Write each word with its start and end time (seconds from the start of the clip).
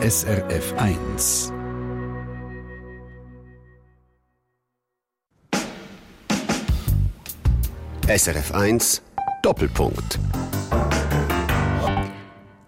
SRF 0.00 0.74
1. 0.76 1.52
SRF 8.06 8.54
1 8.54 9.02
Doppelpunkt. 9.42 10.20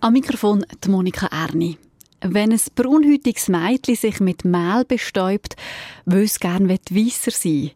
Am 0.00 0.12
Mikrofon 0.12 0.66
die 0.82 0.88
Monika 0.90 1.26
Erni. 1.26 1.78
Wenn 2.20 2.50
ein 2.50 2.60
braunhäutiges 2.74 3.46
Mädchen 3.46 3.94
sich 3.94 4.18
mit 4.18 4.44
Mehl 4.44 4.84
bestäubt, 4.88 5.54
will 6.06 6.24
es 6.24 6.40
gerne 6.40 6.68
weisser 6.68 7.30
sein, 7.30 7.70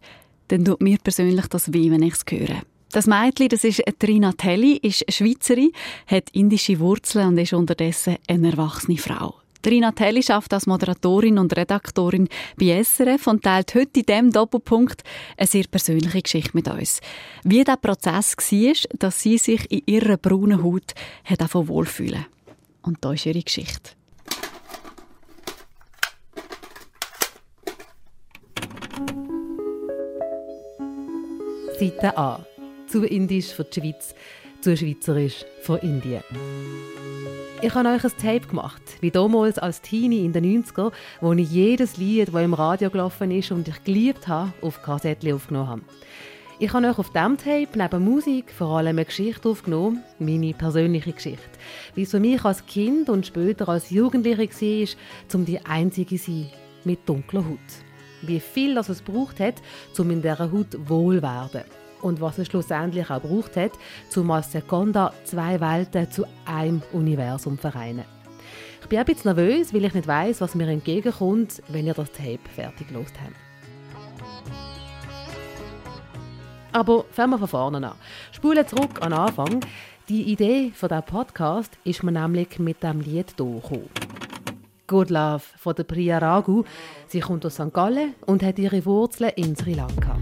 dann 0.49 0.65
tut 0.65 0.83
mir 0.83 0.99
persönlich 0.99 1.47
das 1.47 1.73
weh, 1.73 1.93
wenn 1.93 2.03
ich 2.03 2.15
es 2.15 2.25
höre. 2.29 2.63
Das 2.91 3.07
Mädchen, 3.07 3.51
das 3.51 3.63
ist 3.63 3.85
Trina 4.01 4.33
Telli, 4.33 4.79
ist 4.79 5.05
Schweizerin, 5.13 5.71
hat 6.09 6.31
indische 6.31 6.81
Wurzeln 6.81 7.29
und 7.29 7.39
ist 7.39 7.53
unterdessen 7.53 8.17
eine 8.27 8.51
erwachsene 8.51 8.99
Frau. 8.99 9.44
Trina 9.65 9.93
Telli 9.93 10.23
schafft 10.23 10.53
als 10.53 10.67
Moderatorin 10.67 11.39
und 11.39 11.57
Redaktorin 11.57 12.29
bei 12.59 12.83
SRF 12.85 13.27
und 13.29 13.43
teilt 13.43 13.75
heute 13.75 14.01
in 14.01 14.07
diesem 14.07 14.31
Doppelpunkt 14.31 15.03
eine 15.39 15.47
sehr 15.47 15.65
persönliche 15.71 16.21
Geschichte 16.21 16.51
mit 16.53 16.69
uns. 16.69 17.01
Wie 17.45 17.65
der 17.65 17.79
Prozess 17.79 18.37
war, 18.37 18.99
dass 18.99 19.23
sie 19.23 19.39
sich 19.39 19.71
in 19.73 19.81
ihrer 19.87 20.19
braunen 20.19 20.63
Haut 20.63 20.93
hat 21.25 21.55
wohlfühlen 21.55 22.27
Und 22.83 22.99
da 23.01 23.15
ist 23.15 23.25
ihre 23.25 23.41
Geschichte. 23.41 23.93
Seite 31.81 32.19
A. 32.19 32.45
Zu 32.87 33.05
indisch 33.05 33.55
für 33.55 33.65
die 33.65 33.81
Schweiz, 33.81 34.15
zu 34.65 34.75
schweizerisch 34.79 35.45
für 35.61 35.77
Indien. 35.77 36.23
Ich 37.61 37.75
habe 37.75 37.91
euch 37.91 38.03
ein 38.03 38.13
Tape 38.17 38.49
gemacht, 38.49 38.81
wie 39.03 39.11
damals 39.11 39.59
als 39.59 39.83
Teenie 39.83 40.25
in 40.25 40.33
den 40.33 40.65
90er, 40.65 40.91
wo 41.21 41.35
ich 41.35 41.51
jedes 41.51 41.99
Lied, 41.99 42.29
das 42.33 42.43
im 42.43 42.55
Radio 42.55 42.89
gelaufen 42.89 43.31
ist 43.31 43.53
und 43.53 43.69
ich 43.69 43.85
geliebt 43.85 44.27
habe, 44.27 44.55
auf 44.63 44.83
Kassettchen 44.83 45.35
aufgenommen 45.35 45.69
habe. 45.69 45.83
Ich 46.59 46.73
habe 46.73 46.87
euch 46.87 46.99
auf 46.99 47.11
diesem 47.11 47.37
Tape 47.37 47.69
neben 47.77 48.05
Musik 48.05 48.51
vor 48.51 48.79
allem 48.79 48.97
eine 48.97 49.05
Geschichte 49.05 49.51
aufgenommen, 49.51 50.03
meine 50.19 50.55
persönliche 50.55 51.13
Geschichte. 51.13 51.59
Wie 51.95 52.05
es 52.05 52.13
für 52.13 52.21
mich 52.21 52.43
als 52.43 52.65
Kind 52.65 53.11
und 53.11 53.27
später 53.27 53.69
als 53.69 53.91
Jugendliche 53.91 54.49
war, 54.49 55.35
um 55.35 55.45
die 55.45 55.61
Einzige 55.67 56.17
zu 56.17 56.47
mit 56.85 57.07
dunkler 57.07 57.45
Haut. 57.45 57.59
Wie 58.23 58.41
viel 58.41 58.75
das 58.77 58.89
es 58.89 59.03
braucht 59.03 59.41
hat, 59.41 59.57
um 59.99 60.11
in 60.11 60.23
dieser 60.23 60.51
Haut 60.51 60.89
wohl 60.89 61.17
zu 61.17 61.23
werden 61.23 61.84
und 62.05 62.21
was 62.21 62.39
es 62.39 62.47
schlussendlich 62.47 63.11
auch 63.11 63.23
braucht 63.23 63.57
hat, 63.57 63.73
um 64.15 64.31
als 64.31 64.53
Seconda 64.53 65.13
zwei 65.25 65.61
Welten 65.61 66.11
zu 66.11 66.25
einem 66.45 66.83
Universum 66.93 67.59
vereinen. 67.59 68.05
Ich 68.83 68.89
bin 68.89 68.99
ein 68.99 69.07
bisschen 69.07 69.35
nervös, 69.35 69.73
weil 69.73 69.87
ich 69.87 69.95
nicht 69.95 70.07
weiß, 70.07 70.43
was 70.43 70.55
mir 70.55 70.69
entgegenkommt, 70.69 71.63
wenn 71.69 71.87
ihr 71.87 71.95
das 71.95 72.13
Tape 72.13 72.39
fertig 72.55 72.89
gelost 72.89 73.15
habt. 73.19 73.35
Aber 76.73 77.05
fangen 77.11 77.31
wir 77.31 77.39
von 77.39 77.49
vorne 77.49 77.89
an. 77.89 77.97
Spulen 78.33 78.67
zurück 78.67 79.01
an 79.01 79.11
den 79.11 79.19
Anfang. 79.21 79.61
Die 80.09 80.25
Idee 80.25 80.73
von 80.75 80.91
diesem 80.91 81.05
Podcast 81.05 81.79
ist 81.85 82.03
mir 82.03 82.13
nämlich 82.13 82.59
mit 82.59 82.83
dem 82.83 83.01
Lied 83.01 83.35
hier 83.37 83.47
gekommen. 83.47 83.89
Good 84.87 85.09
Love 85.09 85.45
von 85.57 85.75
der 85.75 85.85
Priya 85.85 86.19
Raghu. 86.19 86.65
Sie 87.07 87.21
kommt 87.21 87.47
aus 87.47 87.55
St. 87.55 87.73
Gallen 87.73 88.15
und 88.27 88.43
hat 88.43 88.59
ihre 88.59 88.85
Wurzeln 88.85 89.31
in 89.37 89.57
Sri 89.57 89.73
Lanka 89.73 90.19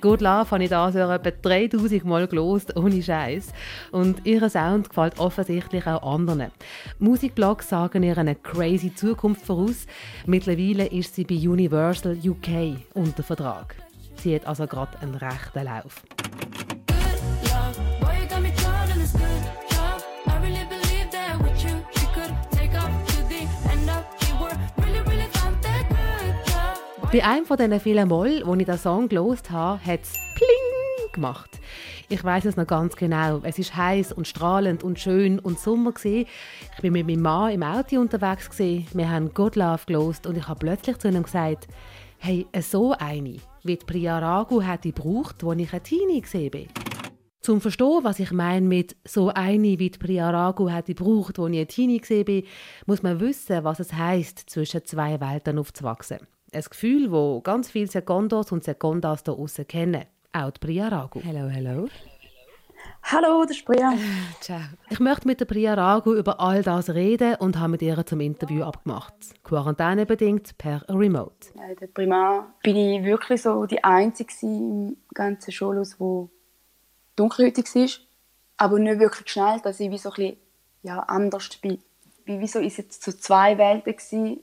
Good 0.00 0.22
Love 0.22 0.50
habe 0.50 0.64
ich 0.64 0.70
da 0.70 0.90
so 0.90 0.98
etwa 0.98 1.30
3000 1.30 2.04
Mal 2.06 2.26
gelost, 2.26 2.74
ohne 2.74 3.02
Scheiß. 3.02 3.52
Und 3.92 4.24
ihr 4.26 4.48
Sound 4.48 4.88
gefällt 4.88 5.18
offensichtlich 5.18 5.86
auch 5.86 6.14
anderen. 6.14 6.50
Musikblogs 6.98 7.68
sagen 7.68 8.02
ihr 8.02 8.16
eine 8.16 8.34
crazy 8.34 8.94
Zukunft 8.94 9.44
voraus. 9.44 9.86
Mittlerweile 10.26 10.86
ist 10.86 11.14
sie 11.14 11.24
bei 11.24 11.36
Universal 11.36 12.16
UK 12.24 12.78
unter 12.94 13.22
Vertrag. 13.22 13.76
Sie 14.16 14.34
hat 14.34 14.46
also 14.46 14.66
gerade 14.66 14.98
einen 15.00 15.14
rechten 15.14 15.64
Lauf. 15.64 16.02
Bei 27.12 27.24
einem 27.24 27.44
von 27.44 27.56
diesen 27.56 27.80
vielen 27.80 28.08
Mal, 28.08 28.40
wo 28.44 28.54
ich 28.54 28.66
den 28.66 28.78
Song 28.78 29.08
gelost 29.08 29.50
habe, 29.50 29.84
hat 29.84 30.04
es 30.04 30.12
Pling 30.36 31.12
gemacht. 31.12 31.58
Ich 32.08 32.22
weiß 32.22 32.44
es 32.44 32.56
noch 32.56 32.68
ganz 32.68 32.94
genau. 32.94 33.40
Es 33.42 33.58
ist 33.58 33.74
heiß 33.74 34.12
und 34.12 34.28
strahlend 34.28 34.84
und 34.84 35.00
schön 35.00 35.40
und 35.40 35.58
Sommer 35.58 35.90
gewesen. 35.90 36.28
Ich 36.76 36.82
bin 36.82 36.92
mit 36.92 37.08
meinem 37.08 37.22
Mann 37.22 37.50
im 37.50 37.64
Auto 37.64 38.00
unterwegs 38.00 38.48
gewesen. 38.48 38.86
Wir 38.94 39.10
haben 39.10 39.34
God 39.34 39.56
Love 39.56 39.86
gelost 39.86 40.24
und 40.24 40.38
ich 40.38 40.46
habe 40.46 40.60
plötzlich 40.60 40.98
zu 40.98 41.08
ihm 41.08 41.24
gesagt: 41.24 41.66
Hey, 42.18 42.46
so 42.60 42.92
eine, 42.92 43.38
wie 43.64 43.76
die 43.76 43.84
Priya 43.84 44.46
hätte 44.48 44.92
gebraucht, 44.92 45.42
als 45.42 45.60
ich 45.60 45.72
ein 45.72 45.82
Teenie 45.82 46.20
gesehen 46.20 46.52
bin. 46.52 46.68
Zum 47.40 47.60
Verstehen, 47.60 48.04
was 48.04 48.20
ich 48.20 48.30
meine 48.30 48.64
mit 48.64 48.94
so 49.04 49.30
eine, 49.30 49.80
wie 49.80 49.90
die 49.90 49.98
Priya 49.98 50.54
hätte 50.68 50.94
gebraucht, 50.94 51.40
als 51.40 51.50
ich 51.50 51.58
ein 51.58 51.66
Teenie 51.66 51.98
gesehen 51.98 52.24
bin, 52.24 52.44
muss 52.86 53.02
man 53.02 53.18
wissen, 53.18 53.64
was 53.64 53.80
es 53.80 53.94
heißt, 53.94 54.48
zwischen 54.48 54.84
zwei 54.84 55.20
Welten 55.20 55.58
aufzuwachsen. 55.58 56.18
Ein 56.52 56.64
Gefühl, 56.68 57.10
das 57.10 57.42
ganz 57.44 57.70
viele 57.70 57.86
Secondos 57.86 58.50
und 58.50 58.64
Secondas 58.64 59.22
hier 59.24 59.34
außen 59.34 59.68
kennen. 59.68 60.04
Auch 60.32 60.50
die 60.50 60.58
Priya 60.58 60.88
Ragu. 60.88 61.20
Hallo, 61.24 61.48
hallo. 61.48 61.88
Hallo, 63.04 63.42
das 63.42 63.56
ist 63.56 63.64
Priya. 63.64 63.92
Ciao. 64.40 64.60
Ich 64.88 64.98
möchte 64.98 65.28
mit 65.28 65.38
der 65.38 65.44
Priya 65.44 65.74
Ragu 65.74 66.12
über 66.14 66.40
all 66.40 66.64
das 66.64 66.90
reden 66.90 67.36
und 67.36 67.56
habe 67.58 67.72
mit 67.72 67.82
ihr 67.82 68.04
zum 68.04 68.20
Interview 68.20 68.64
abgemacht. 68.64 69.14
Quarantänebedingt 69.44 70.58
per 70.58 70.84
Remote. 70.88 71.52
Ja, 71.54 71.68
in 71.68 71.76
der 71.76 71.86
Primar 71.86 72.52
bin 72.64 72.76
ich 72.76 73.04
wirklich 73.04 73.42
so 73.42 73.66
die 73.66 73.84
Einzige 73.84 74.32
im 74.42 74.96
ganzen 75.14 75.52
Schulhaus, 75.52 75.98
die 75.98 76.28
dunkelhäutig 77.14 77.72
war. 77.76 77.88
Aber 78.56 78.78
nicht 78.80 78.98
wirklich 78.98 79.30
schnell, 79.30 79.60
dass 79.60 79.78
ich 79.78 79.90
wie 79.90 79.98
so 79.98 80.08
ein 80.10 80.14
bisschen, 80.16 80.36
ja, 80.82 80.98
anders 80.98 81.48
bin. 81.58 81.78
Wieso 82.24 82.58
ist 82.58 82.78
jetzt 82.78 83.04
so 83.04 83.12
zwei 83.12 83.56
Welten 83.56 83.92
gewesen, 83.92 84.40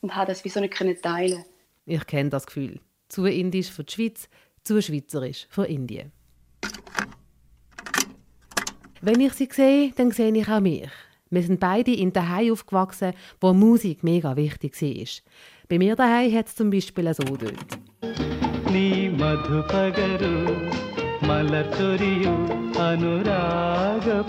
und 0.00 0.14
habe 0.14 0.26
das 0.28 0.44
wieso 0.44 0.60
nicht 0.60 1.02
teilen 1.02 1.44
Ich 1.84 2.06
kenne 2.06 2.30
das 2.30 2.46
Gefühl. 2.46 2.80
Zu 3.08 3.26
indisch 3.26 3.70
für 3.70 3.84
die 3.84 3.92
Schweiz, 3.92 4.28
zu 4.64 4.80
schweizerisch 4.82 5.46
für 5.48 5.66
Indien. 5.66 6.12
Wenn 9.00 9.20
ich 9.20 9.34
sie 9.34 9.48
sehe, 9.50 9.92
dann 9.94 10.10
sehe 10.10 10.34
ich 10.34 10.48
auch 10.48 10.60
mich. 10.60 10.88
Wir 11.30 11.42
sind 11.42 11.60
beide 11.60 11.92
in 11.92 12.12
daheim 12.12 12.52
aufgewachsen, 12.52 13.12
wo 13.40 13.52
Musik 13.52 14.02
mega 14.02 14.36
wichtig 14.36 14.80
war. 14.80 15.06
Bei 15.68 15.78
mir 15.78 15.96
daheim 15.96 16.32
hat 16.32 16.46
es 16.46 16.54
zum 16.54 16.70
Beispiel 16.70 17.12
so 17.14 17.22
tönt. 17.24 17.78
Ni 18.70 19.08
madhupagaru 19.08 20.70
malar 21.26 21.66
anuraga 22.78 24.24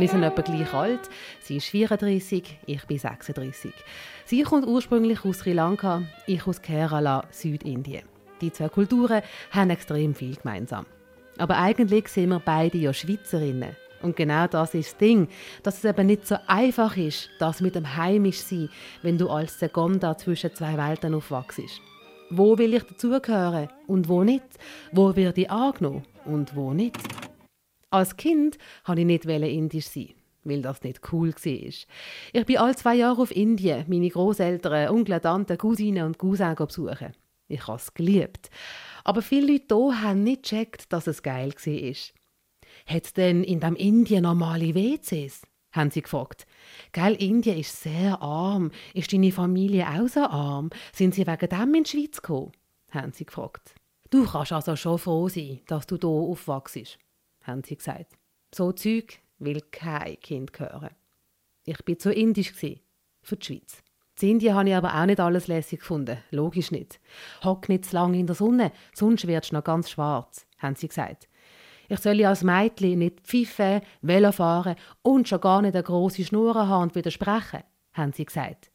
wir 0.00 0.08
sind 0.08 0.22
etwa 0.22 0.40
gleich 0.40 0.72
alt. 0.72 1.10
Sie 1.42 1.58
ist 1.58 1.66
34, 1.66 2.58
ich 2.64 2.86
bin 2.86 2.98
36. 2.98 3.72
Sie 4.24 4.42
kommt 4.42 4.66
ursprünglich 4.66 5.26
aus 5.26 5.40
Sri 5.40 5.52
Lanka, 5.52 6.02
ich 6.26 6.46
aus 6.46 6.62
Kerala, 6.62 7.24
Südindien. 7.30 8.04
Die 8.40 8.50
zwei 8.50 8.70
Kulturen 8.70 9.20
haben 9.50 9.68
extrem 9.68 10.14
viel 10.14 10.36
gemeinsam. 10.36 10.86
Aber 11.36 11.58
eigentlich 11.58 12.08
sind 12.08 12.30
wir 12.30 12.40
beide 12.40 12.78
ja 12.78 12.94
Schweizerinnen. 12.94 13.76
Und 14.00 14.16
genau 14.16 14.46
das 14.46 14.72
ist 14.72 14.92
das 14.92 14.98
Ding, 14.98 15.28
dass 15.62 15.76
es 15.76 15.84
eben 15.84 16.06
nicht 16.06 16.26
so 16.26 16.36
einfach 16.46 16.96
ist, 16.96 17.28
das 17.38 17.60
mit 17.60 17.74
dem 17.74 17.96
heimisch 17.96 18.38
sein, 18.38 18.70
wenn 19.02 19.18
du 19.18 19.28
als 19.28 19.58
Seconda 19.58 20.16
zwischen 20.16 20.54
zwei 20.54 20.78
Welten 20.78 21.14
aufwachst. 21.14 21.60
Wo 22.30 22.56
will 22.56 22.72
ich 22.72 22.84
dazugehören 22.84 23.68
und 23.86 24.08
wo 24.08 24.24
nicht? 24.24 24.46
Wo 24.92 25.14
werde 25.14 25.42
ich 25.42 25.50
angenommen 25.50 26.04
und 26.24 26.56
wo 26.56 26.72
nicht? 26.72 26.96
Als 27.90 28.16
Kind 28.16 28.56
wollte 28.84 29.00
ich 29.00 29.06
nicht 29.06 29.24
indisch 29.26 29.86
sein, 29.88 30.10
weil 30.44 30.62
das 30.62 30.82
nicht 30.82 31.12
cool 31.12 31.32
war. 31.32 31.86
Ich 32.32 32.46
bin 32.46 32.58
alle 32.58 32.76
zwei 32.76 32.94
Jahre 32.94 33.22
auf 33.22 33.34
Indien, 33.34 33.84
meine 33.88 34.08
Großeltern, 34.08 34.90
Onkel, 34.90 35.20
Tanten, 35.20 35.58
Cousinen 35.58 36.06
und 36.06 36.18
Cousins 36.18 36.56
besuchen. 36.56 37.12
Ich 37.48 37.66
habe 37.66 37.78
es 37.78 37.92
geliebt. 37.92 38.48
Aber 39.02 39.22
viele 39.22 39.54
Leute 39.54 39.74
hier 39.74 40.02
haben 40.02 40.22
nicht 40.22 40.44
gecheckt, 40.44 40.92
dass 40.92 41.08
es 41.08 41.22
geil 41.22 41.52
war. 41.52 41.94
Hat 42.86 43.04
es 43.04 43.12
denn 43.12 43.42
in 43.42 43.60
dem 43.60 43.76
Indien 43.76 44.22
normale 44.22 44.74
WCs? 44.74 45.42
haben 45.72 45.90
sie 45.90 46.02
gefragt. 46.02 46.46
Gell, 46.92 47.14
Indien 47.14 47.58
ist 47.58 47.82
sehr 47.82 48.20
arm. 48.20 48.72
Ist 48.92 49.12
deine 49.12 49.30
Familie 49.30 49.86
auch 49.88 50.08
so 50.08 50.20
arm? 50.20 50.70
Sind 50.92 51.14
sie 51.14 51.26
wegen 51.26 51.48
dem 51.48 51.74
in 51.74 51.84
die 51.84 51.90
Schweiz 51.90 52.20
gekommen? 52.20 52.52
haben 52.90 53.12
sie 53.12 53.24
gefragt. 53.24 53.74
Du 54.10 54.24
kannst 54.26 54.52
also 54.52 54.74
schon 54.74 54.98
froh 54.98 55.28
sein, 55.28 55.60
dass 55.68 55.86
du 55.86 55.96
hier 55.96 56.08
aufwachst 56.08 56.98
haben 57.42 57.62
sie 57.64 57.76
gesagt. 57.76 58.16
So 58.54 58.72
Zeug 58.72 59.20
will 59.38 59.60
kein 59.70 60.18
Kind 60.20 60.58
hören. 60.58 60.90
Ich 61.64 61.84
bin 61.84 61.98
zu 61.98 62.12
indisch 62.12 62.52
für 62.52 63.36
die 63.36 63.44
Schweiz. 63.44 63.82
In 64.20 64.32
Indien 64.32 64.54
habe 64.54 64.68
ich 64.68 64.74
aber 64.74 64.94
auch 64.94 65.06
nicht 65.06 65.20
alles 65.20 65.46
lässig 65.46 65.80
gefunden. 65.80 66.18
Logisch 66.30 66.70
nicht. 66.70 67.00
Hock 67.42 67.68
nicht 67.68 67.86
zu 67.86 67.96
lange 67.96 68.18
in 68.18 68.26
der 68.26 68.36
Sonne, 68.36 68.72
sonst 68.92 69.26
wirst 69.26 69.50
du 69.50 69.56
noch 69.56 69.64
ganz 69.64 69.90
schwarz, 69.90 70.46
haben 70.58 70.76
sie 70.76 70.88
gesagt. 70.88 71.28
Ich 71.88 71.98
soll 72.00 72.24
als 72.24 72.44
Mädchen 72.44 72.98
nicht 72.98 73.20
pfeifen, 73.22 73.80
Velo 74.02 74.30
fahren 74.30 74.76
und 75.02 75.28
schon 75.28 75.40
gar 75.40 75.62
nicht 75.62 75.74
eine 75.74 75.82
grosse 75.82 76.24
Schnur 76.24 76.54
haben 76.54 76.82
und 76.84 76.94
widersprechen, 76.94 77.62
haben 77.94 78.12
sie 78.12 78.26
gesagt. 78.26 78.70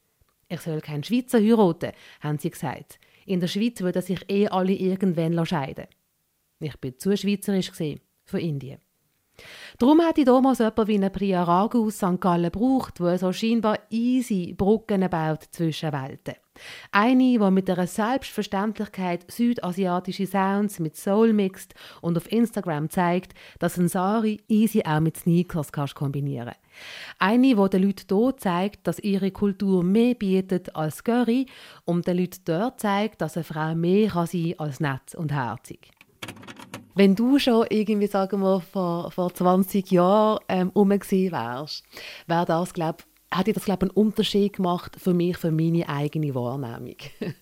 Ich 0.47 0.62
soll 0.62 0.81
keinen 0.81 1.03
Schweizer 1.03 1.39
heiraten, 1.39 1.91
haben 2.21 2.39
sie 2.39 2.50
gesagt. 2.50 3.00
In 3.25 3.39
der 3.39 3.47
Schweiz 3.47 3.81
würden 3.81 4.01
sich 4.01 4.29
eh 4.29 4.47
alle 4.47 4.73
irgendwann 4.73 5.45
scheiden. 5.45 5.88
Ich 6.59 6.77
bin 6.77 6.97
zu 6.97 7.15
schweizerisch 7.15 7.71
für 8.25 8.39
Indien. 8.39 8.80
Darum 9.77 10.00
hätte 10.00 10.22
ich 10.22 10.25
damals 10.25 10.60
jemanden 10.60 10.88
wie 10.88 10.95
eine 10.95 11.10
Priya 11.10 11.44
Ragu 11.44 11.88
aus 11.88 11.98
St. 11.98 12.22
Gallen 12.22 12.51
gebraucht, 12.51 13.00
der 13.00 13.18
so 13.18 13.33
scheinbar 13.33 13.80
easy 13.89 14.54
Brücken 14.54 15.10
baut 15.10 15.44
zwischen 15.51 15.92
Welten. 15.92 16.36
Eine, 16.94 17.38
die 17.38 17.51
mit 17.51 17.69
einer 17.69 17.86
Selbstverständlichkeit 17.86 19.30
südasiatische 19.30 20.25
Sounds 20.25 20.80
mit 20.80 20.95
Soul 20.95 21.33
mixt 21.33 21.75
und 22.01 22.16
auf 22.16 22.31
Instagram 22.31 22.89
zeigt, 22.89 23.33
dass 23.60 23.77
ein 23.77 23.89
Sari 23.89 24.42
easy 24.48 24.81
auch 24.86 25.01
mit 25.01 25.18
Sneakers 25.18 25.74
kannst 25.74 25.95
kombinieren 25.95 26.54
Eine, 27.19 27.56
die 27.56 27.69
den 27.69 27.83
Leuten 27.83 28.18
hier 28.18 28.38
zeigt, 28.38 28.88
dass 28.88 29.00
ihre 29.00 29.31
Kultur 29.31 29.83
mehr 29.83 30.13
bietet 30.13 30.74
als 30.77 31.04
Curry 31.04 31.48
und 31.83 32.07
den 32.07 32.19
Leuten 32.19 32.42
dort 32.45 32.80
zeigt, 32.80 33.19
dass 33.19 33.36
eine 33.36 33.44
Frau 33.44 33.75
mehr 33.75 34.12
kann 34.12 34.27
sein 34.27 34.56
als 34.57 34.80
nett 34.80 35.13
und 35.16 35.33
herzig. 35.33 35.92
Wenn 36.95 37.15
du 37.15 37.38
schon 37.39 37.68
irgendwie, 37.69 38.07
sagen 38.07 38.42
wir, 38.42 38.62
vor, 38.62 39.12
vor 39.12 39.33
20 39.33 39.92
Jahren 39.92 40.39
ähm, 40.47 40.71
rum 40.74 40.89
gewesen 40.89 41.31
wärst, 41.31 41.83
wäre 42.25 42.45
das, 42.45 42.74
glaub, 42.74 43.03
hätte 43.31 43.53
das, 43.53 43.65
glaube 43.65 43.83
einen 43.83 43.92
Unterschied 43.92 44.53
gemacht 44.53 44.95
für 44.97 45.13
mich, 45.13 45.38
für 45.38 45.51
meine 45.51 45.88
eigene 45.89 46.33
Wahrnehmung. 46.33 46.95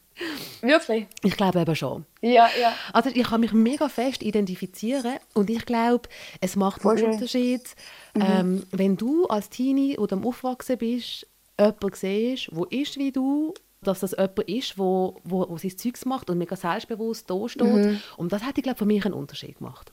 Wirklich? 0.62 1.08
Ich 1.24 1.36
glaube 1.36 1.60
eben 1.60 1.76
schon. 1.76 2.06
Ja, 2.22 2.48
ja. 2.60 2.74
Also 2.94 3.10
ich 3.14 3.24
kann 3.24 3.42
mich 3.42 3.54
mega 3.54 3.90
fest 3.90 4.24
identifizieren 4.24 5.18
und 5.34 5.50
ich 5.50 5.66
glaube, 5.66 6.10
es 6.40 6.56
macht 6.56 6.82
Voll 6.82 6.92
einen 6.92 7.00
schön. 7.00 7.14
Unterschied, 7.14 7.76
mhm. 8.16 8.22
ähm, 8.22 8.64
wenn 8.72 8.98
du 8.98 9.26
als 9.26 9.50
Teenie 9.50 9.98
oder 9.98 10.16
am 10.16 10.26
Aufwachsen 10.26 10.78
bist, 10.78 11.28
jemanden 11.60 11.90
siehst, 11.94 12.50
der 12.52 12.80
ist 12.80 12.98
wie 12.98 13.12
du 13.12 13.54
dass 13.84 14.00
das 14.00 14.12
jemand 14.12 14.40
ist, 14.40 14.78
wo, 14.78 15.20
wo, 15.24 15.48
wo 15.50 15.58
sein 15.58 15.78
Zeugs 15.78 16.06
macht 16.06 16.30
und 16.30 16.38
mega 16.38 16.56
selbstbewusst 16.56 17.30
da 17.30 17.48
steht. 17.48 17.64
Mhm. 17.64 18.02
Und 18.18 18.32
das 18.32 18.44
hat, 18.44 18.58
ich 18.58 18.64
glaube, 18.64 18.78
für 18.78 18.86
mich 18.86 19.06
einen 19.06 19.14
Unterschied 19.14 19.58
gemacht. 19.58 19.92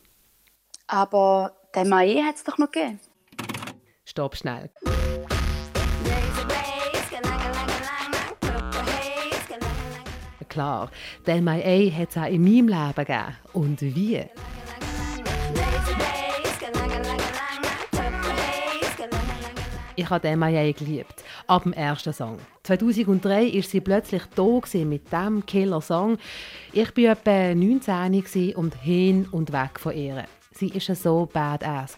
Aber 0.86 1.52
den 1.74 1.88
Maie 1.88 2.24
hat 2.24 2.36
es 2.36 2.44
doch 2.44 2.58
noch 2.58 2.70
gegeben. 2.70 3.00
Stopp 4.04 4.36
schnell. 4.36 4.70
Klar, 10.48 10.90
den 11.28 11.44
Maie 11.44 11.92
hat 11.96 12.10
es 12.10 12.16
auch 12.16 12.26
in 12.26 12.42
meinem 12.42 12.66
Leben 12.66 12.94
gegeben. 12.94 13.36
Und 13.52 13.80
wie? 13.80 14.26
Ich 20.00 20.08
habe 20.08 20.34
MIA 20.34 20.72
geliebt. 20.72 21.22
Ab 21.46 21.64
dem 21.64 21.74
ersten 21.74 22.14
Song. 22.14 22.38
2003 22.78 23.52
war 23.52 23.62
sie 23.62 23.80
plötzlich 23.80 24.22
da 24.36 24.44
mit 24.84 25.10
diesem 25.10 25.44
Killer-Song. 25.44 26.18
Ich 26.72 26.96
war 26.96 27.12
etwa 27.12 27.52
19 27.52 28.54
und 28.54 28.74
hin 28.76 29.26
und 29.32 29.52
weg 29.52 29.80
von 29.80 29.92
ihr. 29.92 30.24
Sie 30.52 30.72
war 30.72 30.94
so 30.94 31.28
badass. 31.32 31.96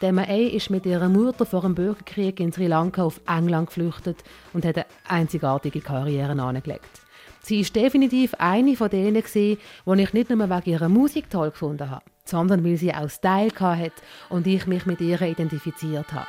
Der 0.00 0.12
MIA 0.12 0.48
ist 0.48 0.70
mit 0.70 0.86
ihrer 0.86 1.10
Mutter 1.10 1.44
vor 1.44 1.60
dem 1.60 1.74
Bürgerkrieg 1.74 2.40
in 2.40 2.52
Sri 2.52 2.68
Lanka 2.68 3.02
auf 3.02 3.20
England 3.26 3.66
geflüchtet 3.66 4.24
und 4.54 4.64
hat 4.64 4.76
eine 4.76 4.86
einzigartige 5.08 5.82
Karriere 5.82 6.40
angelegt. 6.40 7.02
Sie 7.42 7.60
ist 7.60 7.76
definitiv 7.76 8.32
eine 8.38 8.76
von 8.76 8.88
denen, 8.88 9.22
die 9.34 9.58
ich 9.84 10.12
nicht 10.14 10.30
nur 10.30 10.50
wegen 10.50 10.70
ihrer 10.70 10.88
Musik 10.88 11.28
toll 11.28 11.50
gefunden 11.50 11.90
habe, 11.90 12.04
sondern 12.24 12.64
weil 12.64 12.78
sie 12.78 12.94
auch 12.94 13.10
Style 13.10 13.52
hatte 13.60 13.92
und 14.30 14.46
ich 14.46 14.66
mich 14.66 14.86
mit 14.86 15.02
ihr 15.02 15.20
identifiziert 15.20 16.12
habe. 16.14 16.26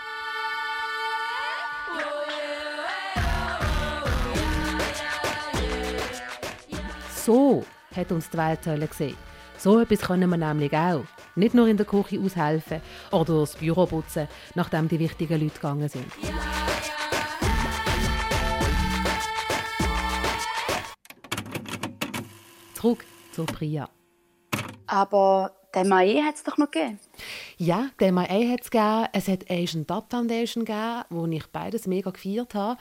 So 7.27 7.65
hat 7.93 8.09
uns 8.13 8.29
die 8.29 8.37
Welt 8.37 8.89
gesehen. 8.89 9.17
So 9.57 9.81
etwas 9.81 9.99
können 9.99 10.29
wir 10.29 10.37
nämlich 10.37 10.71
auch. 10.71 11.03
Nicht 11.35 11.53
nur 11.53 11.67
in 11.67 11.75
der 11.75 11.85
Küche 11.85 12.21
aushelfen 12.21 12.81
oder 13.11 13.41
das 13.41 13.57
Büro 13.57 13.85
putzen, 13.85 14.29
nachdem 14.55 14.87
die 14.87 14.97
wichtigen 14.97 15.41
Leute 15.41 15.55
gegangen 15.55 15.89
sind. 15.89 16.05
Zurück 22.75 23.03
zur 23.33 23.45
Priya. 23.45 23.89
Aber 24.85 25.51
den 25.75 25.89
Mae 25.89 26.23
hat 26.23 26.35
es 26.35 26.43
doch 26.43 26.57
noch 26.57 26.71
gegeben? 26.71 26.97
Ja, 27.57 27.89
den 27.99 28.13
Mae 28.13 28.53
hat 28.53 28.61
es 28.61 28.71
gegeben. 28.71 29.07
Es 29.11 29.27
hat 29.27 29.51
Asian 29.51 29.85
Dub 29.85 30.05
Foundation 30.09 30.63
gegeben, 30.63 31.03
wo 31.09 31.25
ich 31.25 31.45
beides 31.47 31.87
mega 31.87 32.09
gefeiert 32.09 32.55
habe. 32.55 32.79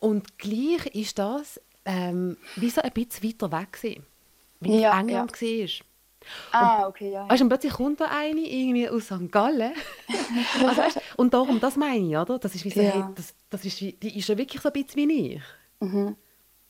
Und 0.00 0.38
gleich 0.38 0.86
ist 0.94 1.18
das 1.18 1.60
ähm, 1.84 2.36
wie 2.56 2.70
so 2.70 2.80
ein 2.80 2.92
bisschen 2.92 3.28
weiter 3.28 3.52
weg 3.52 3.72
gewesen, 3.72 4.06
wie 4.60 4.80
ja, 4.80 4.98
England 4.98 5.32
ja. 5.40 5.48
war. 5.48 5.68
Ah, 6.52 6.86
okay, 6.86 7.10
ja. 7.10 7.28
Weißt, 7.28 7.42
und 7.42 7.48
plötzlich 7.48 7.72
kommt 7.72 8.00
da 8.00 8.06
eine 8.06 8.40
irgendwie 8.40 8.88
aus 8.88 9.06
St. 9.06 9.30
Gallen. 9.30 9.72
also, 10.66 10.82
weißt, 10.82 11.00
und 11.16 11.34
darum, 11.34 11.60
das 11.60 11.76
meine 11.76 12.06
ich, 12.06 12.16
oder? 12.16 12.38
Das 12.38 12.54
ist 12.54 12.64
wie 12.64 12.70
so, 12.70 12.80
ja. 12.80 12.92
hey, 12.92 13.04
das, 13.14 13.34
das 13.50 13.64
ist, 13.64 13.80
die 13.80 14.18
ist 14.18 14.28
ja 14.28 14.38
wirklich 14.38 14.62
so 14.62 14.68
ein 14.68 14.72
bisschen 14.72 15.08
wie 15.08 15.34
ich. 15.34 15.42
Mhm. 15.80 16.16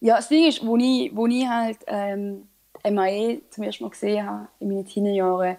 Ja, 0.00 0.16
das 0.16 0.28
Ding 0.28 0.48
ist, 0.48 0.64
wo 0.66 0.76
ich, 0.76 1.14
wo 1.14 1.26
ich 1.26 1.46
halt 1.46 1.78
ähm, 1.86 2.48
MAE 2.84 3.42
zum 3.50 3.64
ersten 3.64 3.84
Mal 3.84 3.90
gesehen 3.90 4.26
habe, 4.26 4.48
in 4.58 4.68
meinen 4.68 4.86
Teenerjahren, 4.86 5.56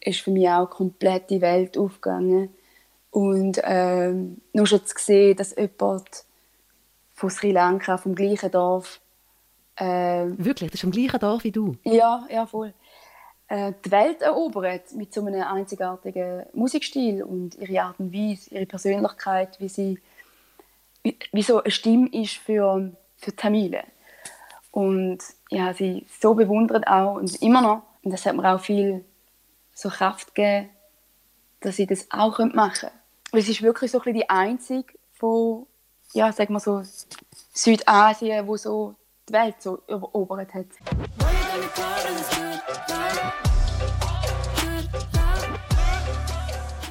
ist 0.00 0.20
für 0.20 0.30
mich 0.30 0.48
auch 0.48 0.68
komplett 0.68 1.30
die 1.30 1.40
Welt 1.40 1.78
aufgegangen. 1.78 2.50
Und 3.10 3.60
ähm, 3.64 4.40
nur 4.52 4.66
schon 4.66 4.84
zu 4.84 4.94
sehen, 4.98 5.36
dass 5.36 5.56
jemand 5.56 6.24
von 7.20 7.28
Sri 7.28 7.52
Lanka, 7.52 7.98
vom 7.98 8.14
gleichen 8.14 8.50
Dorf. 8.50 8.98
Äh, 9.76 9.84
Wirklich? 10.38 10.70
Das 10.70 10.76
ist 10.76 10.80
vom 10.80 10.90
gleichen 10.90 11.20
Dorf 11.20 11.44
wie 11.44 11.52
du? 11.52 11.76
Ja, 11.84 12.26
ja, 12.30 12.46
voll. 12.46 12.72
Äh, 13.46 13.74
die 13.84 13.90
Welt 13.90 14.22
erobert 14.22 14.94
mit 14.94 15.12
so 15.12 15.20
einem 15.26 15.42
einzigartigen 15.42 16.46
Musikstil 16.54 17.22
und 17.22 17.56
ihre 17.56 17.82
Art 17.82 18.00
und 18.00 18.14
Weise, 18.14 18.54
ihre 18.54 18.64
Persönlichkeit, 18.64 19.60
wie 19.60 19.68
sie 19.68 19.98
wie, 21.02 21.18
wie 21.32 21.42
so 21.42 21.62
eine 21.62 21.70
Stimme 21.70 22.08
ist 22.10 22.36
für, 22.36 22.90
für 23.18 23.36
Tamilen. 23.36 23.84
Und 24.70 25.18
ja, 25.50 25.74
sie 25.74 26.06
so 26.20 26.32
bewundert 26.32 26.86
auch 26.86 27.16
und 27.16 27.42
immer 27.42 27.60
noch. 27.60 27.82
Und 28.02 28.12
das 28.12 28.24
hat 28.24 28.34
mir 28.34 28.50
auch 28.50 28.60
viel 28.60 29.04
so 29.74 29.90
Kraft 29.90 30.34
gegeben, 30.34 30.70
dass 31.60 31.76
sie 31.76 31.86
das 31.86 32.06
auch 32.10 32.38
machen. 32.38 32.88
Weil 33.30 33.42
sie 33.42 33.52
ist 33.52 33.60
wirklich 33.60 33.90
so 33.90 33.98
ein 33.98 34.04
bisschen 34.04 34.20
die 34.20 34.30
einzige 34.30 34.94
von 35.12 35.66
ja, 36.12 36.32
sagen 36.32 36.54
wir 36.54 36.60
so, 36.60 36.82
Südasien, 37.52 38.46
wo 38.46 38.56
so 38.56 38.94
die 39.28 39.32
Welt 39.32 39.56
so 39.60 39.80
erobert 39.86 40.52
hat. 40.54 40.66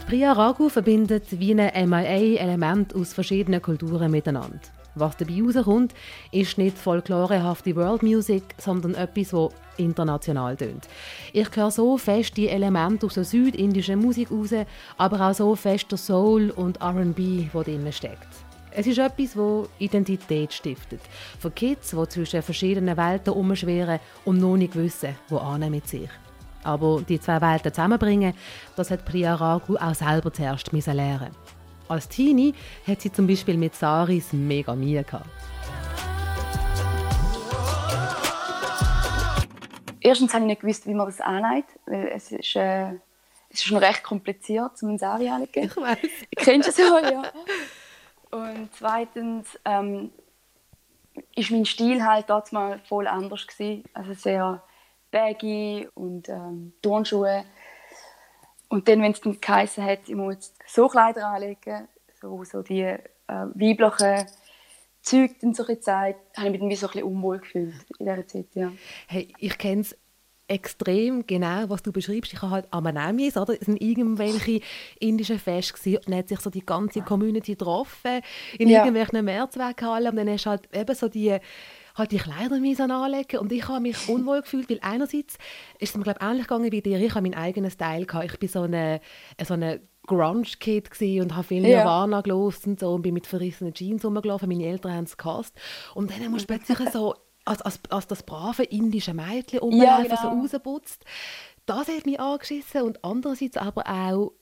Priya 0.07 0.31
Raghu 0.33 0.69
verbindet 0.69 1.39
wie 1.39 1.53
ein 1.53 1.89
MIA-Element 1.89 2.95
aus 2.95 3.13
verschiedenen 3.13 3.61
Kulturen 3.61 4.09
miteinander. 4.09 4.59
Was 4.95 5.17
dabei 5.17 5.39
rauskommt, 5.43 5.93
ist 6.31 6.57
nicht 6.57 6.77
folklorehafte 6.77 7.75
World 7.75 8.01
Music, 8.01 8.43
sondern 8.57 8.95
etwas, 8.95 9.29
das 9.29 9.51
international 9.77 10.57
tönt. 10.57 10.87
Ich 11.31 11.55
höre 11.55 11.69
so 11.69 11.97
fest 11.97 12.35
die 12.37 12.49
Elemente 12.49 13.05
aus 13.05 13.13
der 13.13 13.23
südindischen 13.23 13.99
Musik 13.99 14.31
raus, 14.31 14.53
aber 14.97 15.29
auch 15.29 15.33
so 15.35 15.55
fest 15.55 15.91
der 15.91 15.99
Soul 15.99 16.49
und 16.49 16.81
R&B, 16.81 17.47
der 17.53 17.63
drin 17.63 17.93
steckt. 17.93 18.48
Es 18.71 18.85
ist 18.85 18.99
etwas, 18.99 19.33
das 19.33 19.69
Identität 19.79 20.53
stiftet. 20.53 21.01
Für 21.39 21.49
Kids, 21.49 21.91
die 21.91 22.07
zwischen 22.07 22.43
verschiedenen 22.43 22.95
Welten 22.97 23.33
umschweren 23.33 23.99
und 24.25 24.37
noch 24.37 24.57
nicht 24.57 24.75
wissen, 24.75 25.15
wo 25.27 25.37
mit 25.69 25.87
sich. 25.87 26.09
Aber 26.63 27.01
die 27.01 27.19
zwei 27.19 27.41
Welten 27.41 27.73
zusammenbringen, 27.73 28.33
das 28.75 28.91
hat 28.91 29.05
Priya 29.05 29.33
Ragu 29.33 29.75
auch 29.77 29.95
selber 29.95 30.31
zuerst 30.31 30.71
lernen 30.71 31.31
Als 31.87 32.07
Teenie 32.09 32.53
hat 32.85 33.01
sie 33.01 33.11
zum 33.11 33.25
Beispiel 33.25 33.57
mit 33.57 33.73
Saris 33.73 34.33
mega 34.33 34.75
Mühe 34.75 35.03
gehabt. 35.03 35.25
Erstens 40.01 40.33
habe 40.33 40.43
ich 40.43 40.49
nicht 40.49 40.61
gewusst, 40.61 40.85
wie 40.85 40.93
man 40.93 41.07
das 41.07 41.19
anlegt, 41.21 41.69
weil 41.87 42.11
es 42.15 42.31
ist, 42.31 42.55
äh, 42.55 42.91
es 43.49 43.61
ist 43.61 43.63
schon 43.63 43.77
recht 43.77 44.03
kompliziert, 44.03 44.71
um 44.81 44.89
ein 44.89 44.97
Sari 44.97 45.27
anzulegen. 45.27 45.63
Ich 45.63 45.75
weiß. 45.75 45.97
Kennst 46.37 46.67
du 46.67 46.71
es 46.71 46.77
ja? 47.11 47.23
Und 48.31 48.69
zweitens 48.73 49.59
ähm, 49.65 50.11
ist 51.35 51.51
mein 51.51 51.65
Stil 51.65 52.03
halt 52.05 52.29
dort 52.29 52.51
mal 52.51 52.79
voll 52.79 53.07
anders 53.07 53.47
gewesen. 53.47 53.83
Also 53.93 54.13
sehr 54.13 54.63
baggy 55.11 55.87
und 55.95 56.29
ähm, 56.29 56.73
Turnschuhe. 56.81 57.45
Und 58.69 58.87
dann, 58.87 59.01
wenn 59.01 59.13
es 59.13 59.21
dann 59.21 59.39
geheißen 59.41 59.83
hat, 59.83 60.07
ich 60.07 60.15
muss 60.15 60.53
so 60.67 60.87
Kleider 60.87 61.27
anlegen, 61.27 61.87
so, 62.21 62.43
so 62.43 62.61
die 62.61 62.81
äh, 62.81 62.97
weiblichen 63.27 64.27
Zeug 65.01 65.31
dann 65.41 65.53
so 65.53 65.63
gezeigt, 65.63 66.37
habe 66.37 66.47
ich 66.47 66.51
mich 66.51 66.59
dann 66.59 66.69
wie 66.69 66.75
so 66.75 66.87
ein 66.87 66.91
bisschen 66.91 67.07
unwohl 67.07 67.39
gefühlt 67.39 67.73
in 67.97 68.05
dieser 68.05 68.27
Zeit, 68.27 68.47
ja. 68.53 68.71
Hey, 69.07 69.33
ich 69.37 69.57
kenne 69.57 69.81
es 69.81 69.97
extrem 70.49 71.25
genau, 71.27 71.69
was 71.69 71.83
du 71.83 71.91
beschreibst. 71.91 72.33
Ich 72.33 72.41
habe 72.41 72.51
halt 72.51 72.67
Amanamis, 72.71 73.37
oder? 73.37 73.53
Es 73.53 73.65
sind 73.67 73.81
irgendwelche 73.81 74.61
indischen 74.99 75.39
Feste 75.39 75.73
gewesen, 75.73 75.97
und 75.97 76.09
dann 76.09 76.19
hat 76.19 76.27
sich 76.29 76.39
so 76.39 76.49
die 76.49 76.65
ganze 76.65 77.01
Community 77.01 77.53
getroffen 77.53 78.21
in 78.57 78.67
Ja. 78.69 78.79
irgendwelchen 78.79 79.23
Mehrzweckhallen 79.23 80.09
und 80.09 80.15
dann 80.17 80.29
hast 80.29 80.45
du 80.45 80.49
halt 80.49 80.69
eben 80.75 80.95
so 80.95 81.07
die 81.07 81.37
halt 81.95 82.11
die 82.11 82.17
Kleider 82.17 82.59
müssen 82.59 82.91
anlegen 82.91 83.39
und 83.39 83.51
ich 83.51 83.67
habe 83.67 83.81
mich 83.81 84.07
unwohl 84.07 84.41
gefühlt, 84.41 84.69
weil 84.69 84.79
einerseits 84.81 85.37
ist 85.79 85.89
es 85.89 85.97
mir 85.97 86.03
glaube 86.03 86.19
ähnlich 86.21 86.47
gegangen 86.47 86.71
wie 86.71 86.81
dir, 86.81 86.97
ich 86.99 87.09
habe 87.13 87.23
meinen 87.23 87.33
eigenen 87.33 87.69
Style 87.71 88.05
gehabt. 88.05 88.25
Ich 88.31 88.39
bin 88.39 88.47
so 88.47 88.61
eine 88.61 89.01
so 89.43 89.53
eine 89.55 89.81
Grunge-Kid 90.07 90.89
und 91.21 91.35
habe 91.35 91.43
viel 91.43 91.65
Ja. 91.67 91.79
Nirvana 91.79 92.21
gelost 92.21 92.65
und 92.67 92.79
so 92.79 92.93
und 92.93 93.01
bin 93.03 93.13
mit 93.13 93.27
verrissenen 93.27 93.73
Jeans 93.73 94.03
rumgelaufen. 94.05 94.47
Meine 94.49 94.65
Eltern 94.65 94.93
haben 94.93 95.03
es 95.03 95.17
gehasst. 95.17 95.53
Und 95.93 96.09
dann 96.09 96.31
musst 96.31 96.49
du 96.49 96.55
plötzlich 96.55 96.89
so 96.89 97.15
als, 97.49 97.61
als, 97.61 97.79
als 97.89 98.07
das 98.07 98.23
brave 98.23 98.63
indische 98.63 99.13
Mädchen 99.13 99.59
rumlaufen, 99.59 100.03
genau. 100.03 100.21
so 100.21 100.27
rausputzt. 100.27 101.03
Das 101.65 101.87
hat 101.87 102.05
mich 102.05 102.19
angeschissen 102.19 102.83
und 102.83 103.03
andererseits 103.03 103.57
aber 103.57 103.87
auch, 103.87 104.33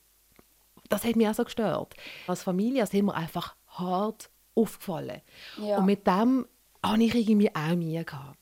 das 0.90 1.04
hat 1.04 1.16
mich 1.16 1.28
auch 1.28 1.34
so 1.34 1.44
gestört. 1.44 1.96
Als 2.28 2.44
Familie 2.44 2.86
sind 2.86 3.06
wir 3.06 3.16
einfach 3.16 3.56
hart 3.68 4.30
aufgefallen. 4.56 5.22
Ja. 5.58 5.78
Und 5.78 5.86
mit 5.86 6.06
dem 6.06 6.46
habe 6.84 7.04
ich 7.04 7.16
irgendwie 7.16 7.54
auch 7.54 7.76
Mühe 7.76 8.04
gehabt. 8.04 8.38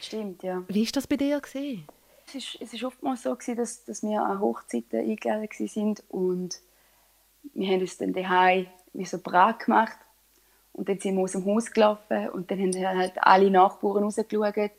Stimmt, 0.00 0.42
ja. 0.42 0.62
Wie 0.68 0.84
war 0.84 0.92
das 0.92 1.06
bei 1.06 1.16
dir? 1.16 1.40
Gewesen? 1.40 1.86
Es 2.26 2.34
ist, 2.34 2.58
es 2.60 2.72
ist 2.72 2.84
oftmals 2.84 3.22
so, 3.22 3.34
gewesen, 3.34 3.56
dass, 3.56 3.84
dass 3.84 4.02
wir 4.02 4.22
an 4.22 4.40
Hochzeiten 4.40 5.00
eingeladen 5.00 5.48
sind 5.68 6.02
und 6.08 6.60
wir 7.54 7.68
haben 7.68 7.80
uns 7.80 7.98
dann 7.98 8.12
daheim 8.12 8.66
wie 8.92 9.04
so 9.04 9.18
Brat 9.18 9.64
gemacht 9.64 9.96
und 10.80 10.88
dann 10.88 10.98
sind 10.98 11.14
wir 11.14 11.22
aus 11.22 11.32
dem 11.32 11.44
Haus 11.44 11.70
gelaufen 11.70 12.30
und 12.30 12.50
dann 12.50 12.58
haben 12.58 12.98
halt 12.98 13.12
alle 13.16 13.50
Nachbarn 13.50 14.02
rausgeschaut 14.02 14.70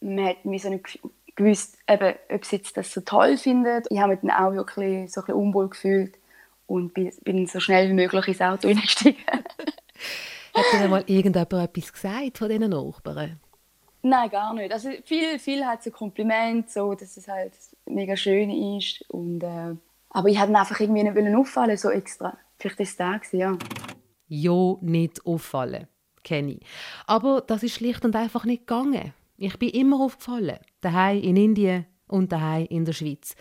man 0.00 0.26
hat 0.26 0.38
wie 0.42 0.58
so 0.58 0.68
nicht 0.68 0.84
gew- 0.84 1.10
gewusst, 1.36 1.78
eben, 1.88 2.14
ob 2.28 2.44
sie 2.44 2.56
jetzt 2.56 2.76
das 2.76 2.92
so 2.92 3.00
toll 3.02 3.36
finden. 3.36 3.84
Ich 3.88 4.00
habe 4.00 4.12
mich 4.12 4.20
dann 4.20 4.32
auch 4.32 4.52
wirklich 4.52 5.12
so 5.12 5.20
ein 5.20 5.26
bisschen 5.26 5.40
unwohl 5.40 5.68
gefühlt 5.68 6.18
und 6.66 6.92
bin, 6.92 7.12
bin 7.22 7.46
so 7.46 7.60
schnell 7.60 7.88
wie 7.88 7.94
möglich 7.94 8.26
ins 8.26 8.40
Auto 8.40 8.66
eingestiegen. 8.68 9.22
Hat 9.28 10.64
dir 10.72 10.78
denn 10.80 10.90
mal 10.90 11.04
irgendjemand 11.06 11.52
etwas 11.52 11.92
gesagt 11.92 12.38
von 12.38 12.48
diesen 12.48 12.70
Nachbarn? 12.70 13.38
Nein, 14.02 14.30
gar 14.30 14.54
nicht. 14.54 14.72
Also 14.72 14.90
viel, 15.04 15.38
viel 15.38 15.64
hat 15.64 15.84
so 15.84 15.92
Kompliment, 15.92 16.68
so, 16.68 16.94
dass 16.94 17.16
es 17.16 17.28
halt 17.28 17.52
mega 17.86 18.16
schön 18.16 18.50
ist. 18.76 19.04
Und, 19.08 19.44
äh, 19.44 19.76
aber 20.10 20.28
ich 20.28 20.38
wollte 20.40 20.56
einfach 20.56 20.80
irgendwie 20.80 21.04
nicht 21.04 21.36
auffallen, 21.36 21.76
so 21.76 21.90
extra. 21.90 22.36
Vielleicht 22.58 22.80
ist 22.80 22.90
es 22.90 22.96
da 22.96 23.20
ja. 23.32 23.56
Ja 24.28 24.76
nicht 24.80 25.24
auffallen. 25.26 25.88
Kenne 26.22 26.52
ich. 26.52 26.60
Aber 27.06 27.40
das 27.40 27.62
ist 27.62 27.74
schlicht 27.74 28.04
und 28.04 28.14
einfach 28.14 28.44
nicht 28.44 28.66
gegangen. 28.66 29.14
Ich 29.36 29.58
bin 29.58 29.70
immer 29.70 30.00
aufgefallen. 30.00 30.58
Daheim 30.80 31.22
in 31.22 31.36
Indien 31.36 31.86
und 32.08 32.32
daheim 32.32 32.66
in 32.70 32.84
der 32.84 32.92
Schweiz, 32.92 33.34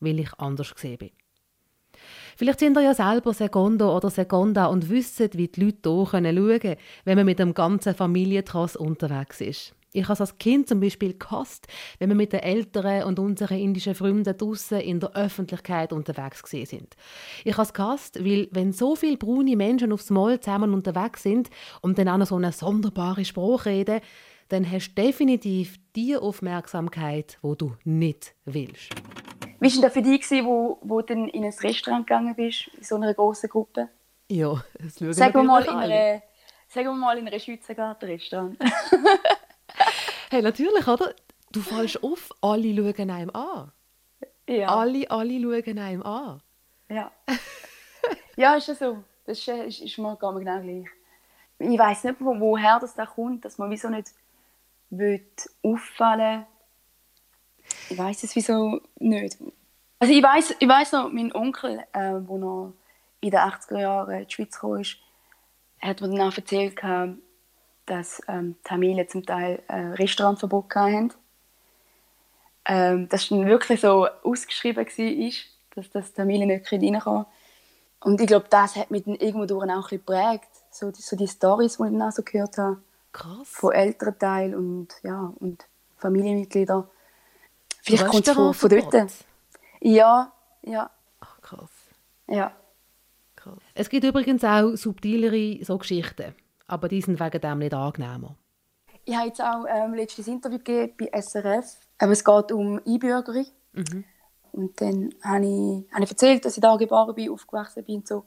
weil 0.00 0.18
ich 0.18 0.32
anders 0.38 0.74
gesehen 0.74 0.98
bin. 0.98 1.10
Vielleicht 2.36 2.60
sind 2.60 2.76
ihr 2.76 2.82
ja 2.82 2.94
selber 2.94 3.34
Secondo 3.34 3.94
oder 3.94 4.10
Seconda 4.10 4.66
und 4.66 4.88
wissen, 4.88 5.28
wie 5.34 5.48
die 5.48 5.60
Leute 5.60 5.90
hier 5.90 6.06
schauen 6.06 6.60
können, 6.60 6.76
wenn 7.04 7.16
man 7.16 7.26
mit 7.26 7.38
dem 7.38 7.54
ganzen 7.54 7.94
Familientross 7.94 8.76
unterwegs 8.76 9.40
ist. 9.40 9.74
Ich 9.94 10.04
habe 10.04 10.14
es 10.14 10.20
als 10.22 10.38
Kind 10.38 10.68
zum 10.68 10.80
Beispiel 10.80 11.14
gehasst, 11.18 11.68
wenn 11.98 12.08
wir 12.08 12.16
mit 12.16 12.32
den 12.32 12.40
Eltern 12.40 13.04
und 13.04 13.18
unseren 13.18 13.58
indischen 13.58 13.94
Freunden 13.94 14.36
draussen 14.36 14.80
in 14.80 15.00
der 15.00 15.14
Öffentlichkeit 15.14 15.92
unterwegs 15.92 16.42
sind. 16.48 16.96
Ich 17.44 17.52
habe 17.52 17.62
es 17.62 17.74
gehasst, 17.74 18.24
weil 18.24 18.48
wenn 18.52 18.72
so 18.72 18.96
viele 18.96 19.18
braune 19.18 19.54
Menschen 19.54 19.92
aufs 19.92 20.08
Mal 20.08 20.40
zusammen 20.40 20.72
unterwegs 20.72 21.22
sind 21.22 21.50
und 21.82 21.98
dann 21.98 22.08
auch 22.08 22.16
noch 22.16 22.26
so 22.26 22.36
eine 22.36 22.52
sonderbare 22.52 23.24
Sprache 23.24 23.68
reden, 23.68 24.00
dann 24.48 24.70
hast 24.70 24.94
du 24.94 25.02
definitiv 25.02 25.78
die 25.94 26.16
Aufmerksamkeit, 26.16 27.38
wo 27.42 27.54
du 27.54 27.76
nicht 27.84 28.34
willst. 28.44 28.94
Wie 29.60 29.66
war 29.66 29.70
denn 29.70 29.82
das 29.82 29.92
für 29.92 30.02
dich, 30.02 30.30
wo, 30.44 30.78
wo 30.82 31.02
du 31.02 31.12
in 31.12 31.44
ein 31.44 31.52
Restaurant 31.52 32.06
gegangen 32.06 32.34
bist, 32.34 32.68
in 32.76 32.82
so 32.82 32.96
einer 32.96 33.14
grossen 33.14 33.48
Gruppe? 33.48 33.88
Ja, 34.30 34.64
das 34.78 34.98
schauen 34.98 35.12
Sagen 35.12 35.34
wir, 35.34 35.42
mal 35.42 35.62
in 35.62 35.68
einer, 35.68 36.22
sagen 36.68 36.86
wir 36.88 36.94
mal 36.94 37.18
in 37.18 37.28
einer 37.28 37.38
Schweizer 37.38 37.74
Gartenrestaurant. 37.74 38.56
Hey, 40.32 40.40
natürlich, 40.40 40.88
oder? 40.88 41.14
Du 41.50 41.60
fällst 41.60 42.02
auf, 42.02 42.30
alle 42.40 42.74
schauen 42.74 43.10
einem 43.10 43.28
an. 43.36 43.70
ja. 44.48 44.66
Alle, 44.66 45.10
alle 45.10 45.38
schauen 45.38 45.78
einem 45.78 46.02
an. 46.02 46.40
Ja. 46.88 47.12
ja, 48.36 48.54
ist 48.54 48.68
ja 48.68 48.74
so. 48.74 49.04
Das 49.26 49.38
ist, 49.38 49.48
äh, 49.48 49.66
ist, 49.66 49.82
ist 49.82 49.98
mir 49.98 50.16
gar 50.16 50.32
genau 50.32 50.58
gleich. 50.62 50.86
Ich 51.58 51.78
weiß 51.78 52.04
nicht, 52.04 52.16
wo, 52.20 52.40
woher 52.40 52.80
das 52.80 52.94
da 52.94 53.04
kommt, 53.04 53.44
dass 53.44 53.58
man 53.58 53.70
wieso 53.70 53.90
nicht 53.90 54.08
will 54.88 55.22
auffallen 55.62 56.46
Ich 57.90 57.98
weiß 57.98 58.22
es 58.22 58.34
wieso 58.34 58.80
nicht. 59.00 59.36
Also 59.98 60.14
ich 60.14 60.22
weiß, 60.22 60.56
ich 60.58 60.68
weiß 60.68 60.92
noch, 60.92 61.12
mein 61.12 61.34
Onkel, 61.34 61.84
äh, 61.92 62.14
wo 62.22 62.38
noch 62.38 62.72
in 63.20 63.32
den 63.32 63.38
80er 63.38 63.80
Jahren 63.80 64.20
in 64.20 64.26
die 64.26 64.32
Schweiz 64.32 64.58
kam, 64.58 64.82
hat 65.78 66.00
mir 66.00 66.08
dann 66.08 66.20
auch 66.22 66.34
erzählt, 66.34 66.74
gehabt, 66.74 67.18
dass 67.92 68.22
ähm, 68.26 68.56
Familien 68.64 69.06
zum 69.06 69.24
Teil 69.26 69.62
äh, 69.68 69.74
Restaurantverbot 69.74 70.74
hatten. 70.74 71.12
Ähm, 72.64 73.08
das 73.10 73.28
dann 73.28 73.46
wirklich 73.46 73.82
so 73.82 74.08
ausgeschrieben 74.22 74.86
war, 74.86 75.32
dass 75.74 75.90
das 75.90 76.10
die 76.10 76.16
Familie 76.16 76.46
nicht 76.46 76.72
reinkommen. 76.72 77.26
Und 78.00 78.20
ich 78.20 78.26
glaube, 78.26 78.46
das 78.48 78.76
hat 78.76 78.90
mich 78.90 79.04
dann 79.04 79.16
irgendwo 79.16 79.44
durch 79.44 79.64
auch 79.64 79.68
ein 79.68 79.80
bisschen 79.82 79.98
geprägt. 79.98 80.48
So 80.70 80.90
die, 80.90 81.02
so 81.02 81.16
die 81.16 81.26
Storys, 81.26 81.76
die 81.76 81.82
ich 81.84 81.90
dann 81.90 82.02
auch 82.02 82.12
so 82.12 82.22
gehört 82.22 82.56
habe, 82.56 82.78
Krass. 83.12 83.48
von 83.48 83.72
Elternteilen 83.72 84.54
und, 84.54 84.88
ja, 85.02 85.32
und 85.38 85.66
Familienmitgliedern. 85.98 86.88
Vielleicht 87.82 88.06
kommt 88.06 88.26
es 88.26 88.34
von, 88.34 88.54
von 88.54 88.70
dort. 88.70 89.12
Ja, 89.80 90.32
ja, 90.62 90.90
Ach, 91.20 91.40
krass. 91.42 91.70
ja. 92.26 92.52
krass. 93.36 93.58
Es 93.74 93.90
gibt 93.90 94.04
übrigens 94.04 94.44
auch 94.44 94.76
subtilere 94.76 95.62
so 95.62 95.76
Geschichten, 95.76 96.34
aber 96.72 96.88
die 96.88 97.02
sind 97.02 97.20
wegen 97.20 97.40
dem 97.40 97.58
nicht 97.58 97.74
angenehmer. 97.74 98.34
Ich 99.04 99.14
habe 99.14 99.26
jetzt 99.26 99.42
auch 99.42 99.66
ähm, 99.68 99.92
letztes 99.92 100.26
Interview 100.26 100.56
gegeben 100.58 100.94
bei 100.98 101.20
SRF. 101.20 101.76
Aber 101.98 102.12
es 102.12 102.24
geht 102.24 102.50
um 102.50 102.80
Einbürgerung. 102.86 103.46
Und 104.52 104.80
dann 104.80 105.14
habe 105.22 105.44
ich, 105.44 105.92
habe 105.92 106.04
ich 106.04 106.10
erzählt, 106.10 106.44
dass 106.44 106.56
ich 106.56 106.62
da 106.62 106.76
geboren 106.76 107.14
bin, 107.14 107.30
aufgewachsen 107.30 107.84
bin 107.84 107.96
und 107.96 108.08
so. 108.08 108.24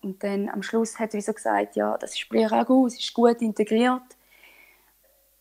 Und 0.00 0.22
dann 0.22 0.48
am 0.48 0.62
Schluss 0.62 0.98
hat 0.98 1.12
sie 1.12 1.20
so 1.20 1.32
gesagt, 1.32 1.76
ja, 1.76 1.98
das 1.98 2.12
ist 2.12 2.20
Splieragu, 2.20 2.86
es 2.86 2.98
ist 2.98 3.12
gut 3.12 3.42
integriert. 3.42 4.02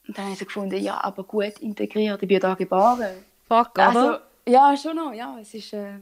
Und 0.07 0.17
dann 0.17 0.25
habe 0.25 0.33
ich 0.33 0.39
so 0.39 0.45
gefunden, 0.45 0.81
ja, 0.81 1.01
aber 1.01 1.23
gut 1.23 1.59
integriert, 1.59 2.21
ich 2.21 2.27
bin 2.27 2.39
da 2.39 2.55
geboren. 2.55 3.23
Fuck, 3.47 3.71
oder? 3.75 3.87
Also, 3.87 4.17
ja, 4.47 4.75
schon 4.75 4.95
noch, 4.95 5.13
ja, 5.13 5.37
es 5.39 5.53
ist 5.53 5.71
äh, 5.73 5.99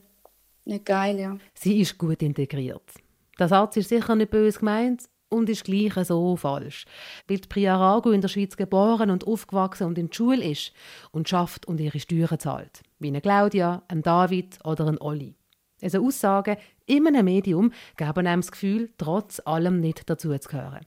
nicht 0.63 0.85
geil, 0.85 1.19
ja. 1.19 1.37
Sie 1.53 1.81
ist 1.81 1.97
gut 1.97 2.21
integriert. 2.21 2.89
Der 3.37 3.47
Satz 3.47 3.77
ist 3.77 3.89
sicher 3.89 4.15
nicht 4.15 4.31
böse 4.31 4.59
gemeint 4.59 5.03
und 5.29 5.49
ist 5.49 5.65
gleich 5.65 5.93
so 6.05 6.35
falsch. 6.35 6.85
Weil 7.27 7.39
Priya 7.49 7.75
Ragu 7.75 8.11
in 8.11 8.21
der 8.21 8.27
Schweiz 8.27 8.57
geboren 8.57 9.09
und 9.09 9.27
aufgewachsen 9.27 9.87
und 9.87 9.97
in 9.97 10.09
die 10.09 10.15
Schule 10.15 10.43
ist 10.43 10.71
und 11.11 11.29
schafft 11.29 11.67
und 11.67 11.79
ihre 11.79 11.99
Steuern 11.99 12.39
zahlt. 12.39 12.81
Wie 12.99 13.07
eine 13.07 13.21
Claudia, 13.21 13.83
ein 13.87 14.01
David 14.01 14.59
oder 14.63 14.87
ein 14.87 15.01
Olli. 15.01 15.35
Also 15.81 16.05
Aussagen 16.05 16.57
in 16.85 17.07
einem 17.07 17.25
Medium 17.25 17.71
geben 17.97 18.27
einem 18.27 18.41
das 18.41 18.51
Gefühl, 18.51 18.91
trotz 18.97 19.41
allem 19.45 19.79
nicht 19.79 20.09
dazuzugehören. 20.09 20.85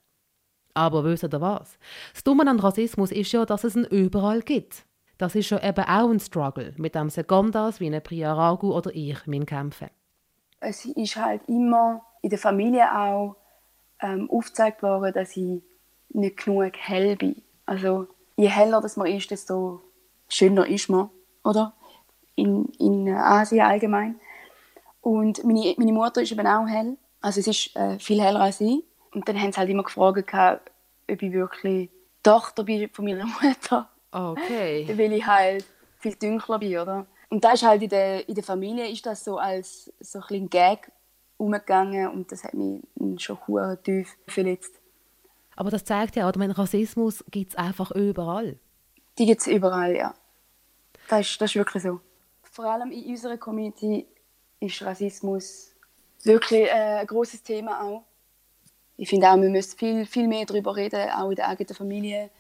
Aber 0.74 1.04
wisst 1.04 1.24
ihr 1.24 1.40
was? 1.40 1.78
Das 2.14 2.24
Dumme 2.24 2.48
an 2.48 2.60
Rassismus 2.60 3.10
ist 3.10 3.32
ja, 3.32 3.44
dass 3.44 3.64
es 3.64 3.74
ihn 3.74 3.84
überall 3.84 4.42
gibt. 4.42 4.86
Das 5.18 5.34
ist 5.34 5.50
ja 5.50 5.60
eben 5.62 5.84
auch 5.84 6.10
ein 6.10 6.20
Struggle, 6.20 6.72
mit 6.76 6.94
dem 6.94 7.10
Secondas 7.10 7.80
wie 7.80 7.86
eine 7.86 8.00
Priya 8.00 8.32
Ragu 8.32 8.72
oder 8.72 8.94
ich 8.94 9.18
kämpfen. 9.46 9.88
Es 10.60 10.84
ist 10.84 11.16
halt 11.16 11.42
immer 11.48 12.02
in 12.22 12.30
der 12.30 12.38
Familie 12.38 12.96
auch 12.96 13.36
ähm, 14.00 14.30
aufgezeigt 14.30 14.82
worden, 14.82 15.12
dass 15.12 15.36
ich 15.36 15.62
nicht 16.10 16.44
genug 16.44 16.72
hell 16.76 17.16
bin. 17.16 17.42
Also 17.66 18.06
je 18.36 18.48
heller 18.48 18.80
das 18.80 18.96
man 18.96 19.08
ist, 19.08 19.30
desto 19.30 19.80
schöner 20.28 20.66
ist 20.66 20.88
man, 20.88 21.10
oder? 21.44 21.74
In, 22.36 22.66
in 22.78 23.08
Asien 23.08 23.60
allgemein. 23.60 24.20
Und 25.00 25.44
meine, 25.44 25.74
meine 25.76 25.92
Mutter 25.92 26.22
ist 26.22 26.32
eben 26.32 26.46
auch 26.46 26.66
hell. 26.66 26.96
Also 27.20 27.40
sie 27.40 27.50
ist 27.50 27.76
äh, 27.76 27.98
viel 27.98 28.20
heller 28.20 28.40
als 28.40 28.60
ich. 28.60 28.84
Und 29.12 29.28
dann 29.28 29.40
haben 29.40 29.52
sie 29.52 29.58
halt 29.58 29.70
immer 29.70 29.82
gefragt, 29.82 30.70
ob 31.10 31.22
ich 31.22 31.32
wirklich 31.32 31.90
Tochter 32.22 32.64
bin 32.64 32.88
von 32.90 33.04
meiner 33.04 33.26
Mutter. 33.42 33.88
Okay. 34.10 34.88
weil 34.96 35.12
ich 35.12 35.26
halt 35.26 35.64
viel 35.98 36.14
dunkler 36.14 36.58
bin, 36.58 36.78
oder? 36.78 37.06
Und 37.30 37.44
da 37.44 37.52
ist 37.52 37.62
halt 37.62 37.82
in 37.82 37.90
der, 37.90 38.28
in 38.28 38.34
der 38.34 38.44
Familie 38.44 38.88
ist 38.88 39.04
das 39.04 39.24
so 39.24 39.38
als 39.38 39.92
so 40.00 40.20
ein 40.30 40.48
Gag 40.48 40.90
umgegangen 41.38 42.08
und 42.08 42.30
das 42.30 42.44
hat 42.44 42.52
mich 42.54 42.82
schon 43.16 43.38
hure 43.46 43.78
tief 43.82 44.16
verletzt. 44.26 44.74
Aber 45.56 45.70
das 45.70 45.84
zeigt 45.84 46.16
ja, 46.16 46.28
oder, 46.28 46.38
meine, 46.38 46.56
Rassismus 46.56 47.24
gibt 47.30 47.52
es 47.52 47.56
einfach 47.56 47.90
überall. 47.90 48.58
Die 49.18 49.26
gibt 49.26 49.40
es 49.40 49.46
überall, 49.46 49.96
ja. 49.96 50.14
Das 51.08 51.20
ist, 51.20 51.40
das 51.40 51.50
ist 51.50 51.56
wirklich 51.56 51.82
so. 51.82 52.00
Vor 52.42 52.66
allem 52.66 52.90
in 52.90 53.06
unserer 53.06 53.38
Community 53.38 54.06
ist 54.60 54.82
Rassismus 54.82 55.72
wirklich 56.22 56.66
äh, 56.66 56.98
ein 57.00 57.06
großes 57.06 57.42
Thema 57.42 57.82
auch. 57.82 58.04
ich 58.96 59.08
finde 59.08 59.30
auch, 59.30 59.40
wir 59.40 59.48
müssen 59.48 59.78
viel, 59.78 60.06
viel 60.06 60.28
mehr 60.28 60.44
darüber 60.44 60.76
reden, 60.76 61.10
auch 61.10 61.30
in 61.30 61.36
der 61.36 61.48
eigenen 61.48 61.74
Familie 61.74 62.30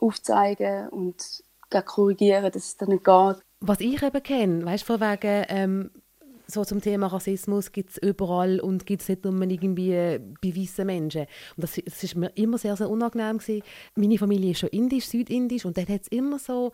aufzeigen 0.00 0.88
und 0.88 1.42
korrigieren, 1.84 2.50
dass 2.50 2.64
es 2.64 2.76
dann 2.76 2.88
nicht 2.90 3.04
geht. 3.04 3.36
Was 3.60 3.80
ich 3.80 4.02
eben 4.02 4.22
kenne, 4.22 4.64
weißt 4.64 4.88
du, 4.88 4.98
von 4.98 5.00
wegen, 5.00 5.44
ähm, 5.48 5.90
so 6.46 6.64
zum 6.64 6.80
Thema 6.80 7.08
Rassismus 7.08 7.72
gibt 7.72 7.90
es 7.90 7.98
überall 7.98 8.60
und 8.60 8.86
gibt 8.86 9.02
es 9.02 9.08
nicht 9.08 9.24
nur 9.24 9.34
irgendwie 9.42 10.18
bei 10.42 10.56
weißen 10.56 10.86
Menschen. 10.86 11.22
Und 11.56 11.62
das, 11.62 11.80
das 11.84 12.04
ist 12.04 12.16
mir 12.16 12.30
immer 12.36 12.58
sehr, 12.58 12.76
sehr 12.76 12.88
unangenehm 12.88 13.38
gewesen. 13.38 13.62
Meine 13.94 14.18
Familie 14.18 14.52
ist 14.52 14.60
schon 14.60 14.68
indisch, 14.70 15.06
südindisch 15.06 15.64
und 15.64 15.76
dort 15.76 15.88
hat 15.88 16.02
es 16.02 16.08
immer 16.08 16.38
so, 16.38 16.72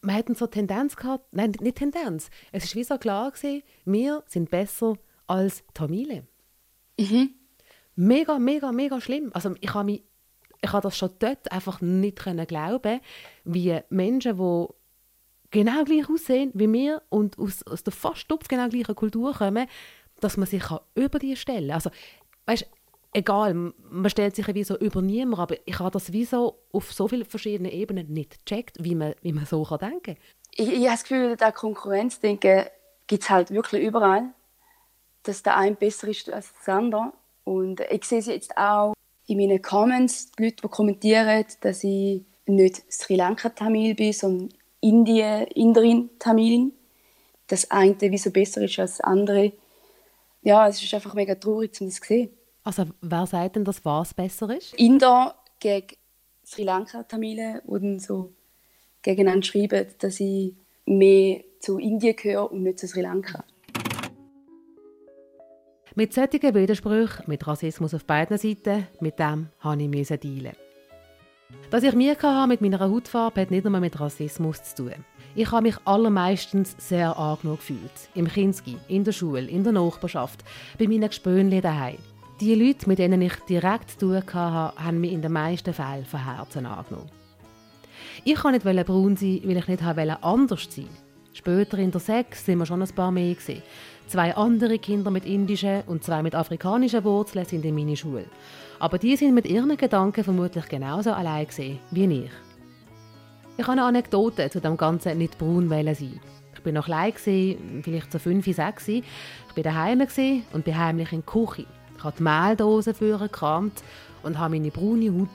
man 0.00 0.16
hat 0.16 0.36
so 0.36 0.46
Tendenz 0.46 0.96
gehabt, 0.96 1.34
nein, 1.34 1.52
nicht 1.60 1.76
Tendenz, 1.76 2.30
es 2.50 2.64
ist 2.64 2.74
wie 2.76 2.84
so 2.84 2.98
klar 2.98 3.30
gewesen, 3.30 3.62
wir 3.84 4.24
sind 4.26 4.50
besser 4.50 4.94
als 5.26 5.62
Tamilen. 5.74 6.26
Mhm. 6.98 7.34
Mega, 7.94 8.38
mega, 8.38 8.72
mega 8.72 9.00
schlimm. 9.00 9.30
Also 9.34 9.54
ich 9.60 9.74
habe 9.74 9.84
mich 9.84 10.02
ich 10.64 10.72
habe 10.72 10.82
das 10.82 10.96
schon 10.96 11.10
dort 11.18 11.50
einfach 11.50 11.80
nicht 11.80 12.22
glauben, 12.46 13.00
wie 13.44 13.80
Menschen, 13.90 14.36
die 14.36 14.66
genau 15.52 15.84
gleich 15.84 16.10
aussehen 16.10 16.50
wie 16.54 16.72
wir 16.72 17.02
und 17.08 17.38
aus, 17.38 17.62
aus 17.64 17.84
der 17.84 17.92
fast 17.92 18.26
genau 18.48 18.68
gleichen 18.68 18.96
Kultur 18.96 19.32
kommen, 19.32 19.68
dass 20.18 20.36
man 20.36 20.46
sich 20.46 20.64
über 20.96 21.18
die 21.20 21.36
stellen 21.36 21.68
kann. 21.68 21.74
Also, 21.74 21.90
weißt, 22.46 22.66
egal, 23.12 23.54
man 23.54 24.10
stellt 24.10 24.34
sich 24.34 24.52
wie 24.52 24.64
so 24.64 24.76
über 24.78 25.02
niemanden, 25.02 25.40
aber 25.40 25.56
ich 25.64 25.78
habe 25.78 25.90
das 25.90 26.12
wie 26.12 26.24
so 26.24 26.58
auf 26.72 26.92
so 26.92 27.06
vielen 27.06 27.26
verschiedenen 27.26 27.70
Ebenen 27.70 28.12
nicht 28.12 28.44
gecheckt, 28.44 28.76
wie 28.80 28.94
man, 28.94 29.14
wie 29.22 29.32
man 29.32 29.46
so 29.46 29.62
kann 29.62 29.78
denken 29.78 30.02
kann. 30.02 30.16
Ich, 30.54 30.68
ich 30.68 30.78
habe 30.78 30.86
das 30.86 31.02
Gefühl, 31.04 31.36
dass 31.36 31.54
Konkurrenzdenken 31.54 32.64
gibt 33.06 33.22
es 33.22 33.30
halt 33.30 33.50
wirklich 33.50 33.84
überall. 33.84 34.32
Dass 35.22 35.42
der 35.42 35.56
eine 35.56 35.76
besser 35.76 36.08
ist 36.08 36.30
als 36.32 36.52
der 36.66 36.74
andere. 36.74 37.12
Und 37.44 37.80
ich 37.90 38.04
sehe 38.04 38.18
es 38.18 38.26
jetzt 38.26 38.56
auch 38.56 38.94
in 39.26 39.38
meinen 39.38 39.62
Comments, 39.62 40.32
die 40.32 40.44
Leute, 40.44 40.56
die 40.62 40.68
kommentieren, 40.68 41.44
dass 41.60 41.84
ich 41.84 42.24
nicht 42.46 42.92
Sri 42.92 43.14
Lanka-Tamil 43.14 43.94
bin, 43.94 44.12
sondern 44.12 44.48
Indien, 44.82 45.46
Inderin 45.54 46.10
Tamilin. 46.18 46.72
Das 47.46 47.70
eine 47.70 47.96
wieso 48.00 48.30
besser 48.30 48.62
ist 48.62 48.78
als 48.78 48.98
das 48.98 49.00
andere. 49.00 49.52
Ja, 50.42 50.68
es 50.68 50.82
ist 50.82 50.92
einfach 50.92 51.14
mega 51.14 51.34
traurig, 51.34 51.80
um 51.80 51.86
das 51.86 51.96
zu 51.96 52.04
sehen. 52.04 52.30
Also 52.64 52.84
wer 53.00 53.26
sagt 53.26 53.56
denn, 53.56 53.64
dass 53.64 53.84
was 53.84 54.12
besser 54.12 54.54
ist? 54.56 54.74
Inder 54.74 55.34
gegen 55.58 55.96
Sri 56.44 56.64
Lanka-Tamilen, 56.64 57.60
die 57.64 57.80
dann 57.80 57.98
so 57.98 58.32
gegeneinander 59.02 59.46
schreiben, 59.46 59.86
dass 59.98 60.20
ich 60.20 60.54
mehr 60.84 61.42
zu 61.60 61.78
Indien 61.78 62.16
gehöre 62.16 62.50
und 62.50 62.62
nicht 62.62 62.78
zu 62.78 62.88
Sri 62.88 63.02
Lanka. 63.02 63.44
Mit 65.94 66.12
solchen 66.14 66.54
Widersprüchen, 66.54 67.24
mit 67.26 67.46
Rassismus 67.46 67.94
auf 67.94 68.04
beiden 68.04 68.38
Seiten, 68.38 68.86
mit 69.00 69.18
dem 69.18 69.50
musste 69.62 70.14
ich 70.14 70.20
dealen. 70.20 70.56
Dass 71.70 71.82
ich 71.82 71.94
Mühe 71.94 72.16
hatte 72.16 72.48
mit 72.48 72.60
meiner 72.60 72.80
Hautfarbe, 72.80 73.40
hat 73.40 73.50
nicht 73.50 73.64
nur 73.64 73.80
mit 73.80 73.98
Rassismus 73.98 74.62
zu 74.62 74.84
tun. 74.84 75.04
Ich 75.34 75.50
habe 75.50 75.62
mich 75.62 75.76
allermeistens 75.86 76.76
sehr 76.78 77.16
angenommen 77.16 77.56
gefühlt. 77.56 78.08
Im 78.14 78.28
Kinski, 78.28 78.76
in 78.88 79.04
der 79.04 79.12
Schule, 79.12 79.46
in 79.46 79.64
der 79.64 79.72
Nachbarschaft, 79.72 80.44
bei 80.78 80.86
meinen 80.86 81.08
Gespönchen 81.08 81.62
daheim. 81.62 81.96
Die 82.40 82.54
Leute, 82.54 82.88
mit 82.88 82.98
denen 82.98 83.22
ich 83.22 83.34
direkt 83.48 83.92
zu 83.92 83.98
tun 83.98 84.16
hatte, 84.16 84.82
haben 84.82 85.00
mich 85.00 85.12
in 85.12 85.22
den 85.22 85.32
meisten 85.32 85.72
Fällen 85.72 86.04
von 86.04 86.24
Herzen 86.24 86.66
angenommen. 86.66 87.10
Ich 88.24 88.44
wollte 88.44 88.72
nicht 88.72 88.86
braun 88.86 89.16
sein, 89.16 89.40
weil 89.44 89.56
ich 89.56 89.68
nicht 89.68 89.82
anders 89.82 90.68
sein 90.68 90.84
wollte. 90.84 91.02
Später 91.34 91.78
in 91.78 91.90
der 91.90 92.00
Sechs 92.00 92.44
sind 92.44 92.58
wir 92.58 92.66
schon 92.66 92.82
ein 92.82 92.94
paar 92.94 93.10
mehr. 93.10 93.36
Zwei 94.06 94.34
andere 94.36 94.78
Kinder 94.78 95.10
mit 95.10 95.24
indischen 95.24 95.82
und 95.86 96.04
zwei 96.04 96.22
mit 96.22 96.34
afrikanischen 96.34 97.04
Wurzeln 97.04 97.46
sind 97.46 97.64
in 97.64 97.74
meiner 97.74 97.96
Schule. 97.96 98.26
Aber 98.82 98.98
die 98.98 99.14
sind 99.14 99.32
mit 99.32 99.46
ihren 99.46 99.76
Gedanken 99.76 100.24
vermutlich 100.24 100.68
genauso 100.68 101.12
allein 101.12 101.46
wie 101.92 102.24
ich. 102.24 102.30
Ich 103.56 103.62
habe 103.62 103.72
eine 103.72 103.84
Anekdote 103.84 104.50
zu 104.50 104.60
dem 104.60 104.76
Ganzen 104.76 105.18
nicht 105.18 105.38
braun 105.38 105.68
sein. 105.68 106.20
Ich 106.52 106.64
war 106.64 106.72
noch 106.72 106.86
klein, 106.86 107.12
vielleicht 107.14 108.10
so 108.10 108.18
fünf, 108.18 108.44
sechs. 108.44 108.88
Ich 108.88 109.04
war 109.54 109.62
daheim 109.62 110.00
und 110.52 110.64
bin 110.64 110.76
heimlich 110.76 111.12
in 111.12 111.20
die 111.20 111.26
Küche. 111.26 111.64
Ich 111.96 112.02
habe 112.02 112.16
die 112.18 112.24
Mehldose 112.24 112.92
gekramt 112.92 113.84
und 114.24 114.36
habe 114.40 114.56
meine 114.56 114.72
braune 114.72 115.16
Haut 115.16 115.28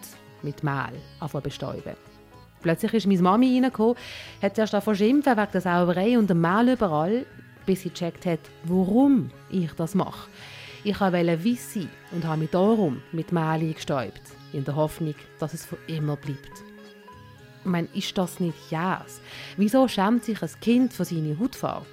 mit 0.43 0.61
Mehl 0.61 1.41
bestäuben. 1.41 1.95
Plötzlich 2.61 2.93
ist 2.95 3.07
meine 3.07 3.21
Mami 3.21 3.53
reingekommen, 3.53 3.95
hat 4.41 4.57
erst 4.57 4.75
verschimpfen 4.75 5.37
wegen 5.37 5.51
der 5.53 5.61
Sauerei 5.61 6.17
und 6.17 6.29
dem 6.29 6.41
Mehl 6.41 6.73
überall, 6.73 7.25
bis 7.65 7.83
sie 7.83 7.91
gecheckt 7.91 8.25
hat, 8.25 8.41
warum 8.65 9.31
ich 9.49 9.71
das 9.71 9.95
mache. 9.95 10.27
Ich 10.87 11.01
wollte 11.01 11.43
weiss 11.43 11.73
sein 11.73 11.89
und 12.11 12.23
habe 12.23 12.39
mich 12.39 12.51
darum 12.51 13.01
mit 13.11 13.33
Mehl 13.33 13.43
eingestäubt, 13.43 14.21
in 14.53 14.63
der 14.63 14.77
Hoffnung, 14.77 15.15
dass 15.37 15.53
es 15.53 15.65
für 15.65 15.77
immer 15.87 16.15
bleibt. 16.15 16.63
Ich 17.59 17.69
meine, 17.69 17.89
ist 17.93 18.17
das 18.17 18.39
nicht 18.39 18.55
Jäs? 18.71 19.19
Wieso 19.57 19.89
schämt 19.89 20.23
sich 20.23 20.41
ein 20.41 20.49
Kind 20.61 20.93
für 20.93 21.03
seine 21.03 21.37
Hautfarbe? 21.37 21.85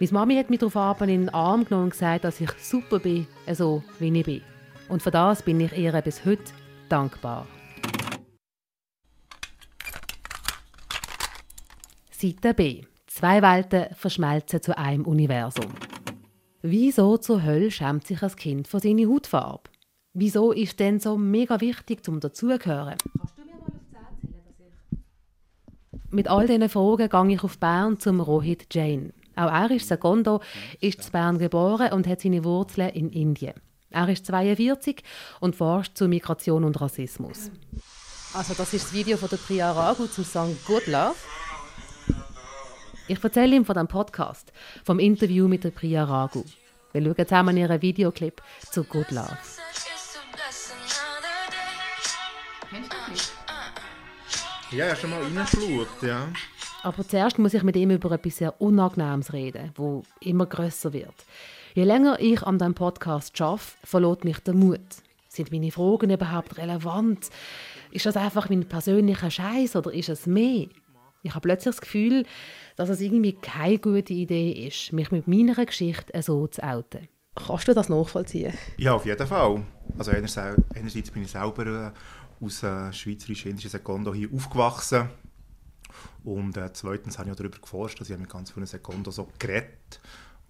Meine 0.00 0.12
Mami 0.12 0.36
hat 0.36 0.48
mich 0.48 0.60
darauf 0.60 1.02
in 1.02 1.08
den 1.08 1.28
Arm 1.28 1.66
genommen 1.66 1.84
und 1.84 1.90
gesagt, 1.90 2.24
dass 2.24 2.40
ich 2.40 2.50
super 2.62 2.98
bin, 2.98 3.26
so 3.52 3.82
wie 3.98 4.18
ich 4.18 4.24
bin. 4.24 4.42
Und 4.88 5.02
für 5.02 5.10
das 5.10 5.42
bin 5.42 5.60
ich 5.60 5.76
ihr 5.76 5.92
bis 6.00 6.24
heute 6.24 6.50
dankbar. 6.88 7.46
Seite 12.10 12.54
B. 12.54 12.84
Zwei 13.06 13.42
Welten 13.42 13.94
verschmelzen 13.94 14.62
zu 14.62 14.78
einem 14.78 15.04
Universum. 15.04 15.74
Wieso 16.64 17.16
zur 17.16 17.42
Hölle 17.42 17.72
schämt 17.72 18.06
sich 18.06 18.22
ein 18.22 18.36
Kind 18.36 18.68
für 18.68 18.78
seine 18.78 19.08
Hautfarbe? 19.08 19.68
Wieso 20.14 20.52
ist 20.52 20.78
denn 20.78 21.00
so 21.00 21.18
mega 21.18 21.60
wichtig 21.60 22.04
zum 22.04 22.20
dazugehören? 22.20 22.94
Kannst 23.18 23.36
du 23.36 23.42
mir 23.42 23.56
mal 23.56 23.66
auf 23.66 24.20
10 24.20 24.32
dass 24.32 24.60
ich... 24.92 24.98
Mit 26.12 26.28
all 26.28 26.46
diesen 26.46 26.68
Fragen 26.68 27.08
gehe 27.08 27.34
ich 27.34 27.42
auf 27.42 27.58
Bern 27.58 27.98
zum 27.98 28.20
Rohit 28.20 28.72
Jain. 28.72 29.12
Auch 29.34 29.50
er 29.50 29.72
ist 29.72 29.88
Secondo, 29.88 30.40
ist 30.80 31.04
in 31.04 31.10
Bern 31.10 31.38
geboren 31.38 31.92
und 31.94 32.06
hat 32.06 32.20
seine 32.20 32.44
Wurzeln 32.44 32.90
in 32.90 33.10
Indien. 33.10 33.54
Er 33.90 34.08
ist 34.08 34.26
42 34.26 35.02
und 35.40 35.56
forscht 35.56 35.96
zu 35.96 36.06
Migration 36.06 36.62
und 36.62 36.80
Rassismus. 36.80 37.50
Also 38.34 38.54
das 38.54 38.72
ist 38.72 38.84
das 38.84 38.92
Video 38.92 39.16
von 39.16 39.28
der 39.28 39.36
Priya 39.38 39.72
Ragu 39.72 40.06
zum 40.06 40.24
Song 40.24 40.56
Good 40.66 40.86
Love. 40.86 41.16
Ich 43.12 43.22
erzähle 43.22 43.56
ihm 43.56 43.66
von 43.66 43.74
dem 43.74 43.88
Podcast, 43.88 44.54
vom 44.84 44.98
Interview 44.98 45.46
mit 45.46 45.64
der 45.64 45.70
Priya 45.70 46.04
Ragu. 46.04 46.44
Wir 46.92 47.02
schauen 47.02 47.26
zusammen 47.28 47.56
ihren 47.58 47.82
Videoclip 47.82 48.40
zu 48.70 48.84
Good 48.84 49.10
Love. 49.10 49.36
Ja, 54.70 54.86
ja, 54.86 54.96
schon 54.96 55.10
mal 55.10 55.20
reingeschaut, 55.22 55.88
ja. 56.00 56.28
Aber 56.82 57.06
zuerst 57.06 57.38
muss 57.38 57.52
ich 57.52 57.62
mit 57.62 57.76
ihm 57.76 57.90
über 57.90 58.12
etwas 58.12 58.38
sehr 58.38 58.58
Unangenehmes 58.62 59.34
reden, 59.34 59.72
wo 59.74 60.04
immer 60.20 60.46
größer 60.46 60.94
wird. 60.94 61.26
Je 61.74 61.84
länger 61.84 62.18
ich 62.18 62.42
an 62.42 62.56
diesem 62.56 62.72
Podcast 62.72 63.38
arbeite, 63.42 63.62
verlot 63.84 64.24
mich 64.24 64.38
der 64.38 64.54
Mut. 64.54 64.80
Sind 65.28 65.52
meine 65.52 65.70
Fragen 65.70 66.08
überhaupt 66.08 66.56
relevant? 66.56 67.28
Ist 67.90 68.06
das 68.06 68.16
einfach 68.16 68.48
mein 68.48 68.66
persönlicher 68.66 69.30
Scheiß 69.30 69.76
oder 69.76 69.92
ist 69.92 70.08
es 70.08 70.26
mehr? 70.26 70.68
Ich 71.22 71.34
habe 71.34 71.42
plötzlich 71.42 71.74
das 71.74 71.80
Gefühl, 71.80 72.24
dass 72.76 72.88
es 72.88 73.00
irgendwie 73.00 73.32
keine 73.32 73.78
gute 73.78 74.12
Idee 74.12 74.66
ist, 74.66 74.92
mich 74.92 75.10
mit 75.10 75.28
meiner 75.28 75.64
Geschichte 75.64 76.20
so 76.22 76.46
zu 76.46 76.62
outen. 76.62 77.08
Kannst 77.34 77.68
du 77.68 77.74
das 77.74 77.88
nachvollziehen? 77.88 78.52
Ja, 78.76 78.94
auf 78.94 79.06
jeden 79.06 79.26
Fall. 79.26 79.64
Also 79.96 80.10
einerseits 80.10 81.10
bin 81.10 81.22
ich 81.22 81.30
selber 81.30 81.92
äh, 82.40 82.44
aus 82.44 82.62
äh, 82.62 82.92
schweizerisch-indischen 82.92 83.70
Sekondo 83.70 84.12
hier 84.12 84.28
aufgewachsen. 84.34 85.08
Und 86.24 86.56
äh, 86.56 86.72
zweitens 86.72 87.18
habe 87.18 87.28
ich 87.28 87.32
auch 87.32 87.36
darüber 87.36 87.58
geforscht, 87.58 88.00
dass 88.00 88.10
ich 88.10 88.18
mit 88.18 88.28
ganz 88.28 88.50
vielen 88.50 88.66
Sekondo 88.66 89.10
so 89.10 89.28
geredet 89.38 90.00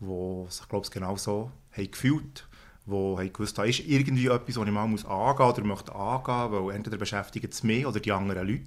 die 0.00 0.50
sich, 0.50 0.68
glaube 0.68 0.84
ich, 0.84 0.90
genau 0.90 1.16
so 1.16 1.52
haben 1.70 1.90
gefühlt 1.90 2.48
wo 2.84 3.16
haben 3.18 3.32
gewusst, 3.32 3.56
da 3.58 3.64
ist 3.64 3.80
irgendwie 3.80 4.26
etwas, 4.26 4.54
das 4.54 4.66
ich 4.66 4.72
mal 4.72 4.86
muss 4.88 5.04
angehen 5.04 5.46
oder 5.46 5.64
möchte 5.64 5.94
angehen, 5.94 6.52
weil 6.52 6.74
entweder 6.74 6.96
beschäftigen 6.96 7.48
es 7.50 7.62
mich 7.62 7.86
oder 7.86 8.00
die 8.00 8.10
anderen 8.10 8.46
Leute 8.46 8.64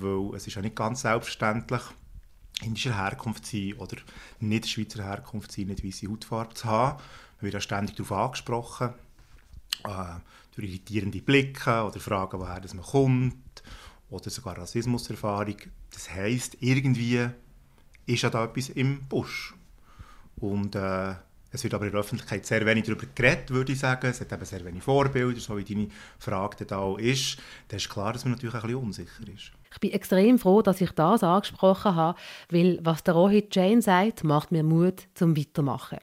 weil 0.00 0.36
es 0.36 0.46
ist 0.46 0.54
ja 0.54 0.62
nicht 0.62 0.76
ganz 0.76 1.02
selbstverständlich, 1.02 1.82
indischer 2.62 2.96
Herkunft 2.96 3.46
zu 3.46 3.56
sein 3.56 3.74
oder 3.74 3.96
nicht 4.40 4.68
Schweizer 4.68 5.04
Herkunft 5.04 5.52
zu 5.52 5.60
sein, 5.60 5.68
nicht 5.68 5.84
weiße 5.84 6.08
Hautfarbe 6.08 6.54
zu 6.54 6.64
haben. 6.66 6.98
Man 7.36 7.42
wird 7.42 7.54
ja 7.54 7.60
ständig 7.60 7.96
darauf 7.96 8.12
angesprochen, 8.12 8.94
äh, 9.84 10.20
durch 10.54 10.68
irritierende 10.68 11.22
Blicke 11.22 11.84
oder 11.84 12.00
Fragen, 12.00 12.40
woher 12.40 12.60
das 12.60 12.74
man 12.74 12.84
kommt 12.84 13.62
oder 14.10 14.30
sogar 14.30 14.58
Rassismuserfahrung. 14.58 15.56
Das 15.92 16.10
heisst, 16.10 16.56
irgendwie 16.60 17.28
ist 18.06 18.22
ja 18.22 18.30
da 18.30 18.44
etwas 18.44 18.70
im 18.70 19.06
Busch. 19.06 19.54
Und 20.36 20.74
äh, 20.74 21.14
es 21.50 21.64
wird 21.64 21.74
aber 21.74 21.86
in 21.86 21.92
der 21.92 22.00
Öffentlichkeit 22.00 22.44
sehr 22.44 22.64
wenig 22.66 22.84
darüber 22.84 23.06
geredet, 23.14 23.50
würde 23.50 23.72
ich 23.72 23.78
sagen. 23.78 24.06
Es 24.06 24.20
hat 24.20 24.32
eben 24.32 24.44
sehr 24.44 24.64
wenig 24.64 24.82
Vorbilder, 24.82 25.40
so 25.40 25.56
wie 25.56 25.64
deine 25.64 25.88
Frage 26.18 26.64
da 26.66 26.78
auch 26.78 26.98
ist. 26.98 27.38
Dann 27.68 27.78
ist 27.78 27.88
klar, 27.88 28.12
dass 28.12 28.24
man 28.24 28.32
natürlich 28.32 28.54
ein 28.54 28.62
bisschen 28.62 28.76
unsicher 28.76 29.28
ist. 29.34 29.52
Ich 29.72 29.80
bin 29.80 29.92
extrem 29.92 30.38
froh, 30.38 30.62
dass 30.62 30.80
ich 30.80 30.92
das 30.92 31.22
angesprochen 31.22 31.94
habe, 31.94 32.18
weil 32.50 32.78
was 32.82 33.04
der 33.04 33.14
Rohit 33.14 33.54
Jain 33.54 33.82
sagt, 33.82 34.24
macht 34.24 34.52
mir 34.52 34.62
Mut 34.62 35.08
zum 35.14 35.36
Weitermachen. 35.36 35.98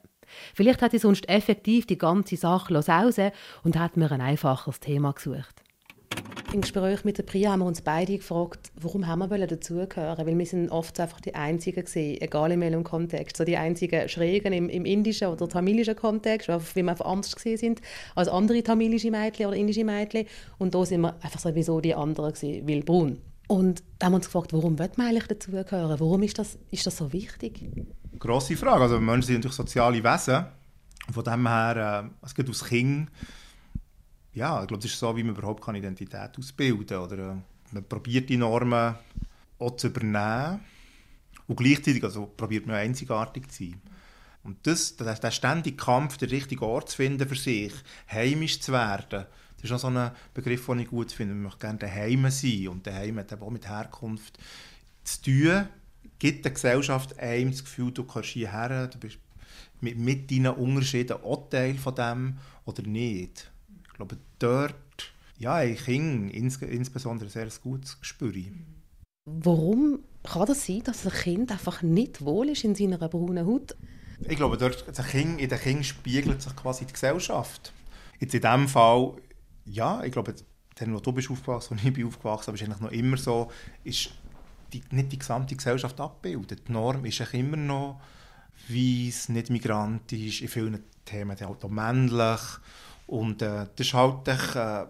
Vielleicht 0.54 0.82
hat 0.82 0.90
sie 0.90 0.98
sonst 0.98 1.28
effektiv 1.28 1.86
die 1.86 1.98
ganze 1.98 2.36
Sache 2.36 2.74
raus 2.74 3.16
und 3.62 3.78
hat 3.78 3.96
mir 3.96 4.10
ein 4.10 4.20
einfaches 4.20 4.80
Thema 4.80 5.12
gesucht. 5.12 5.62
Im 6.52 6.60
Gespräch 6.60 7.04
mit 7.04 7.18
der 7.18 7.24
Priya 7.24 7.50
haben 7.50 7.58
wir 7.58 7.66
uns 7.66 7.82
beide 7.82 8.16
gefragt, 8.16 8.70
warum 8.80 9.06
haben 9.06 9.28
wir 9.28 9.46
dazugehören 9.46 10.26
Weil 10.26 10.38
wir 10.38 10.46
sind 10.46 10.70
oft 10.70 10.98
einfach 11.00 11.20
die 11.20 11.34
Einzigen 11.34 11.84
gewesen, 11.84 12.20
egal 12.20 12.52
in 12.52 12.60
welchem 12.60 12.84
Kontext. 12.84 13.36
So 13.36 13.44
die 13.44 13.56
einzigen 13.56 14.08
Schrägen 14.08 14.52
im, 14.52 14.68
im 14.68 14.84
indischen 14.84 15.28
oder 15.28 15.48
tamilischen 15.48 15.96
Kontext, 15.96 16.48
wie 16.48 16.82
wir 16.82 17.04
anders 17.06 17.34
gewesen 17.34 17.58
sind 17.58 17.82
als 18.14 18.28
andere 18.28 18.62
tamilische 18.62 19.10
Mädchen 19.10 19.46
oder 19.46 19.56
indische 19.56 19.84
Mädchen. 19.84 20.26
Und 20.56 20.74
da 20.74 20.86
sind 20.86 21.00
wir 21.00 21.14
einfach 21.20 21.40
sowieso 21.40 21.80
die 21.80 21.94
anderen 21.94 22.32
gewesen, 22.32 22.66
weil 22.66 22.82
braun. 22.82 23.20
Und 23.48 23.82
da 23.98 24.06
haben 24.06 24.12
wir 24.12 24.16
uns 24.16 24.26
gefragt, 24.26 24.52
warum 24.52 24.78
wird 24.78 24.98
man 24.98 25.08
eigentlich 25.08 25.26
dazugehören? 25.26 26.00
Warum 26.00 26.22
ist 26.22 26.38
das, 26.38 26.58
ist 26.70 26.86
das 26.86 26.96
so 26.96 27.12
wichtig? 27.12 27.70
Grosse 28.18 28.56
Frage. 28.56 28.82
Also 28.82 29.00
Menschen 29.00 29.26
sind 29.26 29.36
natürlich 29.36 29.56
soziale 29.56 30.02
Wesen. 30.02 30.46
Von 31.12 31.22
dem 31.22 31.46
her, 31.46 32.10
äh, 32.22 32.26
es 32.26 32.34
geht 32.34 32.50
aus 32.50 32.64
Kind 32.64 33.08
ja, 34.36 34.60
ich 34.60 34.68
glaube, 34.68 34.82
das 34.82 34.92
ist 34.92 34.98
so, 34.98 35.16
wie 35.16 35.22
man 35.22 35.34
überhaupt 35.34 35.64
keine 35.64 35.78
Identität 35.78 36.38
ausbilden 36.38 36.86
kann. 36.86 37.18
Äh, 37.18 37.42
man 37.72 37.84
probiert 37.88 38.28
die 38.28 38.36
Normen 38.36 38.94
auch 39.58 39.76
zu 39.76 39.86
übernehmen 39.86 40.60
und 41.46 41.56
gleichzeitig 41.56 42.04
also 42.04 42.26
probiert 42.36 42.66
man 42.66 42.76
einzigartig 42.76 43.50
zu 43.50 43.64
sein. 43.64 43.80
Und 44.44 44.64
das, 44.66 44.94
der, 44.96 45.14
der 45.14 45.30
ständige 45.30 45.76
Kampf, 45.76 46.18
den 46.18 46.28
richtigen 46.28 46.62
Ort 46.62 46.90
zu 46.90 46.96
finden 46.96 47.26
für 47.26 47.34
sich, 47.34 47.72
heimisch 48.10 48.60
zu 48.60 48.72
werden, 48.72 49.24
das 49.56 49.64
ist 49.64 49.72
auch 49.72 49.78
so 49.78 49.86
ein 49.88 50.10
Begriff, 50.34 50.66
den 50.66 50.80
ich 50.80 50.88
gut 50.88 51.12
finde. 51.12 51.34
Man 51.34 51.44
möchte 51.44 51.60
gerne 51.60 51.78
daheim 51.78 52.30
sein 52.30 52.68
und 52.68 52.86
daheim 52.86 53.18
hat 53.18 53.32
auch 53.32 53.50
mit 53.50 53.68
Herkunft 53.68 54.38
zu 55.04 55.22
tun. 55.22 55.68
Gibt 56.18 56.44
der 56.44 56.52
Gesellschaft 56.52 57.18
einem 57.18 57.50
das 57.50 57.64
Gefühl, 57.64 57.92
du 57.92 58.04
kommst 58.04 58.30
hierher, 58.30 58.86
du 58.86 58.98
bist 58.98 59.18
mit, 59.80 59.98
mit 59.98 60.30
deinen 60.30 60.54
Unterschieden 60.54 61.18
auch 61.22 61.48
Teil 61.50 61.74
von 61.74 61.94
dem 61.94 62.38
oder 62.64 62.82
nicht? 62.82 63.50
Ich 63.86 63.94
glaube, 63.94 64.16
dort, 64.38 64.74
ja, 65.38 65.62
ich 65.62 65.84
Kinder 65.84 66.32
ins, 66.34 66.56
insbesondere 66.56 67.28
sehr 67.28 67.48
gutes 67.62 67.98
Gespür. 68.00 68.32
Warum 69.26 70.00
kann 70.22 70.46
das 70.46 70.66
sein, 70.66 70.82
dass 70.84 71.06
ein 71.06 71.12
Kind 71.12 71.52
einfach 71.52 71.82
nicht 71.82 72.24
wohl 72.24 72.48
ist 72.50 72.64
in 72.64 72.74
seiner 72.74 72.98
braunen 73.08 73.46
Haut? 73.46 73.76
Ich 74.20 74.36
glaube, 74.36 74.56
dort, 74.56 74.84
kind, 75.10 75.40
in 75.40 75.48
den 75.48 75.58
Kindern 75.58 75.84
spiegelt 75.84 76.42
sich 76.42 76.56
quasi 76.56 76.86
die 76.86 76.92
Gesellschaft. 76.92 77.72
Jetzt 78.18 78.34
in 78.34 78.40
diesem 78.40 78.68
Fall, 78.68 79.14
ja, 79.66 80.02
ich 80.04 80.12
glaube, 80.12 80.34
dann, 80.76 80.94
wo 80.94 81.00
du 81.00 81.12
bist 81.12 81.30
aufgewachsen 81.30 81.74
und 81.74 81.84
ich 81.84 81.92
bin 81.92 82.06
aufgewachsen, 82.06 82.50
aber 82.50 82.56
ist 82.56 82.62
eigentlich 82.62 82.80
noch 82.80 82.92
immer 82.92 83.16
so, 83.16 83.50
ist 83.84 84.10
die, 84.72 84.82
nicht 84.90 85.12
die 85.12 85.18
gesamte 85.18 85.56
Gesellschaft 85.56 86.00
abgebildet. 86.00 86.68
Die 86.68 86.72
Norm 86.72 87.04
ist 87.04 87.20
immer 87.32 87.56
noch 87.56 88.00
weiß, 88.68 89.28
nicht 89.30 89.50
migrantisch, 89.50 90.42
in 90.42 90.48
vielen 90.48 90.84
Themen 91.04 91.36
auch 91.42 91.68
männlich. 91.68 92.40
Und 93.06 93.42
äh, 93.42 93.66
das 93.76 93.86
ist 93.86 93.94
halt, 93.94 94.26
äh, 94.28 94.86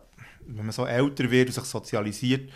wenn 0.47 0.65
man 0.65 0.73
so 0.73 0.87
älter 0.87 1.31
wird 1.31 1.49
und 1.49 1.55
sich 1.55 1.65
sozialisiert, 1.65 2.51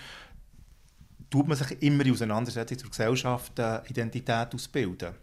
tut 1.29 1.47
man 1.47 1.57
sich 1.57 1.81
immer 1.83 2.05
in 2.05 2.13
Auseinandersetzung 2.13 2.79
zur 2.79 2.91
Gesellschaft 2.91 3.59
äh, 3.59 3.81
Identität 3.89 4.55
ausbilden. 4.55 5.15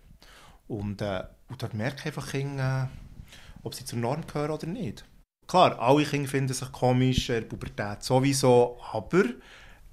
Und, 0.68 1.02
äh, 1.02 1.24
und 1.50 1.62
dort 1.62 1.74
merke 1.74 2.00
ich 2.00 2.06
einfach 2.08 2.30
Kinder, 2.30 2.90
äh, 2.92 3.38
ob 3.64 3.74
sie 3.74 3.86
zur 3.86 4.00
Norm 4.00 4.26
gehören 4.26 4.52
oder 4.52 4.68
nicht. 4.68 5.04
Klar, 5.48 5.80
alle 5.80 6.04
Kinder 6.04 6.30
finden 6.30 6.54
sich 6.54 6.72
komisch, 6.74 7.30
in 7.30 7.36
der 7.36 7.42
Pubertät 7.44 8.04
sowieso, 8.04 8.80
aber 8.92 9.24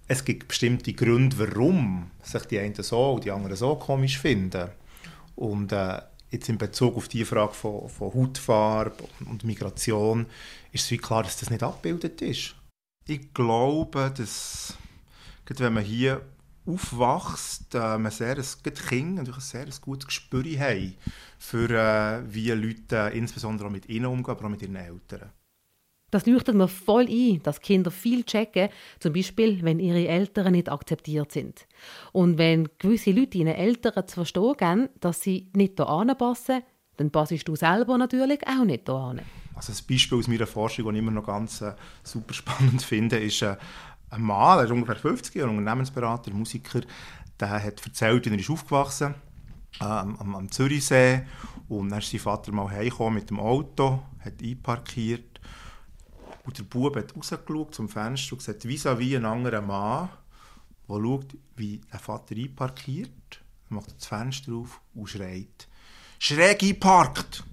es 0.09 0.25
gibt 0.25 0.49
bestimmte 0.49 0.93
Gründe, 0.93 1.39
warum 1.39 2.11
sich 2.23 2.43
die 2.47 2.59
einen 2.59 2.75
so 2.75 3.13
und 3.13 3.25
die 3.25 3.31
anderen 3.31 3.57
so 3.57 3.77
komisch 3.77 4.19
finden. 4.19 4.71
Und 5.37 5.71
äh, 5.71 6.01
jetzt 6.31 6.49
in 6.49 6.59
Bezug 6.59 6.97
auf 6.97 7.07
die 7.07 7.25
Frage 7.25 7.55
von, 7.55 7.89
von 7.89 8.13
Hautfarbe 8.13 9.05
und 9.27 9.45
Migration 9.45 10.27
ist 10.73 10.87
es 10.87 10.91
wie 10.91 10.99
klar, 10.99 11.23
dass 11.23 11.39
das 11.39 11.51
nicht 11.51 11.63
abgebildet 11.63 12.21
ist. 12.21 12.57
Ich 13.07 13.33
glaube, 13.33 14.13
dass 14.17 14.77
wenn 15.47 15.75
man 15.75 15.85
hier 15.85 16.23
aufwächst, 16.67 17.75
äh, 17.75 17.99
man 17.99 18.11
sehr 18.11 18.37
ein, 18.37 18.75
Kinder 18.89 19.23
natürlich 19.23 19.37
ein 19.37 19.41
sehr 19.41 19.67
gutes 19.81 20.07
Gespür 20.07 20.45
haben 20.59 20.95
für 21.39 21.71
äh, 21.71 22.35
wie 22.35 22.51
Leute 22.51 23.13
insbesondere 23.15 23.69
auch 23.69 23.73
mit 23.73 23.89
ihnen 23.89 24.07
umgehen, 24.07 24.35
aber 24.35 24.47
auch 24.47 24.51
mit 24.51 24.63
ihren 24.63 24.77
Eltern. 24.77 25.31
Das 26.15 26.27
leuchtet 26.27 26.55
mir 26.55 26.69
voll 26.69 27.09
ein, 27.11 27.43
dass 27.43 27.61
Kinder 27.61 27.91
viel 27.91 28.23
checken, 28.23 28.69
zum 29.01 29.13
Beispiel, 29.13 29.65
wenn 29.65 29.81
ihre 29.81 30.07
Eltern 30.07 30.53
nicht 30.53 30.71
akzeptiert 30.71 31.33
sind. 31.33 31.67
Und 32.13 32.39
wenn 32.39 32.69
gewisse 32.79 33.11
Leute 33.11 33.39
ihren 33.39 33.49
Eltern 33.49 34.07
zu 34.07 34.15
verstehen 34.15 34.55
geben, 34.57 34.89
dass 35.01 35.23
sie 35.23 35.51
nicht 35.55 35.73
hier 35.77 35.89
anpassen, 35.89 36.63
dann 36.99 37.11
passest 37.11 37.49
du 37.49 37.57
selber 37.57 37.99
natürlich 37.99 38.47
auch 38.47 38.65
nicht 38.65 38.83
hier 38.87 38.95
an. 38.95 39.23
Also 39.57 39.73
ein 39.73 39.87
Beispiel 39.91 40.19
aus 40.19 40.29
meiner 40.29 40.47
Forschung, 40.47 40.85
das 40.85 40.95
ich 40.95 40.99
immer 41.01 41.11
noch 41.11 41.27
ganz 41.27 41.61
äh, 41.63 41.75
super 42.05 42.33
spannend 42.33 42.83
finde, 42.85 43.19
ist 43.19 43.43
äh, 43.43 43.57
ein 44.11 44.23
Mann, 44.23 44.59
er 44.59 44.67
ist 44.67 44.71
ungefähr 44.71 44.95
50 44.95 45.35
Jahre, 45.35 45.51
Unternehmensberater, 45.51 46.31
Musiker, 46.31 46.83
der 47.41 47.51
hat 47.51 47.85
erzählt, 47.85 48.27
wie 48.27 48.31
er 48.31 48.39
ist 48.39 48.51
aufgewachsen 48.51 49.17
äh, 49.81 49.85
am, 49.85 50.37
am 50.37 50.49
Zürichsee 50.49 51.23
und 51.69 51.89
dann 51.89 51.99
ist 51.99 52.13
sein 52.13 52.21
Vater 52.21 52.53
mal 52.53 52.71
heimgekommen 52.71 53.15
mit 53.15 53.31
dem 53.31 53.41
Auto, 53.41 54.01
hat 54.25 54.35
einparkiert 54.41 55.34
und 56.45 56.59
der 56.59 56.65
Bub 56.65 56.97
hat 56.97 57.17
rausgeschaut 57.17 57.75
zum 57.75 57.89
Fenster 57.89 58.33
und 58.33 58.39
gesagt, 58.39 58.65
vis-à-vis 58.65 59.17
ein 59.17 59.25
anderer 59.25 59.63
Mann, 59.63 60.11
der 60.89 60.95
schaut, 60.95 61.37
wie 61.57 61.81
der 61.93 61.99
Vater 61.99 62.37
einparkiert. 62.37 63.11
Er 63.71 63.75
macht 63.75 63.97
das 63.97 64.07
Fenster 64.07 64.53
auf 64.53 64.81
und 64.95 65.09
schreit, 65.09 65.69
«Schräg 66.19 66.63
einparkt!» 66.63 67.45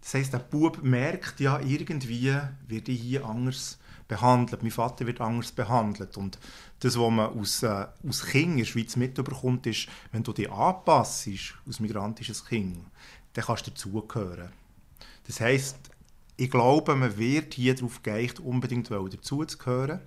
Das 0.00 0.14
heisst, 0.14 0.32
der 0.34 0.38
Bub 0.38 0.82
merkt 0.82 1.40
ja, 1.40 1.58
irgendwie 1.60 2.30
wird 2.68 2.88
ich 2.88 3.00
hier 3.00 3.24
anders 3.24 3.78
behandelt. 4.06 4.62
Mein 4.62 4.70
Vater 4.70 5.06
wird 5.06 5.20
anders 5.20 5.50
behandelt. 5.50 6.18
Und 6.18 6.38
das, 6.80 6.98
was 6.98 7.10
man 7.10 7.38
aus, 7.38 7.62
äh, 7.62 7.86
aus 8.06 8.26
Kind 8.26 8.52
in 8.52 8.58
der 8.58 8.64
Schweiz 8.66 8.96
mitbekommt, 8.96 9.66
ist, 9.66 9.88
wenn 10.12 10.22
du 10.22 10.34
dich 10.34 10.50
anpasst, 10.50 11.28
als 11.66 11.80
migrantisches 11.80 12.44
Kind, 12.44 12.84
dann 13.32 13.44
kannst 13.44 13.66
du 13.66 13.70
dazugehören. 13.70 14.52
Das 15.26 15.40
heisst, 15.40 15.78
ich 16.36 16.50
glaube, 16.50 16.96
man 16.96 17.16
wird 17.16 17.54
hier 17.54 17.74
darauf 17.74 18.02
geeicht, 18.02 18.40
unbedingt 18.40 18.90
dazuzugehören 18.90 20.00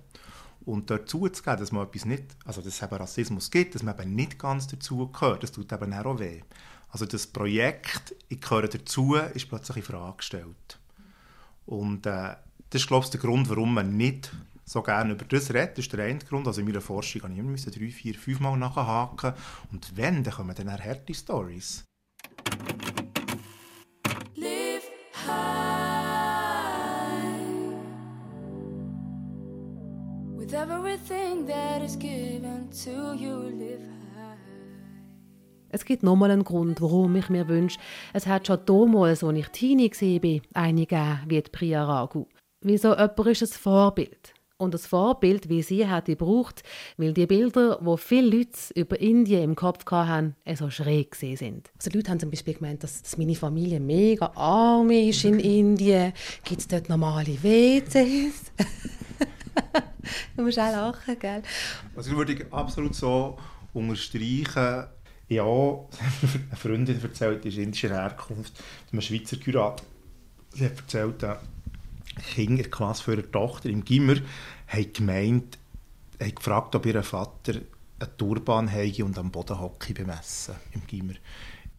und 0.64 0.90
dazuzugeben, 0.90 1.58
dass 1.58 1.72
man 1.72 1.86
etwas 1.86 2.04
nicht, 2.04 2.24
also 2.44 2.60
dass 2.60 2.74
es 2.74 2.82
eben 2.82 2.94
Rassismus 2.94 3.50
gibt, 3.50 3.74
dass 3.74 3.82
man 3.82 3.98
eben 3.98 4.14
nicht 4.14 4.38
ganz 4.38 4.66
dazugehört. 4.66 5.42
Das 5.42 5.52
tut 5.52 5.72
eben 5.72 5.92
auch 5.92 6.18
weh. 6.18 6.42
Also 6.90 7.06
das 7.06 7.26
Projekt 7.26 8.14
«Ich 8.28 8.40
gehöre 8.40 8.68
dazu» 8.68 9.14
ist 9.14 9.48
plötzlich 9.48 9.78
in 9.78 9.82
Frage 9.82 10.18
gestellt. 10.18 10.78
Und 11.66 12.06
äh, 12.06 12.34
das 12.70 12.82
ist, 12.82 12.88
glaube 12.88 13.04
ich, 13.04 13.10
der 13.10 13.20
Grund, 13.20 13.48
warum 13.50 13.74
man 13.74 13.96
nicht 13.96 14.32
so 14.64 14.82
gerne 14.82 15.12
über 15.12 15.24
das 15.24 15.50
redet. 15.50 15.78
Das 15.78 15.86
ist 15.86 15.92
der 15.92 16.04
eine 16.04 16.18
Grund. 16.18 16.46
Also 16.46 16.60
in 16.60 16.66
meiner 16.66 16.80
Forschung 16.80 17.22
habe 17.22 17.32
ich 17.32 17.38
immer 17.38 17.56
drei, 17.56 17.90
vier, 17.90 18.14
fünf 18.14 18.40
Mal 18.40 18.56
nachhaken. 18.56 19.32
Und 19.72 19.96
wenn, 19.96 20.22
dann 20.22 20.34
kommen 20.34 20.54
dann 20.54 20.70
harte 20.70 21.14
Stories. 21.14 21.84
With 30.38 30.54
everything 30.54 31.48
that 31.48 31.82
is 31.82 31.98
given 31.98 32.70
to 32.84 33.14
you, 33.14 33.50
live. 33.58 33.80
Es 35.70 35.84
gibt 35.84 36.04
nochmal 36.04 36.30
einen 36.30 36.44
Grund, 36.44 36.80
warum 36.80 37.16
ich 37.16 37.28
mir 37.28 37.48
wünsche, 37.48 37.76
es 38.12 38.28
hat 38.28 38.46
schon 38.46 38.60
damals, 38.64 39.24
als 39.24 39.36
ich 39.36 39.48
Teenie 39.48 39.90
war, 39.90 40.62
eine 40.62 40.86
gegeben 40.86 41.20
wie 41.26 41.42
die 41.42 41.50
Priya 41.50 41.84
Ragu. 41.84 42.26
Wie 42.60 42.78
so 42.78 42.90
jemand 42.90 43.18
ist 43.26 43.42
ein 43.42 43.48
Vorbild. 43.48 44.32
Und 44.58 44.74
das 44.74 44.86
Vorbild, 44.86 45.48
wie 45.48 45.62
sie 45.62 45.88
hat 45.88 46.04
gebraucht, 46.04 46.62
weil 46.96 47.12
die 47.12 47.26
Bilder, 47.26 47.78
wo 47.80 47.96
viele 47.96 48.36
Leute 48.36 48.58
über 48.76 49.00
Indien 49.00 49.42
im 49.42 49.56
Kopf 49.56 49.84
hatten, 49.90 50.36
so 50.54 50.70
schräg 50.70 51.16
sind. 51.16 51.70
Also 51.76 51.90
die 51.90 51.96
Leute 51.96 52.12
haben 52.12 52.20
zum 52.20 52.30
Beispiel 52.30 52.54
gemeint, 52.54 52.84
dass, 52.84 53.02
dass 53.02 53.18
meine 53.18 53.34
Familie 53.34 53.80
mega 53.80 54.30
arm 54.36 54.90
ist 54.90 55.24
in 55.24 55.40
Indien. 55.40 56.12
Gibt 56.44 56.60
es 56.60 56.68
dort 56.68 56.88
normale 56.88 57.42
WCs? 57.42 58.52
du 60.36 60.42
musst 60.42 60.58
auch 60.58 60.72
lachen, 60.72 61.18
gell? 61.18 61.42
Also 61.96 62.16
würde 62.16 62.32
ich 62.34 62.52
absolut 62.52 62.94
so 62.94 63.38
unterstreichen. 63.72 64.86
Ja, 65.28 65.44
eine 65.44 66.56
Freundin 66.56 67.02
erzählt, 67.02 67.44
die 67.44 67.48
ist 67.48 67.58
indischer 67.58 67.90
Herkunft, 67.90 68.52
einem 68.90 69.02
Schweizer 69.02 69.36
Kurat. 69.36 69.82
Sie 70.54 70.64
hat 70.64 70.78
erzählt, 70.78 71.22
dass 71.22 71.38
Kinder 72.34 72.50
in 72.50 72.56
der 72.56 72.70
Klasse 72.70 73.02
für 73.02 73.12
ihre 73.12 73.30
Tochter 73.30 73.68
im 73.68 73.84
Gimmer 73.84 74.16
haben 74.66 74.92
gemeint, 74.92 75.58
haben 76.20 76.34
gefragt, 76.34 76.74
ob 76.74 76.86
ihr 76.86 77.02
Vater 77.02 77.54
einen 78.00 78.16
Turban 78.16 78.70
habe 78.70 79.04
und 79.04 79.18
am 79.18 79.30
Boden 79.30 79.60
Hockey 79.60 79.92
bemessen 79.92 80.54
im 80.72 80.86
Gimmer 80.86 81.14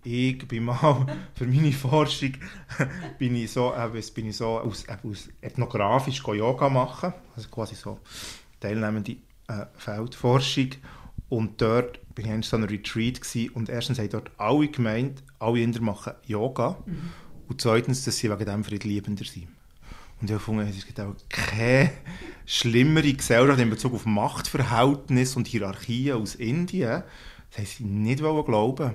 ich 0.03 0.47
bin 0.47 0.65
mal 0.65 1.05
für 1.35 1.45
meine 1.45 1.71
Forschung 1.71 2.33
bin 3.17 3.35
ich 3.35 3.51
so, 3.51 3.73
äh, 3.73 4.01
bin 4.13 4.27
ich 4.27 4.38
so 4.38 4.59
aus, 4.59 4.85
äh, 4.85 4.97
aus 5.03 5.29
ethnografisch 5.41 6.23
Yoga 6.25 6.69
machen, 6.69 7.13
also 7.35 7.49
quasi 7.49 7.75
so 7.75 7.99
teilnehmende 8.59 9.17
äh, 9.47 9.65
Feldforschung 9.77 10.69
Und 11.29 11.62
dort 11.62 11.99
bin 12.15 12.25
ich 12.25 12.31
in 12.31 12.43
so 12.43 12.57
einem 12.57 12.69
Retreat 12.69 13.21
gewesen, 13.21 13.49
und 13.53 13.69
erstens 13.69 13.99
haben 13.99 14.09
dort 14.09 14.31
alle 14.38 14.67
gemeint, 14.67 15.23
alle 15.39 15.62
Inder 15.62 15.81
machen 15.81 16.13
Yoga. 16.25 16.77
Mhm. 16.85 17.09
Und 17.47 17.62
zweitens, 17.62 18.03
dass 18.05 18.17
sie 18.17 18.29
wegen 18.29 18.45
dem 18.45 18.63
friedliebender 18.63 19.25
sind. 19.25 19.47
Und 20.21 20.29
ich 20.29 20.31
habe 20.31 20.39
gefunden, 20.39 20.67
es 20.67 20.85
gibt 20.85 20.99
auch 20.99 21.15
keine 21.29 21.91
schlimmere 22.45 23.13
Gesellschaft 23.13 23.59
in 23.59 23.69
Bezug 23.69 23.93
auf 23.93 24.05
Machtverhältnisse 24.05 25.38
und 25.38 25.47
Hierarchien 25.47 26.17
aus 26.17 26.35
Indien. 26.35 27.03
Das 27.51 27.59
haben 27.59 27.65
sie 27.65 27.83
nicht 27.85 28.19
glauben 28.19 28.93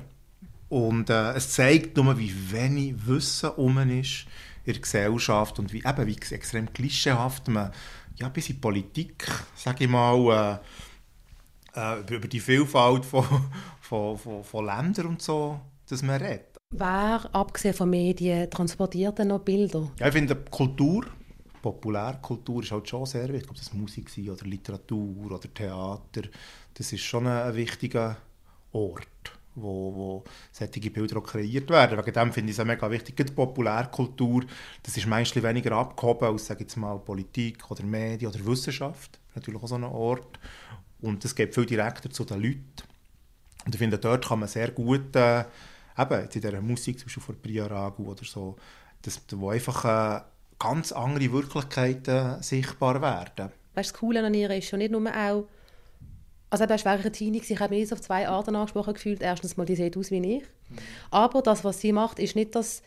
Und 0.75 1.09
äh, 1.09 1.35
es 1.35 1.51
zeigt 1.51 1.97
nur, 1.97 2.19
wie 2.19 2.35
wenig 2.51 3.07
Wissen 3.07 3.51
um 3.51 3.79
ist 3.79 4.27
in 4.65 4.73
der 4.73 4.83
Gesellschaft 4.83 5.61
und 5.61 5.73
wie, 5.73 5.85
eben, 5.87 6.07
wie 6.09 6.17
extrem 6.35 6.73
klischeehaft 6.73 7.47
man 7.47 7.71
ja, 8.17 8.29
bis 8.29 8.51
in 8.51 8.61
Politik, 8.61 9.25
sage 9.55 9.85
ich 9.85 9.91
mal, 9.91 10.61
äh, 11.77 12.01
äh, 12.01 12.17
über 12.17 12.27
die 12.27 12.41
Vielfalt 12.41 13.05
von, 13.05 13.25
von, 13.81 14.19
von, 14.19 14.43
von 14.43 14.67
Ländern 14.67 15.07
und 15.07 15.23
so, 15.23 15.61
dass 15.89 16.03
man 16.03 16.21
redet. 16.21 16.59
Wer, 16.73 17.21
abgesehen 17.33 17.75
von 17.75 17.89
Medien, 17.89 18.51
transportiert 18.51 19.21
denn 19.21 19.29
noch 19.29 19.43
Bilder? 19.43 19.89
Ja, 20.01 20.09
ich 20.09 20.13
finde, 20.13 20.35
Kultur, 20.35 21.07
Populärkultur 21.63 22.65
ist 22.65 22.73
halt 22.73 22.89
schon 22.89 23.07
sehr 23.07 23.29
wichtig. 23.29 23.49
Ob 23.49 23.57
das 23.57 23.73
Musik 23.73 24.11
sei, 24.11 24.29
oder 24.29 24.45
Literatur 24.45 25.31
oder 25.31 25.55
Theater, 25.55 26.23
das 26.75 26.93
ist 26.93 27.03
schon 27.03 27.29
ein, 27.29 27.55
wichtiger 27.55 28.17
Ort, 28.73 29.07
wo, 29.55 29.95
wo 29.95 30.25
solche 30.53 30.91
Bilder 30.91 31.19
auch 31.19 31.25
kreiert 31.25 31.71
werden. 31.71 31.99
Wegen 31.99 32.13
dem 32.13 32.33
finde 32.33 32.53
ich 32.53 32.59
es 32.59 32.65
mega 32.65 32.91
wichtig. 32.91 33.17
Die 33.17 33.25
Populärkultur, 33.25 34.45
das 34.83 34.97
ist 34.97 35.07
meistens 35.07 35.43
weniger 35.43 35.73
abgehoben 35.73 36.29
als, 36.29 36.47
sage 36.47 36.61
jetzt 36.61 36.77
mal, 36.77 36.99
Politik 36.99 37.71
oder 37.71 37.83
Medien 37.85 38.31
oder 38.31 38.45
Wissenschaft. 38.47 39.19
Natürlich 39.35 39.63
auch 39.63 39.69
so 39.69 39.75
ein 39.77 39.85
Ort. 39.85 40.39
Und 41.01 41.25
das 41.25 41.35
geht 41.35 41.55
viel 41.55 41.67
direkter 41.67 42.11
zu 42.11 42.25
den 42.25 42.43
Leuten. 42.43 42.83
Und 43.65 43.75
ich 43.75 43.79
finde, 43.79 43.99
dort 43.99 44.27
kann 44.27 44.41
man 44.41 44.49
sehr 44.49 44.71
gut... 44.71 45.15
Äh, 45.17 45.45
eben 45.99 46.23
in 46.23 46.29
dieser 46.29 46.61
Musik, 46.61 46.99
zum 46.99 47.07
Beispiel 47.07 47.23
von 47.23 47.41
Priya 47.41 47.67
Ragu 47.67 48.11
oder 48.11 48.25
so, 48.25 48.57
dass, 49.03 49.21
wo 49.33 49.51
einfach 49.51 49.85
äh, 49.85 50.21
ganz 50.59 50.93
andere 50.93 51.33
Wirklichkeiten 51.33 52.43
sichtbar 52.43 53.01
werden. 53.01 53.53
Weißt, 53.75 53.91
das 53.91 53.99
Coole 53.99 54.25
an 54.25 54.35
ihr 54.35 54.51
ist 54.51 54.69
schon 54.69 54.79
nicht 54.79 54.93
nur 54.93 55.07
auch, 55.09 55.47
also 56.61 56.85
war 56.85 56.93
eine 56.93 57.13
Teenie, 57.13 57.43
ich 57.47 57.61
habe 57.61 57.75
mich 57.75 57.93
auf 57.93 58.01
zwei 58.01 58.29
Arten 58.29 58.57
angesprochen 58.57 58.95
gefühlt. 58.95 59.23
Erstens 59.23 59.57
mal, 59.57 59.65
die 59.65 59.77
sieht 59.77 59.97
aus 59.97 60.11
wie 60.11 60.37
ich. 60.37 60.45
Aber 61.11 61.43
das, 61.43 61.65
was 61.65 61.81
sie 61.81 61.93
macht, 61.93 62.19
ist 62.19 62.37
nicht 62.37 62.55
das, 62.55 62.83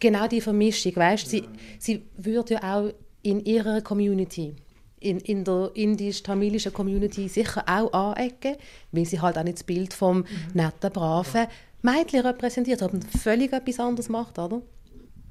genau 0.00 0.26
die 0.26 0.40
Vermischung, 0.40 0.96
weißt? 0.96 1.28
Sie, 1.28 1.44
sie 1.78 2.04
würde 2.16 2.54
ja 2.54 2.76
auch 2.76 2.92
in 3.22 3.44
ihrer 3.44 3.80
Community 3.80 4.54
in, 5.00 5.18
in 5.20 5.44
der 5.44 5.70
indisch-tamilischen 5.74 6.72
Community 6.72 7.28
sicher 7.28 7.64
auch 7.66 7.92
anecken, 7.92 8.56
weil 8.92 9.04
sie 9.04 9.20
halt 9.20 9.38
auch 9.38 9.44
nicht 9.44 9.58
das 9.58 9.64
Bild 9.64 9.92
vom 9.92 10.24
netten, 10.54 10.90
braven 10.92 11.46
Mädchen 11.82 12.20
repräsentiert, 12.20 12.82
aber 12.82 12.98
völlig 13.22 13.52
etwas 13.52 13.78
anderes 13.78 14.08
macht, 14.08 14.38
oder? 14.38 14.62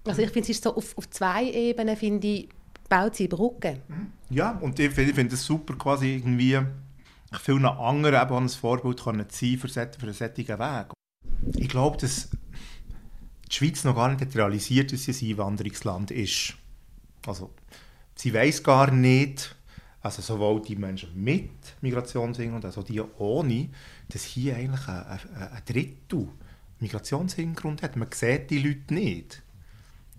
Also 0.05 0.21
ich 0.21 0.29
finde, 0.29 0.51
es 0.51 0.58
ist 0.58 0.63
so 0.63 0.75
auf, 0.75 0.97
auf 0.97 1.10
zwei 1.10 1.49
Ebenen, 1.51 1.97
finde 1.97 2.27
ich, 2.27 2.49
baut 2.88 3.15
sie 3.15 3.27
Brücken. 3.27 3.81
Ja, 4.29 4.58
und 4.62 4.79
ich 4.79 4.91
finde 4.91 5.13
find 5.13 5.34
es 5.34 5.43
super, 5.43 5.75
quasi 5.75 6.15
irgendwie 6.15 6.60
vielen 7.39 7.65
anderen 7.65 8.21
eben 8.21 8.36
ein 8.36 8.50
Vorbild 8.50 9.04
können 9.04 9.26
sein 9.30 9.58
für, 9.58 9.67
für 9.67 9.78
einen 9.78 10.13
solchen 10.13 10.48
Weg. 10.48 10.88
Ich 11.56 11.69
glaube, 11.69 11.98
dass 11.98 12.30
die 13.50 13.54
Schweiz 13.54 13.84
noch 13.84 13.95
gar 13.95 14.10
nicht 14.13 14.36
realisiert, 14.36 14.91
dass 14.91 15.06
sie 15.06 15.12
ein 15.12 15.32
Einwanderungsland 15.32 16.12
ist. 16.12 16.56
Also, 17.28 17.52
sie 18.15 18.34
weiß 18.34 18.63
gar 18.63 18.91
nicht, 18.91 19.56
also 20.02 20.21
sowohl 20.21 20.62
die 20.62 20.76
Menschen 20.76 21.10
mit 21.15 21.50
Migrationshintergrund 21.82 22.65
als 22.65 22.78
auch 22.78 22.84
die 22.84 23.02
ohne, 23.02 23.69
dass 24.10 24.24
hier 24.24 24.56
eigentlich 24.56 24.88
ein, 24.88 25.04
ein, 25.04 25.19
ein 25.36 25.62
Drittel 25.65 26.28
Migrationshintergrund 26.80 27.82
hat. 27.82 27.95
Man 27.95 28.10
sieht 28.12 28.50
die 28.50 28.60
Leute 28.60 28.93
nicht. 28.93 29.41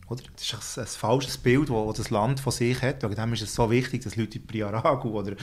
Oder? 0.08 0.22
Das 0.34 0.42
ist 0.42 0.78
ein, 0.78 0.84
ein 0.84 0.88
falsches 0.88 1.38
Bild, 1.38 1.68
das 1.68 1.96
das 1.96 2.10
Land 2.10 2.40
von 2.40 2.52
sich 2.52 2.80
hat. 2.82 3.02
Wegen 3.02 3.32
ist 3.32 3.42
es 3.42 3.54
so 3.54 3.70
wichtig, 3.70 4.02
dass 4.04 4.16
Leute 4.16 4.38
in 4.38 4.46
Priaragu 4.46 5.18
oder 5.18 5.36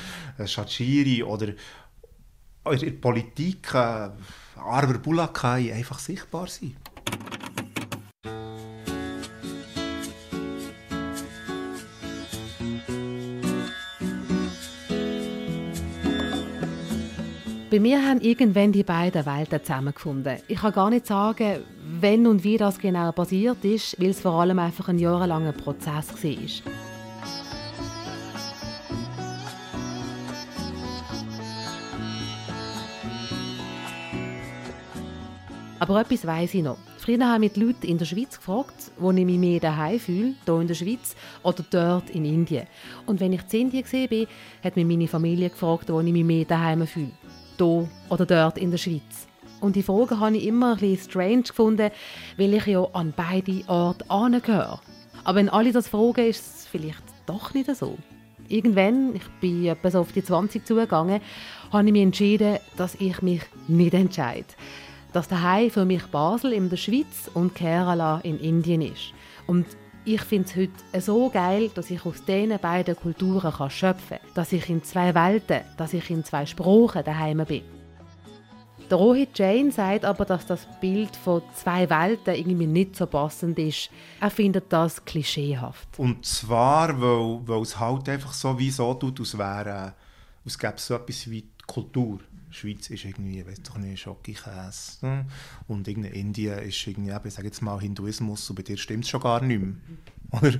Shachiri 0.45 1.23
oder 1.23 1.49
in 1.49 2.79
der 2.79 2.91
Politik, 2.91 3.73
äh, 3.73 4.09
Arber 4.55 4.97
Bulakai 4.99 5.73
einfach 5.73 5.99
sichtbar 5.99 6.47
sind. 6.47 6.77
Bei 17.73 17.79
mir 17.79 18.07
haben 18.07 18.21
irgendwann 18.21 18.71
die 18.71 18.83
beiden 18.83 19.25
Welten 19.25 19.59
zusammengefunden. 19.63 20.37
Ich 20.47 20.59
kann 20.59 20.73
gar 20.73 20.91
nicht 20.91 21.07
sagen, 21.07 21.63
wenn 21.99 22.27
und 22.27 22.43
wie 22.43 22.55
das 22.55 22.77
genau 22.77 23.11
passiert 23.11 23.65
ist, 23.65 23.99
weil 23.99 24.11
es 24.11 24.21
vor 24.21 24.33
allem 24.33 24.59
einfach 24.59 24.89
ein 24.89 24.99
jahrelanger 24.99 25.53
Prozess 25.53 26.23
war. 26.23 26.71
Aber 35.79 36.01
etwas 36.01 36.27
weiss 36.27 36.53
ich 36.53 36.61
noch. 36.61 36.77
Früher 36.99 37.27
habe 37.27 37.47
ich 37.47 37.53
die 37.53 37.59
Leute 37.59 37.87
in 37.87 37.97
der 37.97 38.05
Schweiz 38.05 38.37
gefragt, 38.37 38.91
wo 38.99 39.09
ich 39.11 39.25
mich 39.25 39.39
mehr 39.39 39.59
daheim 39.59 39.99
fühle, 39.99 40.35
hier 40.45 40.61
in 40.61 40.67
der 40.67 40.75
Schweiz 40.75 41.15
oder 41.41 41.65
dort 41.71 42.11
in 42.11 42.23
Indien. 42.23 42.67
Und 43.07 43.19
wenn 43.19 43.33
ich 43.33 43.41
in 43.51 43.71
Indien 43.71 43.83
war, 43.83 44.27
hat 44.63 44.75
mich 44.75 44.85
meine 44.85 45.07
Familie 45.07 45.49
gefragt, 45.49 45.91
wo 45.91 45.99
ich 46.01 46.13
mich 46.13 46.23
mehr 46.23 46.45
daheim 46.45 46.85
fühle 46.85 47.11
hier 47.57 47.89
oder 48.09 48.25
dort 48.25 48.57
in 48.57 48.71
der 48.71 48.77
Schweiz? 48.77 49.27
Und 49.61 49.75
die 49.75 49.83
Frage 49.83 50.19
habe 50.19 50.35
ich 50.35 50.45
immer 50.45 50.77
ein 50.81 50.97
strange 50.97 51.43
gefunden, 51.43 51.89
weil 52.37 52.53
ich 52.53 52.65
ja 52.65 52.85
an 52.93 53.13
beide 53.15 53.63
Orte 53.67 54.09
angehöre. 54.09 54.81
Aber 55.23 55.37
wenn 55.37 55.47
alle 55.47 55.71
das 55.71 55.87
fragen, 55.87 56.27
ist 56.27 56.45
es 56.45 56.67
vielleicht 56.67 57.03
doch 57.25 57.53
nicht 57.53 57.73
so. 57.73 57.97
Irgendwann, 58.49 59.15
ich 59.15 59.27
bin 59.39 59.65
etwa 59.65 59.99
auf 59.99 60.11
die 60.11 60.23
20 60.23 60.65
zugegangen, 60.65 61.21
habe 61.71 61.85
ich 61.85 61.93
mich 61.93 62.01
entschieden, 62.01 62.57
dass 62.75 62.95
ich 62.95 63.21
mich 63.21 63.41
nicht 63.67 63.93
entscheide. 63.93 64.47
Dass 65.13 65.29
daheim 65.29 65.69
für 65.69 65.85
mich 65.85 66.03
Basel 66.07 66.51
in 66.51 66.69
der 66.69 66.77
Schweiz 66.77 67.31
und 67.33 67.55
Kerala 67.55 68.19
in 68.23 68.39
Indien 68.39 68.81
ist. 68.81 69.13
Und 69.47 69.65
ich 70.05 70.21
finde 70.21 70.47
es 70.47 70.55
heute 70.55 71.01
so 71.01 71.29
geil, 71.29 71.71
dass 71.73 71.89
ich 71.89 72.05
aus 72.05 72.23
diesen 72.25 72.59
beiden 72.59 72.95
Kulturen 72.95 73.51
kann 73.53 73.69
schöpfen 73.69 74.17
kann. 74.19 74.33
Dass 74.33 74.51
ich 74.51 74.69
in 74.69 74.83
zwei 74.83 75.15
Welten, 75.15 75.61
dass 75.77 75.93
ich 75.93 76.09
in 76.09 76.23
zwei 76.23 76.45
Sprachen 76.45 77.03
daheim 77.03 77.45
bin. 77.45 77.63
Der 78.89 78.97
Rohit 78.97 79.39
Jain 79.39 79.71
sagt 79.71 80.03
aber, 80.03 80.25
dass 80.25 80.45
das 80.45 80.67
Bild 80.81 81.15
von 81.15 81.41
zwei 81.55 81.89
Welten 81.89 82.35
irgendwie 82.35 82.67
nicht 82.67 82.95
so 82.97 83.07
passend 83.07 83.57
ist. 83.57 83.89
Er 84.19 84.29
findet 84.29 84.71
das 84.73 85.03
klischeehaft. 85.05 85.87
Und 85.97 86.25
zwar, 86.25 86.89
weil, 87.01 87.39
weil 87.47 87.61
es 87.61 87.79
halt 87.79 88.09
einfach 88.09 88.33
so 88.33 88.59
wie 88.59 88.71
so 88.71 88.93
tut, 88.95 89.19
als, 89.21 89.37
wäre, 89.37 89.93
als 90.43 90.57
es 90.61 90.85
so 90.85 90.95
etwas 90.95 91.31
wie 91.31 91.47
Kultur. 91.65 92.19
Schweiz 92.53 92.89
ist 92.89 93.05
irgendwie, 93.05 93.45
weiß 93.45 93.63
doch 93.63 93.77
nicht, 93.77 94.01
Schokikäse. 94.01 95.05
Ne? 95.05 95.25
Und 95.67 95.87
in 95.87 96.03
Indien 96.03 96.59
ist 96.59 96.85
irgendwie, 96.87 97.11
ich 97.27 97.33
sage 97.33 97.47
jetzt 97.47 97.61
mal 97.61 97.79
Hinduismus, 97.79 98.49
und 98.49 98.55
bei 98.55 98.63
dir 98.63 98.77
stimmt 98.77 99.05
es 99.05 99.09
schon 99.09 99.21
gar 99.21 99.41
nicht 99.41 99.61
mehr. 99.61 99.75
Oder? 100.31 100.59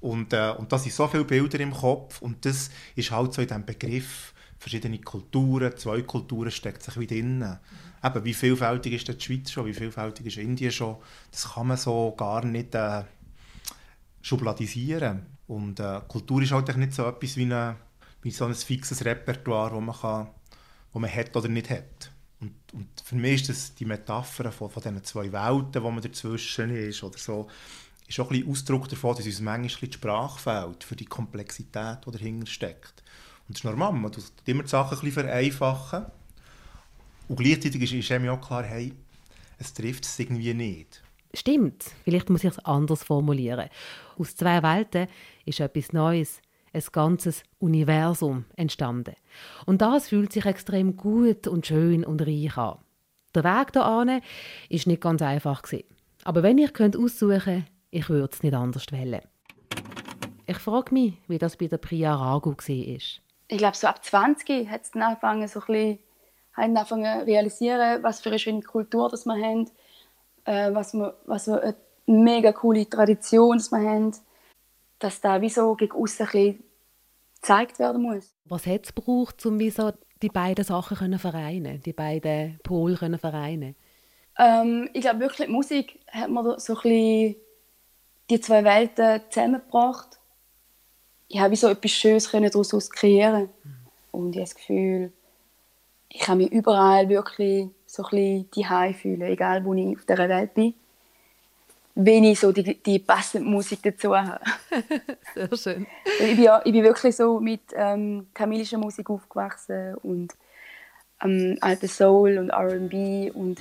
Und, 0.00 0.32
äh, 0.32 0.54
und 0.56 0.72
da 0.72 0.78
sind 0.78 0.92
so 0.92 1.06
viele 1.08 1.24
Bilder 1.24 1.60
im 1.60 1.72
Kopf 1.72 2.22
und 2.22 2.44
das 2.46 2.70
ist 2.96 3.10
halt 3.10 3.34
so 3.34 3.42
in 3.42 3.48
diesem 3.48 3.66
Begriff 3.66 4.32
verschiedene 4.58 4.98
Kulturen, 4.98 5.76
zwei 5.76 6.02
Kulturen 6.02 6.50
steckt 6.50 6.82
sich 6.82 6.98
wieder 6.98 7.14
drin. 7.14 7.58
Eben, 8.02 8.24
wie 8.24 8.34
vielfältig 8.34 8.94
ist 8.94 9.08
die 9.08 9.20
Schweiz 9.20 9.50
schon, 9.50 9.66
wie 9.66 9.74
vielfältig 9.74 10.26
ist 10.26 10.38
Indien 10.38 10.72
schon, 10.72 10.96
das 11.30 11.52
kann 11.52 11.66
man 11.66 11.76
so 11.76 12.14
gar 12.16 12.44
nicht 12.44 12.74
äh, 12.74 13.04
schubladisieren. 14.22 15.26
Und 15.46 15.80
äh, 15.80 16.00
Kultur 16.08 16.42
ist 16.42 16.52
halt 16.52 16.74
nicht 16.76 16.94
so 16.94 17.06
etwas 17.06 17.36
wie, 17.36 17.42
eine, 17.42 17.76
wie 18.22 18.30
so 18.30 18.46
ein 18.46 18.54
fixes 18.54 19.04
Repertoire, 19.04 19.74
das 19.74 19.80
man 19.80 19.96
kann 19.96 20.28
wo 20.92 20.98
man 20.98 21.12
hat 21.12 21.34
oder 21.36 21.48
nicht 21.48 21.70
hat. 21.70 22.10
Und, 22.40 22.54
und 22.72 22.88
für 23.04 23.16
mich 23.16 23.42
ist 23.42 23.48
das 23.50 23.74
die 23.74 23.84
Metapher 23.84 24.50
von, 24.50 24.70
von 24.70 24.82
diesen 24.82 25.04
zwei 25.04 25.30
Welten, 25.32 25.82
wo 25.82 25.90
man 25.90 26.02
dazwischen 26.02 26.74
ist 26.74 27.02
oder 27.02 27.18
so, 27.18 27.48
ist 28.08 28.18
auch 28.18 28.30
ein 28.30 28.48
Ausdruck 28.48 28.88
davon, 28.88 29.14
dass 29.14 29.26
uns 29.26 29.40
manchmal 29.40 29.88
die 29.88 29.96
Sprache 29.96 30.38
fehlt 30.38 30.82
für 30.82 30.96
die 30.96 31.04
Komplexität, 31.04 31.98
die 32.06 32.10
dahinter 32.10 32.46
steckt. 32.46 33.02
Und 33.46 33.56
das 33.56 33.60
ist 33.60 33.64
normal, 33.64 33.92
man 33.92 34.10
tut 34.10 34.24
immer 34.46 34.62
die 34.62 34.68
Sachen 34.68 34.98
ein 34.98 35.12
vereinfachen. 35.12 36.06
Und 37.28 37.36
gleichzeitig 37.36 37.82
ist, 37.82 37.92
ist 37.92 38.10
einem 38.10 38.30
auch 38.30 38.40
klar, 38.40 38.64
hey, 38.64 38.92
es 39.58 39.72
trifft 39.72 40.04
es 40.04 40.18
irgendwie 40.18 40.54
nicht. 40.54 41.02
Stimmt, 41.34 41.84
vielleicht 42.02 42.28
muss 42.30 42.42
ich 42.42 42.50
es 42.50 42.58
anders 42.64 43.04
formulieren. 43.04 43.68
Aus 44.18 44.34
zwei 44.34 44.62
Welten 44.62 45.06
ist 45.44 45.60
etwas 45.60 45.92
Neues 45.92 46.40
ein 46.72 46.82
ganzes 46.92 47.42
Universum 47.58 48.44
entstanden. 48.56 49.14
Und 49.66 49.82
das 49.82 50.08
fühlt 50.08 50.32
sich 50.32 50.46
extrem 50.46 50.96
gut 50.96 51.46
und 51.46 51.66
schön 51.66 52.04
und 52.04 52.22
reich 52.22 52.56
an. 52.56 52.78
Der 53.34 53.44
Weg 53.44 53.72
hierhin 53.72 54.22
ist 54.68 54.86
nicht 54.86 55.02
ganz 55.02 55.22
einfach 55.22 55.62
Aber 56.24 56.42
wenn 56.42 56.58
ich 56.58 56.70
aussuchen 56.80 57.40
könnte, 57.40 57.64
ich 57.90 58.08
würde 58.08 58.30
es 58.32 58.42
nicht 58.42 58.54
anders 58.54 58.86
wählen. 58.90 59.22
Ich 60.46 60.58
frage 60.58 60.92
mich, 60.94 61.14
wie 61.28 61.38
das 61.38 61.56
bei 61.56 61.68
der 61.68 61.78
Priya 61.78 62.14
Ragu 62.14 62.50
war. 62.50 62.58
Ich 62.66 63.58
glaube, 63.58 63.76
so 63.76 63.86
ab 63.86 64.04
20 64.04 64.68
hat 64.68 64.82
es 64.82 64.94
angefangen, 64.94 65.46
so 65.48 65.60
ein 65.60 65.66
bisschen 65.66 65.98
zu 66.56 67.26
realisieren, 67.26 68.02
was 68.02 68.20
für 68.20 68.30
eine 68.30 68.38
schöne 68.38 68.62
Kultur 68.62 69.08
das 69.08 69.26
wir 69.26 69.34
haben, 69.34 69.70
äh, 70.44 70.72
was, 70.72 70.94
was 71.26 71.46
wir 71.46 71.62
eine 71.62 71.76
mega 72.06 72.52
coole 72.52 72.88
Tradition 72.88 73.58
das 73.58 73.70
wir 73.70 73.78
haben, 73.78 74.12
dass 75.00 75.20
da 75.20 75.40
wie 75.40 75.50
so 75.50 75.74
gegen 75.74 75.96
aussen 75.96 76.28
ein 76.32 76.62
gezeigt 77.34 77.78
werden 77.78 78.02
muss. 78.02 78.34
Was 78.44 78.66
hat 78.66 78.84
es 78.84 78.94
gebraucht, 78.94 79.44
um 79.46 79.58
wie 79.58 79.70
so 79.70 79.92
die 80.22 80.28
beiden 80.28 80.64
Sachen 80.64 80.96
können 80.96 81.18
vereinen, 81.18 81.80
die 81.82 81.92
beiden 81.92 82.60
Pole 82.62 82.96
können 82.96 83.18
vereinen? 83.18 83.74
Ähm, 84.38 84.88
ich 84.92 85.00
glaube 85.00 85.20
wirklich, 85.20 85.46
die 85.46 85.52
Musik 85.52 86.00
hat 86.08 86.30
mir 86.30 86.58
so 86.60 86.74
ein 86.74 86.82
bisschen 86.82 87.36
die 88.28 88.40
zwei 88.40 88.62
Welten 88.64 89.22
zusammengebracht. 89.30 90.18
Ich 91.28 91.40
habe 91.40 91.56
so 91.56 91.68
etwas 91.68 91.90
Schönes 91.90 92.30
daraus 92.30 92.90
kreieren 92.90 93.48
und 94.10 94.30
ich 94.30 94.36
habe 94.36 94.48
das 94.48 94.54
Gefühl, 94.54 95.12
ich 96.08 96.20
kann 96.20 96.38
mich 96.38 96.50
überall 96.50 97.08
wirklich 97.08 97.68
so 97.86 98.04
ein 98.04 98.46
bisschen 98.48 98.94
fühlen, 98.94 99.22
egal 99.22 99.64
wo 99.64 99.74
ich 99.74 99.96
auf 99.96 100.04
dieser 100.04 100.28
Welt 100.28 100.54
bin. 100.54 100.74
Wenn 101.94 102.24
ich 102.24 102.38
so 102.38 102.52
die, 102.52 102.82
die 102.82 102.98
passende 103.00 103.48
Musik 103.48 103.80
dazu 103.82 104.16
habe. 104.16 104.40
Sehr 105.34 105.56
schön. 105.56 105.86
Ich 106.20 106.36
bin, 106.36 106.44
ja, 106.44 106.62
ich 106.64 106.72
bin 106.72 106.84
wirklich 106.84 107.16
so 107.16 107.40
mit 107.40 107.60
ähm, 107.74 108.28
tamilischer 108.32 108.78
Musik 108.78 109.10
aufgewachsen 109.10 109.96
und 109.96 110.32
ähm, 111.22 111.58
alte 111.60 111.88
Soul 111.88 112.38
und 112.38 112.50
R&B 112.50 113.30
und 113.32 113.60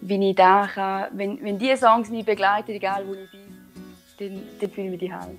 wie 0.00 0.30
ich 0.30 0.36
da 0.36 0.66
kann, 0.66 1.06
wenn, 1.12 1.42
wenn 1.42 1.58
diese 1.58 1.78
Songs 1.78 2.10
mich 2.10 2.26
begleiten, 2.26 2.72
egal 2.72 3.06
wo 3.06 3.14
ich 3.14 3.30
bin, 3.30 3.40
dann, 4.18 4.42
dann 4.60 4.70
fühle 4.70 4.94
ich 4.94 5.00
mich 5.00 5.10
daheim. 5.10 5.38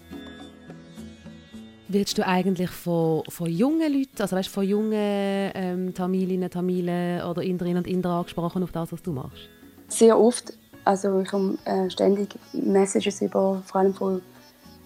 Willst 1.87 2.17
du 2.17 2.25
eigentlich 2.25 2.71
von, 2.71 3.23
von 3.29 3.47
jungen 3.47 3.93
Leuten, 3.93 4.19
also 4.19 4.35
weißt, 4.35 4.49
von 4.49 4.63
jungen 4.63 5.51
ähm, 5.53 5.93
Tamilinnen, 5.93 6.49
Tamilen 6.49 7.21
oder 7.21 7.43
Inderinnen 7.43 7.77
und 7.77 7.87
Inder 7.87 8.09
angesprochen 8.09 8.63
auf 8.63 8.71
das, 8.71 8.91
was 8.91 9.03
du 9.03 9.11
machst? 9.11 9.49
Sehr 9.87 10.19
oft. 10.19 10.53
Also 10.85 11.19
ich 11.19 11.33
habe 11.33 11.57
äh, 11.65 11.89
ständig 11.89 12.29
Messages 12.53 13.21
über, 13.21 13.61
vor 13.65 13.81
allem 13.81 13.93
von 13.93 14.21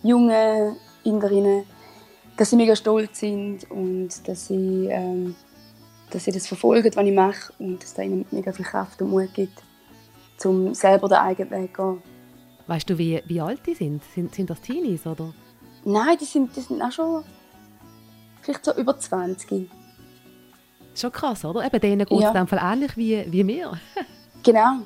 jungen 0.01 0.77
Inderinnen, 1.03 1.65
dass 2.37 2.49
sie 2.49 2.55
mega 2.55 2.75
stolz 2.75 3.19
sind 3.19 3.69
und 3.69 4.09
dass 4.25 4.47
sie, 4.47 4.87
ähm, 4.89 5.35
dass 6.09 6.23
sie 6.23 6.31
das 6.31 6.47
verfolgen, 6.47 6.89
was 6.95 7.05
ich 7.05 7.13
mache 7.13 7.53
und 7.59 7.83
dass 7.83 7.91
es 7.91 7.97
ihnen 7.97 8.25
mega 8.31 8.53
viel 8.53 8.65
Kraft 8.65 9.01
und 9.01 9.09
Mut 9.09 9.33
gibt, 9.33 9.61
um 10.45 10.73
selber 10.73 11.09
den 11.09 11.17
eigenen 11.17 11.51
Weg 11.51 11.75
zu 11.75 11.83
gehen. 11.83 12.03
Weißt 12.67 12.89
du, 12.89 12.97
wie, 12.97 13.21
wie 13.25 13.41
alt 13.41 13.61
die 13.65 13.73
sind? 13.73 14.01
Sind, 14.15 14.33
sind 14.33 14.49
das 14.49 14.61
Teenies, 14.61 15.05
oder? 15.05 15.33
Nein, 15.83 16.17
die 16.19 16.25
sind, 16.25 16.55
die 16.55 16.61
sind 16.61 16.81
auch 16.81 16.91
schon 16.91 17.23
vielleicht 18.41 18.63
so 18.63 18.73
über 18.73 18.97
20. 18.97 19.69
Schon 20.95 21.11
krass, 21.11 21.43
oder? 21.43 21.65
Eben 21.65 21.79
denen 21.81 22.05
geht 22.05 22.17
es 22.17 22.23
ja. 22.23 22.45
Fall 22.45 22.59
ähnlich 22.61 22.95
wie, 22.95 23.25
wie 23.29 23.43
mir. 23.43 23.73
genau. 24.43 24.79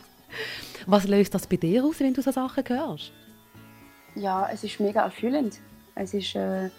Was 0.88 1.08
löst 1.08 1.34
das 1.34 1.48
bei 1.48 1.58
dir 1.58 1.84
aus, 1.84 2.00
wenn 2.00 2.14
du 2.14 2.22
so 2.22 2.32
Sachen 2.32 2.64
hörst? 2.68 3.12
Ja, 4.16 4.50
es 4.52 4.64
ist 4.64 4.80
mega 4.80 5.04
erfüllend. 5.04 5.60
Es 5.96 6.14
ist, 6.14 6.36
äh, 6.36 6.70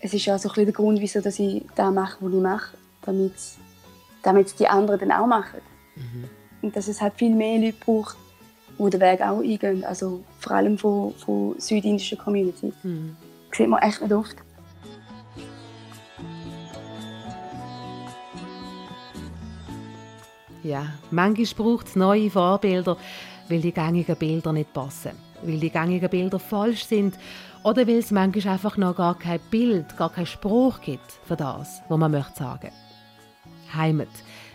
es 0.00 0.12
ist 0.12 0.28
auch 0.28 0.38
so 0.38 0.50
ein 0.50 0.64
der 0.64 0.72
Grund, 0.72 1.00
wieso 1.00 1.20
dass 1.20 1.38
ich 1.38 1.64
das 1.74 1.92
mache, 1.92 2.18
was 2.20 2.32
ich 2.32 2.40
mache, 2.40 2.76
damit, 3.02 3.34
damit 4.22 4.58
die 4.58 4.66
anderen 4.66 5.00
dann 5.00 5.12
auch 5.12 5.26
machen. 5.26 5.60
Mhm. 5.94 6.24
Und 6.62 6.76
dass 6.76 6.88
es 6.88 7.00
halt 7.00 7.14
viel 7.14 7.34
mehr 7.34 7.58
Leute 7.58 7.76
braucht, 7.78 8.16
die 8.78 8.90
den 8.90 9.00
Weg 9.00 9.20
auch 9.20 9.40
eingehen. 9.40 9.84
Also 9.84 10.24
vor 10.38 10.52
allem 10.52 10.78
von, 10.78 11.14
von 11.14 11.54
südindischen 11.58 12.18
Communities. 12.18 12.74
Mhm. 12.82 13.16
Das 13.50 13.58
sieht 13.58 13.68
man 13.68 13.82
echt 13.82 14.00
nicht 14.00 14.12
oft. 14.12 14.36
Ja, 20.66 20.88
manchmal 21.12 21.46
braucht 21.56 21.86
es 21.86 21.94
neue 21.94 22.28
Vorbilder, 22.28 22.96
weil 23.48 23.60
die 23.60 23.70
gängigen 23.70 24.16
Bilder 24.16 24.52
nicht 24.52 24.72
passen. 24.72 25.12
Weil 25.42 25.60
die 25.60 25.70
gängigen 25.70 26.10
Bilder 26.10 26.40
falsch 26.40 26.86
sind 26.86 27.16
oder 27.62 27.86
weil 27.86 27.98
es 27.98 28.10
manchmal 28.10 28.54
einfach 28.54 28.76
noch 28.76 28.96
gar 28.96 29.16
kein 29.16 29.38
Bild, 29.48 29.96
gar 29.96 30.10
keinen 30.10 30.26
Spruch 30.26 30.80
gibt 30.80 31.20
für 31.24 31.36
das, 31.36 31.82
was 31.88 31.98
man 31.98 32.10
möchte 32.10 32.38
sagen. 32.38 32.72
Heimat, 33.72 34.08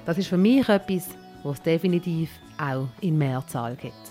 das 0.06 0.18
ist 0.18 0.28
für 0.28 0.38
mich 0.38 0.68
etwas, 0.68 1.12
was 1.44 1.60
es 1.60 1.62
definitiv 1.62 2.30
auch 2.58 2.88
in 3.00 3.18
Mehrzahl 3.18 3.78
gibt. 3.78 4.11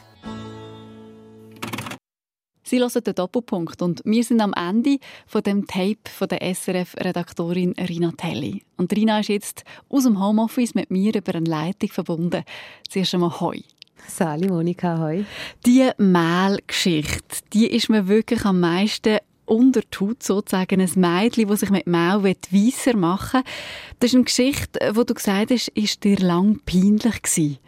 Sie 2.70 2.78
hören 2.78 3.02
den 3.02 3.16
Doppelpunkt 3.16 3.82
und 3.82 4.00
wir 4.04 4.22
sind 4.22 4.40
am 4.40 4.52
Ende 4.52 4.98
von 5.26 5.42
dem 5.42 5.66
Tape 5.66 6.08
von 6.08 6.28
der 6.28 6.40
SRF-Redaktorin 6.54 7.72
Rina 7.72 8.12
Telli. 8.16 8.62
Und 8.76 8.92
Rina 8.92 9.18
ist 9.18 9.28
jetzt 9.28 9.64
aus 9.88 10.04
dem 10.04 10.24
Homeoffice 10.24 10.76
mit 10.76 10.88
mir 10.88 11.12
über 11.16 11.34
eine 11.34 11.50
Leitung 11.50 11.90
verbunden. 11.90 12.44
Zuerst 12.88 13.12
einmal 13.12 13.40
Hoi. 13.40 13.64
Sali 14.06 14.46
Monika, 14.46 15.00
hoi. 15.00 15.24
Die 15.66 15.90
Mehlgeschichte, 15.98 17.38
die 17.52 17.66
ist 17.66 17.88
mir 17.88 18.06
wirklich 18.06 18.44
am 18.44 18.60
meisten 18.60 19.18
unter 19.46 19.80
die 19.80 19.98
Haut 19.98 20.22
sozusagen 20.22 20.80
ein 20.80 20.90
Mädchen, 20.94 21.48
das 21.48 21.60
sich 21.60 21.70
mit 21.70 21.88
Mehl 21.88 22.22
weisser 22.22 22.96
machen 22.96 23.42
will. 23.42 23.52
Das 23.98 24.10
ist 24.10 24.14
eine 24.14 24.24
Geschichte, 24.24 24.92
wo 24.94 25.02
du 25.02 25.14
gesagt 25.14 25.50
hast, 25.50 25.68
ist 25.68 26.04
dir 26.04 26.18
lang 26.18 26.60
peinlich 26.64 27.20
gewesen. 27.20 27.58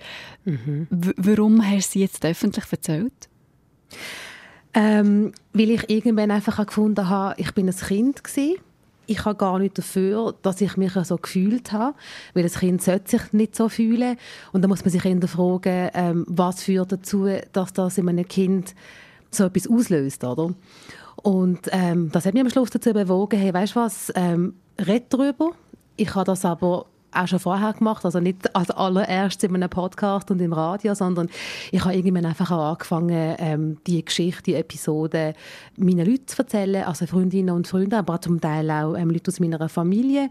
Mhm. 0.45 0.87
Warum 1.17 1.61
hast 1.69 1.88
du 1.88 1.93
sie 1.95 2.01
jetzt 2.03 2.25
öffentlich 2.25 2.67
erzählt? 2.71 3.29
Ähm, 4.74 5.32
weil 5.52 5.70
ich 5.70 5.90
irgendwann 5.90 6.30
einfach 6.30 6.64
gefunden 6.66 7.08
habe, 7.08 7.35
ich 7.38 7.52
bin 7.52 7.68
ein 7.68 7.76
Kind 7.76 8.24
gewesen. 8.24 8.56
Ich 9.06 9.24
habe 9.24 9.37
gar 9.37 9.58
nicht 9.58 9.76
dafür, 9.76 10.35
dass 10.42 10.61
ich 10.61 10.76
mich 10.76 10.92
so 10.92 11.16
gefühlt 11.16 11.72
habe, 11.72 11.94
weil 12.35 12.44
das 12.44 12.61
Kind 12.61 12.80
sollte 12.82 13.11
sich 13.11 13.32
nicht 13.32 13.56
so 13.56 13.68
fühlen. 13.68 14.16
Und 14.52 14.62
da 14.62 14.68
muss 14.68 14.85
man 14.85 14.90
sich 14.90 15.04
eher 15.04 15.28
fragen, 15.28 15.90
ähm, 15.92 16.24
was 16.28 16.62
führt 16.62 16.92
dazu, 16.92 17.28
dass 17.52 17.72
das 17.72 17.98
in 17.98 18.08
einem 18.08 18.26
Kind 18.26 18.74
so 19.30 19.44
etwas 19.44 19.68
auslöst, 19.68 20.24
oder? 20.24 20.54
Und 21.16 21.68
ähm, 21.72 22.11
das 22.12 22.24
hat 22.26 22.35
mich 22.35 22.42
am 22.42 22.50
Schluss 22.50 22.70
dazu 22.70 22.92
bewogen, 22.92 23.38
hey, 23.38 23.52
weißt 23.52 23.76
du 23.76 23.80
was, 23.80 24.12
ähm, 24.14 24.54
red 24.78 25.04
darüber. 25.11 25.50
Ich 25.96 26.14
habe 26.14 26.24
das 26.24 26.44
aber 26.44 26.87
auch 27.12 27.29
schon 27.29 27.38
vorher 27.38 27.72
gemacht, 27.72 28.05
also 28.05 28.20
nicht 28.20 28.55
als 28.55 28.70
allererst 28.70 29.44
in 29.44 29.55
einem 29.55 29.68
Podcast 29.68 30.31
und 30.31 30.40
im 30.40 30.53
Radio, 30.53 30.94
sondern 30.94 31.29
ich 31.70 31.85
habe 31.85 31.94
irgendwann 31.94 32.27
einfach 32.27 32.51
auch 32.51 32.72
angefangen, 32.72 33.37
ähm, 33.38 33.79
die 33.87 34.05
Geschichte, 34.05 34.42
die 34.42 34.55
Episode 34.55 35.35
meinen 35.77 36.07
Leuten 36.07 36.27
zu 36.27 36.38
erzählen, 36.38 36.85
also 36.85 37.07
Freundinnen 37.07 37.55
und 37.55 37.66
Freunde, 37.66 37.98
aber 37.98 38.20
zum 38.20 38.40
Teil 38.40 38.70
auch 38.70 38.94
ähm, 38.94 39.11
Leute 39.11 39.31
aus 39.31 39.40
meiner 39.40 39.68
Familie 39.68 40.31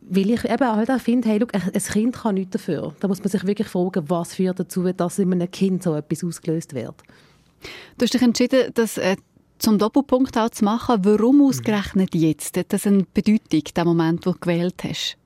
weil 0.00 0.30
ich 0.30 0.44
eben 0.44 0.66
halt 0.66 0.90
auch 0.90 1.00
finde, 1.00 1.28
hey, 1.28 1.38
look, 1.38 1.54
ein 1.54 1.70
Kind 1.70 2.16
kann 2.16 2.36
nichts 2.36 2.52
dafür. 2.52 2.94
Da 3.00 3.08
muss 3.08 3.20
man 3.20 3.28
sich 3.28 3.46
wirklich 3.46 3.68
fragen, 3.68 4.08
was 4.08 4.34
führt 4.34 4.58
dazu, 4.58 4.90
dass 4.90 5.18
in 5.18 5.32
einem 5.32 5.50
Kind 5.50 5.82
so 5.82 5.94
etwas 5.94 6.24
ausgelöst 6.24 6.74
wird. 6.74 6.94
Du 7.98 8.04
hast 8.04 8.14
dich 8.14 8.22
entschieden, 8.22 8.70
das 8.74 8.98
äh, 8.98 9.16
zum 9.58 9.78
Doppelpunkt 9.78 10.36
auch 10.36 10.50
zu 10.50 10.64
machen. 10.64 11.04
Warum 11.04 11.42
ausgerechnet 11.42 12.14
jetzt? 12.14 12.56
Hat 12.56 12.72
das 12.72 12.86
eine 12.86 13.06
Bedeutung, 13.14 13.62
der 13.76 13.84
Moment, 13.84 14.26
wo 14.26 14.32
du 14.32 14.38
gewählt 14.40 14.82
hast? 14.84 15.16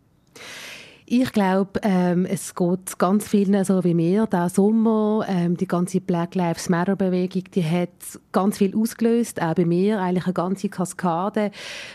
Ich 1.08 1.30
glaube, 1.30 1.78
ähm, 1.84 2.26
es 2.26 2.52
geht 2.56 2.98
ganz 2.98 3.28
vielen 3.28 3.64
so 3.64 3.84
wie 3.84 3.94
mir. 3.94 4.26
Der 4.26 4.48
Sommer, 4.48 5.24
ähm, 5.28 5.56
die 5.56 5.68
ganze 5.68 6.00
Black 6.00 6.34
Lives 6.34 6.68
Matter 6.68 6.96
Bewegung, 6.96 7.44
die 7.54 7.62
hat 7.62 7.90
ganz 8.32 8.58
viel 8.58 8.76
ausgelöst, 8.76 9.40
auch 9.40 9.54
bei 9.54 9.64
mir, 9.64 10.00
eigentlich 10.00 10.24
eine 10.24 10.34
ganze 10.34 10.68
Kaskade. 10.68 11.52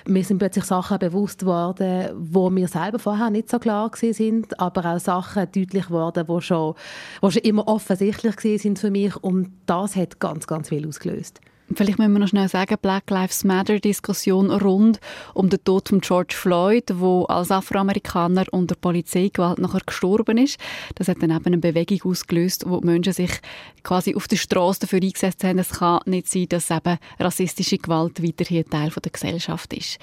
Mir 0.07 0.23
sind 0.23 0.37
plötzlich 0.37 0.63
Sachen 0.63 0.97
bewusst 0.97 1.45
worden, 1.45 2.11
wo 2.15 2.49
mir 2.49 2.69
selber 2.69 2.99
vorher 2.99 3.29
nicht 3.29 3.49
so 3.49 3.59
klar 3.59 3.89
gewesen 3.89 4.13
sind, 4.13 4.59
aber 4.61 4.85
auch 4.95 4.99
Sachen 4.99 5.45
deutlich 5.53 5.87
geworden, 5.87 6.23
wo 6.27 6.39
schon, 6.39 6.75
wo 7.19 7.29
schon 7.29 7.41
immer 7.41 7.67
offensichtlich 7.67 8.37
gewesen 8.37 8.61
sind 8.61 8.79
für 8.79 8.91
mich 8.91 9.17
und 9.17 9.51
das 9.65 9.97
hat 9.97 10.21
ganz, 10.21 10.47
ganz 10.47 10.69
viel 10.69 10.87
ausgelöst. 10.87 11.41
Vielleicht 11.75 11.99
müssen 11.99 12.13
wir 12.13 12.19
noch 12.19 12.27
schnell 12.27 12.47
sagen, 12.47 12.75
Black 12.81 13.09
Lives 13.09 13.43
Matter 13.43 13.79
Diskussion 13.79 14.51
rund 14.51 14.99
um 15.33 15.49
den 15.49 15.63
Tod 15.63 15.89
von 15.89 16.01
George 16.01 16.33
Floyd, 16.35 16.85
wo 16.95 17.23
als 17.25 17.51
Afroamerikaner 17.51 18.45
unter 18.51 18.75
Polizeigewalt 18.75 19.59
nachher 19.59 19.81
gestorben 19.85 20.37
ist. 20.37 20.59
Das 20.95 21.07
hat 21.07 21.21
dann 21.21 21.31
eben 21.31 21.45
eine 21.45 21.57
Bewegung 21.57 22.11
ausgelöst, 22.11 22.65
wo 22.67 22.79
die 22.79 22.87
Menschen 22.87 23.13
sich 23.13 23.31
quasi 23.83 24.15
auf 24.15 24.27
der 24.27 24.37
Straße 24.37 24.81
dafür 24.81 25.01
eingesetzt 25.01 25.43
haben. 25.43 25.59
Es 25.59 25.69
kann 25.69 26.01
nicht 26.05 26.27
sein, 26.27 26.47
dass 26.49 26.71
eben 26.71 26.97
rassistische 27.19 27.77
Gewalt 27.77 28.21
weiterhin 28.21 28.69
Teil 28.69 28.89
der 28.89 29.11
Gesellschaft 29.11 29.73
ist. 29.73 29.97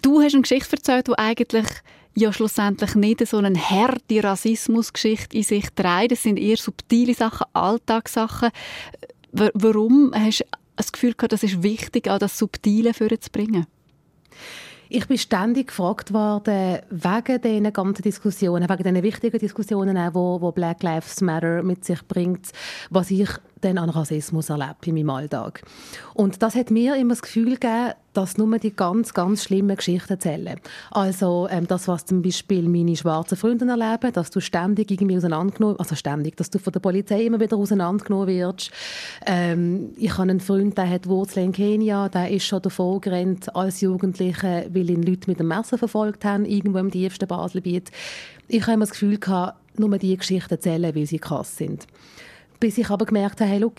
Du 0.00 0.20
hast 0.20 0.34
eine 0.34 0.42
Geschichte 0.42 0.76
erzählt, 0.76 1.08
die 1.08 1.18
eigentlich 1.18 1.66
ja 2.14 2.32
schlussendlich 2.32 2.94
nicht 2.94 3.26
so 3.26 3.38
eine 3.38 3.58
harte 3.58 4.22
Rassismusgeschichte 4.22 5.36
in 5.36 5.42
sich 5.42 5.70
trägt. 5.74 6.12
Das 6.12 6.22
sind 6.22 6.38
eher 6.38 6.56
subtile 6.56 7.14
Sachen, 7.14 7.46
Alltagssachen. 7.52 8.50
Warum 9.32 10.12
hast 10.14 10.44
das 10.76 10.92
Gefühl 10.92 11.14
gehabt, 11.14 11.32
das 11.32 11.42
ist 11.42 11.62
wichtig, 11.62 12.08
auch 12.08 12.18
das 12.18 12.38
Subtile 12.38 12.94
vorzubringen? 12.94 13.66
Ich 14.88 15.06
bin 15.06 15.16
ständig 15.16 15.68
gefragt 15.68 16.12
worden, 16.12 16.80
wegen 16.90 17.40
diesen 17.40 17.72
ganzen 17.72 18.02
Diskussionen, 18.02 18.68
wegen 18.68 18.82
diesen 18.82 19.02
wichtigen 19.02 19.38
Diskussionen, 19.38 19.96
die 19.96 20.52
Black 20.52 20.82
Lives 20.82 21.22
Matter 21.22 21.62
mit 21.62 21.84
sich 21.84 22.06
bringt, 22.06 22.48
was 22.90 23.10
ich 23.10 23.28
denn 23.62 23.78
an 23.78 23.90
Rassismus 23.90 24.50
erlebt 24.50 24.86
in 24.86 24.94
meinem 24.94 25.10
Alltag. 25.10 25.62
Und 26.14 26.42
das 26.42 26.54
hat 26.54 26.70
mir 26.70 26.96
immer 26.96 27.10
das 27.10 27.22
Gefühl 27.22 27.54
gegeben, 27.54 27.92
dass 28.12 28.36
nur 28.36 28.58
die 28.58 28.74
ganz, 28.74 29.14
ganz 29.14 29.44
schlimmen 29.44 29.76
Geschichten 29.76 30.20
zählen. 30.20 30.60
Also 30.90 31.48
ähm, 31.50 31.66
das, 31.66 31.88
was 31.88 32.04
zum 32.04 32.22
Beispiel 32.22 32.68
meine 32.68 32.96
schwarzen 32.96 33.38
Freunde 33.38 33.66
erleben, 33.66 34.12
dass 34.12 34.30
du 34.30 34.40
ständig 34.40 34.90
irgendwie 34.90 35.16
auseinandergenommen, 35.16 35.78
also 35.78 35.94
ständig, 35.94 36.36
dass 36.36 36.50
du 36.50 36.58
von 36.58 36.72
der 36.72 36.80
Polizei 36.80 37.24
immer 37.24 37.40
wieder 37.40 37.56
auseinandergenommen 37.56 38.28
wirst. 38.28 38.70
Ähm, 39.26 39.92
ich 39.96 40.12
habe 40.12 40.22
einen 40.22 40.40
Freund, 40.40 40.76
der 40.76 40.90
hat 40.90 41.06
Wurzeln 41.06 41.46
in 41.46 41.52
Kenia, 41.52 42.08
der 42.08 42.30
ist 42.30 42.44
schon 42.44 42.62
davor 42.62 43.00
gerannt 43.00 43.54
als 43.56 43.80
Jugendlicher, 43.80 44.64
weil 44.72 44.90
ihn 44.90 45.02
Leute 45.02 45.30
mit 45.30 45.40
dem 45.40 45.48
Messer 45.48 45.78
verfolgt 45.78 46.24
haben, 46.24 46.44
irgendwo 46.44 46.78
im 46.78 46.90
tiefsten 46.90 47.26
Baselbiet. 47.26 47.90
Ich 48.48 48.62
habe 48.62 48.72
immer 48.72 48.84
das 48.84 48.90
Gefühl 48.90 49.18
gehabt, 49.18 49.58
nur 49.78 49.96
die 49.96 50.16
Geschichten 50.16 50.60
zählen, 50.60 50.94
weil 50.94 51.06
sie 51.06 51.18
krass 51.18 51.56
sind. 51.56 51.86
Bis 52.62 52.78
ich 52.78 52.88
aber 52.90 53.06
gemerkt 53.06 53.40
habe, 53.40 53.50
hey, 53.50 53.58
look, 53.58 53.74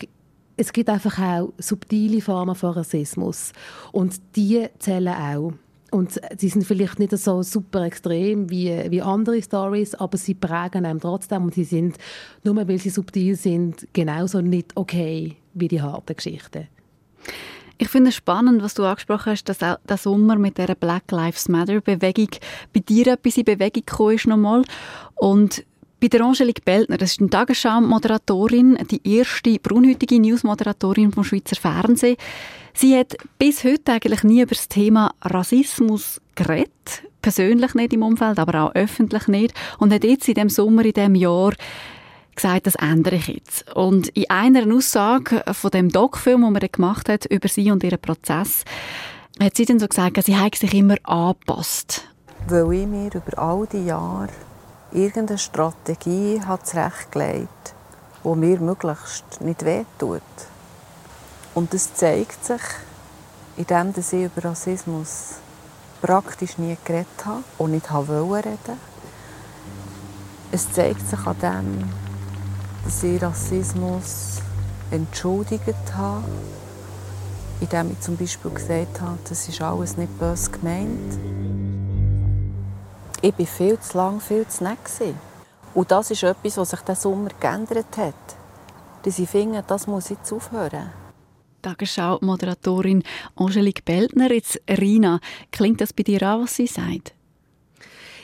es 0.58 0.70
gibt 0.70 0.90
einfach 0.90 1.18
auch 1.18 1.54
subtile 1.56 2.20
Formen 2.20 2.54
von 2.54 2.72
Rassismus. 2.72 3.52
Und 3.92 4.20
die 4.36 4.66
zählen 4.78 5.08
auch. 5.08 5.54
Und 5.90 6.20
sie 6.36 6.50
sind 6.50 6.66
vielleicht 6.66 6.98
nicht 6.98 7.16
so 7.16 7.42
super 7.42 7.86
extrem 7.86 8.50
wie, 8.50 8.68
wie 8.90 9.00
andere 9.00 9.40
Stories, 9.40 9.94
aber 9.94 10.18
sie 10.18 10.34
prägen 10.34 10.84
einem 10.84 11.00
trotzdem 11.00 11.44
und 11.44 11.54
sie 11.54 11.64
sind, 11.64 11.96
nur 12.42 12.56
weil 12.56 12.78
sie 12.78 12.90
subtil 12.90 13.36
sind, 13.36 13.88
genauso 13.94 14.42
nicht 14.42 14.76
okay 14.76 15.36
wie 15.54 15.68
die 15.68 15.80
harten 15.80 16.14
Geschichten. 16.14 16.68
Ich 17.78 17.88
finde 17.88 18.10
es 18.10 18.16
spannend, 18.16 18.62
was 18.62 18.74
du 18.74 18.84
angesprochen 18.84 19.32
hast, 19.32 19.44
dass 19.44 19.62
auch 19.62 19.78
der 19.88 19.96
Sommer 19.96 20.36
mit 20.36 20.58
der 20.58 20.74
Black 20.74 21.10
Lives 21.10 21.48
Matter 21.48 21.80
Bewegung 21.80 22.28
bei 22.74 22.80
dir 22.80 23.06
etwas 23.06 23.38
in 23.38 23.44
Bewegung 23.44 23.82
gekommen 23.86 24.14
ist 24.14 24.26
nochmal. 24.26 24.62
Und 25.14 25.64
bei 26.04 26.08
der 26.08 26.20
Angelique 26.20 26.62
Beltner, 26.66 26.98
das 26.98 27.12
ist 27.12 27.20
eine 27.20 27.30
Tagesschau-Moderatorin, 27.30 28.76
die 28.90 29.16
erste 29.16 29.58
braunhütige 29.58 30.20
News-Moderatorin 30.20 31.12
vom 31.12 31.24
Schweizer 31.24 31.56
Fernsehen. 31.56 32.18
Sie 32.74 32.94
hat 32.94 33.16
bis 33.38 33.64
heute 33.64 33.92
eigentlich 33.92 34.22
nie 34.22 34.42
über 34.42 34.54
das 34.54 34.68
Thema 34.68 35.14
Rassismus 35.22 36.20
geredet. 36.34 37.04
Persönlich 37.22 37.72
nicht 37.72 37.94
im 37.94 38.02
Umfeld, 38.02 38.38
aber 38.38 38.64
auch 38.64 38.74
öffentlich 38.74 39.28
nicht. 39.28 39.54
Und 39.78 39.94
hat 39.94 40.04
jetzt 40.04 40.28
in 40.28 40.34
dem 40.34 40.50
Sommer, 40.50 40.84
in 40.84 40.92
dem 40.92 41.14
Jahr, 41.14 41.54
gesagt, 42.36 42.66
das 42.66 42.74
ändere 42.74 43.16
ich 43.16 43.28
jetzt. 43.28 43.74
Und 43.74 44.08
in 44.08 44.28
einer 44.28 44.70
Aussage 44.74 45.42
von 45.52 45.70
dem 45.70 45.88
Doc-Film, 45.88 46.42
den 46.42 46.52
man 46.52 46.68
gemacht 46.70 47.08
hat, 47.08 47.24
über 47.24 47.48
sie 47.48 47.70
und 47.70 47.82
ihren 47.82 47.98
Prozess, 47.98 48.66
hat 49.42 49.56
sie 49.56 49.64
dann 49.64 49.78
so 49.78 49.88
gesagt, 49.88 50.22
sie 50.22 50.36
habe 50.36 50.54
sich 50.54 50.74
immer 50.74 50.96
angepasst. 51.04 52.06
Weil 52.46 52.70
ich 52.74 52.86
mir 52.86 53.10
über 53.14 53.38
all 53.38 53.66
die 53.72 53.86
Jahre 53.86 54.28
irgendeine 54.94 55.38
Strategie 55.38 56.40
hat 56.40 56.66
zurechtgelegt, 56.66 57.74
die 58.24 58.28
mir 58.28 58.60
möglichst 58.60 59.40
nicht 59.40 59.64
wehtut. 59.64 60.22
Und 61.52 61.74
das 61.74 61.94
zeigt 61.94 62.44
sich, 62.44 62.62
indem 63.56 63.92
ich 63.96 64.12
über 64.12 64.44
Rassismus 64.44 65.34
praktisch 66.00 66.58
nie 66.58 66.76
geredet 66.84 67.24
habe 67.24 67.42
und 67.58 67.72
nicht 67.72 67.92
wollte 67.92 68.48
reden. 68.48 68.78
Es 70.52 70.70
zeigt 70.72 71.08
sich 71.08 71.26
an 71.26 71.36
dem, 71.42 71.90
dass 72.84 73.02
ich 73.02 73.20
Rassismus 73.20 74.40
entschuldigt 74.90 75.74
habe, 75.96 76.24
indem 77.60 77.90
ich 77.90 78.00
zum 78.00 78.16
Beispiel 78.16 78.52
gesagt 78.52 79.00
habe, 79.00 79.18
das 79.28 79.48
ist 79.48 79.60
alles 79.60 79.96
nicht 79.96 80.16
böse 80.18 80.50
gemeint 80.50 81.18
ich 83.24 83.38
war 83.38 83.46
viel 83.46 83.80
zu 83.80 83.96
lang, 83.96 84.20
viel 84.20 84.46
zu 84.46 84.64
nett. 84.64 84.78
Und 85.72 85.90
das 85.90 86.10
ist 86.10 86.22
etwas, 86.22 86.58
was 86.58 86.70
sich 86.70 86.80
diesen 86.80 87.00
Sommer 87.00 87.30
geändert 87.40 87.96
hat. 87.96 88.14
Dass 89.02 89.18
ich 89.18 89.28
finde, 89.28 89.64
das 89.66 89.86
muss 89.86 90.10
jetzt 90.10 90.30
aufhören. 90.30 90.90
Tagesschau-Moderatorin 91.62 93.02
Angelique 93.36 93.82
Beltner. 93.84 94.30
Jetzt, 94.30 94.60
Rina, 94.68 95.20
klingt 95.50 95.80
das 95.80 95.94
bei 95.94 96.02
dir 96.02 96.22
an, 96.22 96.42
was 96.42 96.56
sie 96.56 96.66
sagt? 96.66 97.14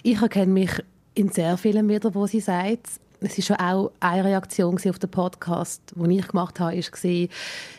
Ich 0.02 0.20
erkenne 0.20 0.52
mich 0.52 0.70
in 1.14 1.30
sehr 1.30 1.56
vielen 1.56 1.88
wieder, 1.88 2.14
wo 2.14 2.26
sie 2.26 2.40
sagt, 2.40 2.86
es 3.20 3.38
ist 3.38 3.46
schon 3.46 3.56
auch 3.56 3.92
eine 4.00 4.24
Reaktion 4.24 4.74
auf 4.74 4.98
den 4.98 5.10
Podcast, 5.10 5.82
den 5.94 6.10
ich 6.10 6.28
gemacht 6.28 6.60
habe, 6.60 6.76
ist 6.76 6.92
gesehen, 6.92 7.28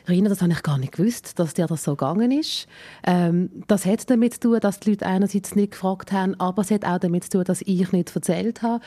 Rina, 0.08 0.30
das 0.30 0.42
habe 0.42 0.52
ich 0.52 0.64
gar 0.64 0.78
nicht 0.78 0.94
gewusst, 0.94 1.40
dass 1.40 1.54
dir 1.54 1.68
das 1.68 1.84
so 1.84 1.96
gegangen 1.96 2.32
ist. 2.32 2.68
Ähm, 3.06 3.50
das 3.68 3.86
hat 3.86 4.10
damit 4.10 4.36
zu 4.36 4.40
tun, 4.42 4.60
dass 4.60 4.80
die 4.80 4.92
Leute 4.92 5.06
einerseits 5.06 5.56
nicht 5.56 5.72
gefragt 5.72 6.12
haben, 6.12 6.40
aber 6.40 6.62
es 6.62 6.72
hat 6.72 6.86
auch 6.86 7.00
damit 7.00 7.24
zu 7.26 7.32
tun, 7.32 7.44
dass 7.44 7.62
ich 7.62 7.92
nicht 7.92 8.16
erzählt 8.16 8.62
habe 8.62 8.82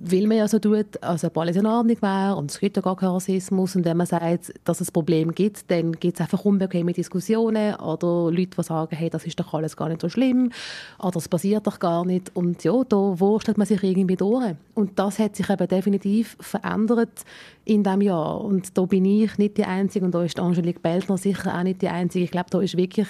weil 0.00 0.26
man 0.26 0.36
ja 0.36 0.48
so 0.48 0.58
tut, 0.58 1.02
als 1.02 1.24
ob 1.24 1.36
alles 1.38 1.56
in 1.56 1.66
Ordnung 1.66 1.96
wäre 2.00 2.36
und 2.36 2.50
es 2.50 2.60
gibt 2.60 2.76
ja 2.76 2.82
gar 2.82 2.96
keinen 2.96 3.10
Rassismus 3.10 3.74
und 3.74 3.84
wenn 3.84 3.96
man 3.96 4.06
sagt, 4.06 4.52
dass 4.64 4.80
es 4.80 4.92
Problem 4.92 5.32
gibt, 5.32 5.70
dann 5.70 5.92
gibt 5.92 6.14
es 6.14 6.20
einfach 6.20 6.44
unbequeme 6.44 6.92
Diskussionen 6.92 7.74
oder 7.76 8.30
Leute, 8.30 8.56
die 8.56 8.62
sagen, 8.62 8.96
hey, 8.96 9.10
das 9.10 9.26
ist 9.26 9.38
doch 9.40 9.52
alles 9.54 9.76
gar 9.76 9.88
nicht 9.88 10.00
so 10.00 10.08
schlimm 10.08 10.50
oder 10.98 11.12
das 11.12 11.28
passiert 11.28 11.66
doch 11.66 11.78
gar 11.78 12.04
nicht 12.04 12.30
und 12.34 12.62
ja, 12.64 12.84
da 12.88 13.18
wurstelt 13.18 13.58
man 13.58 13.66
sich 13.66 13.82
irgendwie 13.82 14.16
durch 14.16 14.54
und 14.74 14.98
das 14.98 15.18
hat 15.18 15.36
sich 15.36 15.50
eben 15.50 15.68
definitiv 15.68 16.36
verändert 16.40 17.24
in 17.64 17.82
diesem 17.82 18.00
Jahr 18.00 18.40
und 18.40 18.78
da 18.78 18.82
bin 18.82 19.04
ich 19.04 19.36
nicht 19.38 19.56
die 19.56 19.64
Einzige 19.64 20.04
und 20.04 20.14
da 20.14 20.22
ist 20.22 20.38
Angelique 20.38 20.80
Beltner 20.82 21.18
sicher 21.18 21.58
auch 21.58 21.62
nicht 21.62 21.82
die 21.82 21.88
Einzige. 21.88 22.24
Ich 22.24 22.30
glaube, 22.30 22.50
da 22.50 22.60
ist 22.60 22.76
wirklich 22.76 23.08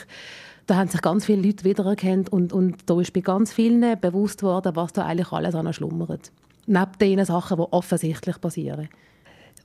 da 0.66 0.76
haben 0.76 0.89
sich 0.89 1.01
ganz 1.01 1.24
viele 1.24 1.41
Leute 1.41 1.64
wiedererkannt 1.64 2.30
und, 2.30 2.53
und 2.53 2.76
da 2.91 3.01
ist 3.01 3.14
bei 3.14 3.20
ganz 3.20 3.55
vielen 3.55 3.99
bewusst 4.01 4.43
worden, 4.43 4.76
was 4.76 4.93
da 4.93 5.07
eigentlich 5.07 5.32
alles 5.32 5.55
an 5.55 5.72
schlummert 5.72 6.30
neben 6.69 6.99
den 7.01 7.25
Sachen, 7.25 7.57
die 7.57 7.73
offensichtlich 7.73 8.41
passieren. 8.41 8.89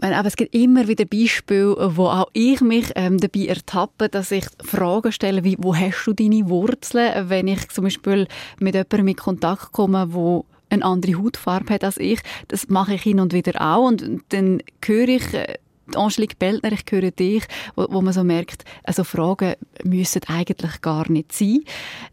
Aber 0.02 0.28
es 0.28 0.36
gibt 0.36 0.54
immer 0.54 0.88
wieder 0.88 1.06
Beispiele, 1.06 1.76
wo 1.96 2.08
auch 2.08 2.28
ich 2.34 2.62
mich 2.62 2.92
ähm, 2.96 3.20
dabei 3.20 3.46
ertappe, 3.46 4.10
dass 4.10 4.32
ich 4.32 4.46
Fragen 4.64 5.12
stelle, 5.12 5.44
wie, 5.44 5.56
wo 5.60 5.76
hast 5.76 6.06
du 6.06 6.14
deine 6.14 6.50
Wurzeln, 6.50 7.30
wenn 7.30 7.48
ich 7.48 7.70
zum 7.70 7.86
Beispiel 7.86 8.28
mit 8.60 8.74
jemandem 8.74 9.08
in 9.08 9.16
Kontakt 9.16 9.72
komme, 9.72 10.14
wo 10.14 10.46
eine 10.70 10.84
andere 10.84 11.22
Hautfarbe 11.22 11.76
hat 11.76 11.84
als 11.84 11.98
ich. 11.98 12.20
Das 12.48 12.68
mache 12.68 12.96
ich 12.96 13.04
hin 13.04 13.20
und 13.20 13.34
wieder 13.34 13.62
auch 13.62 13.88
und 13.88 14.22
dann 14.30 14.62
höre 14.84 15.10
ich 15.10 15.34
äh, 15.34 15.58
Angelique 15.96 16.40
Beltner, 16.40 16.72
ich 16.72 16.84
höre 16.90 17.12
dich, 17.12 17.44
wo, 17.76 17.86
wo, 17.90 18.02
man 18.02 18.14
so 18.14 18.24
merkt, 18.24 18.64
also 18.84 19.04
Fragen 19.04 19.56
müssen 19.84 20.22
eigentlich 20.28 20.82
gar 20.82 21.10
nicht 21.12 21.32
sein. 21.34 21.64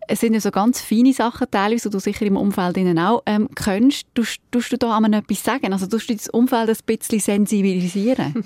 Es 0.09 0.21
sind 0.21 0.35
ja 0.35 0.41
so 0.41 0.51
ganz 0.51 0.81
feine 0.81 1.13
Sachen 1.13 1.47
teilweise, 1.51 1.89
die 1.89 1.93
du 1.93 2.01
sicher 2.01 2.27
im 2.27 2.37
Umfeld 2.37 2.77
auch 2.99 3.23
ähm, 3.27 3.49
kennst. 3.55 4.07
Tust, 4.15 4.41
du 4.51 4.77
da 4.77 4.97
einmal 4.97 5.15
etwas 5.15 5.45
sagen? 5.45 5.73
Also 5.73 5.87
tust 5.87 6.11
du 6.11 6.15
das 6.15 6.29
Umfeld 6.29 6.69
ein 6.69 6.77
bisschen 6.85 7.21
sensibilisieren? 7.21 8.45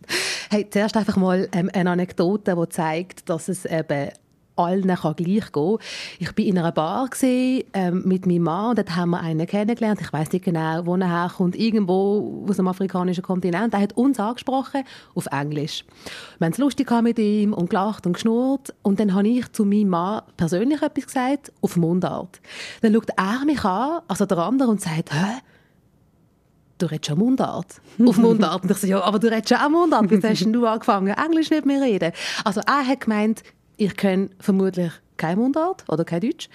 hey, 0.50 0.68
zuerst 0.68 0.96
einfach 0.96 1.16
mal 1.16 1.48
ähm, 1.52 1.70
eine 1.72 1.90
Anekdote, 1.90 2.54
die 2.54 2.68
zeigt, 2.68 3.28
dass 3.28 3.48
es 3.48 3.64
eben 3.64 4.10
allen 4.56 4.94
kann 4.94 5.16
gleich 5.16 5.52
gehen. 5.52 5.78
Ich 6.18 6.28
war 6.28 6.44
in 6.44 6.58
einer 6.58 6.72
Bar 6.72 7.08
gewesen, 7.08 7.64
ähm, 7.72 8.02
mit 8.04 8.26
meinem 8.26 8.42
Mann 8.42 8.70
und 8.70 8.78
dort 8.78 8.96
haben 8.96 9.10
wir 9.10 9.20
einen 9.20 9.46
kennengelernt. 9.46 10.00
Ich 10.00 10.12
weiß 10.12 10.32
nicht 10.32 10.44
genau, 10.44 10.86
wo 10.86 10.96
er 10.96 11.22
herkommt. 11.22 11.56
Irgendwo 11.56 12.46
aus 12.48 12.56
dem 12.56 12.68
afrikanischen 12.68 13.22
Kontinent. 13.22 13.74
Er 13.74 13.80
hat 13.80 13.92
uns 13.94 14.18
angesprochen 14.18 14.82
auf 15.14 15.26
Englisch. 15.26 15.84
Wir 16.38 16.46
haben 16.46 16.52
es 16.52 16.58
lustig 16.58 16.90
mit 17.02 17.18
ihm 17.18 17.52
und 17.52 17.70
gelacht 17.70 18.06
und 18.06 18.14
geschnurrt. 18.14 18.74
Und 18.82 19.00
dann 19.00 19.14
habe 19.14 19.28
ich 19.28 19.50
zu 19.52 19.64
meinem 19.64 19.88
Mann 19.88 20.22
persönlich 20.36 20.82
etwas 20.82 21.06
gesagt 21.06 21.52
auf 21.60 21.76
Mundart. 21.76 22.40
Dann 22.82 22.94
schaut 22.94 23.10
er 23.16 23.44
mich 23.44 23.64
an, 23.64 24.00
also 24.08 24.26
der 24.26 24.38
andere, 24.38 24.70
und 24.70 24.80
sagt, 24.80 25.12
hä? 25.12 25.40
du 26.78 26.86
redest 26.86 27.06
schon 27.06 27.18
Mundart. 27.18 27.80
Auf 28.06 28.18
Mundart. 28.18 28.62
Und 28.62 28.70
ich 28.70 28.76
so, 28.76 28.86
ja, 28.86 29.02
aber 29.02 29.18
du 29.18 29.28
redest 29.28 29.48
schon 29.48 29.58
auch 29.58 29.68
Mundart. 29.68 30.10
Wieso 30.10 30.28
hast 30.28 30.44
du 30.44 30.66
angefangen, 30.66 31.14
Englisch 31.14 31.50
nicht 31.50 31.66
mehr 31.66 31.80
reden? 31.80 32.12
Also 32.44 32.60
er 32.66 32.86
hat 32.86 33.00
gemeint, 33.00 33.42
ich 33.76 33.96
kenne 33.96 34.30
vermutlich 34.38 34.92
kein 35.16 35.38
Mundart 35.38 35.84
oder 35.88 36.04
kein 36.04 36.20
Deutsch. 36.20 36.48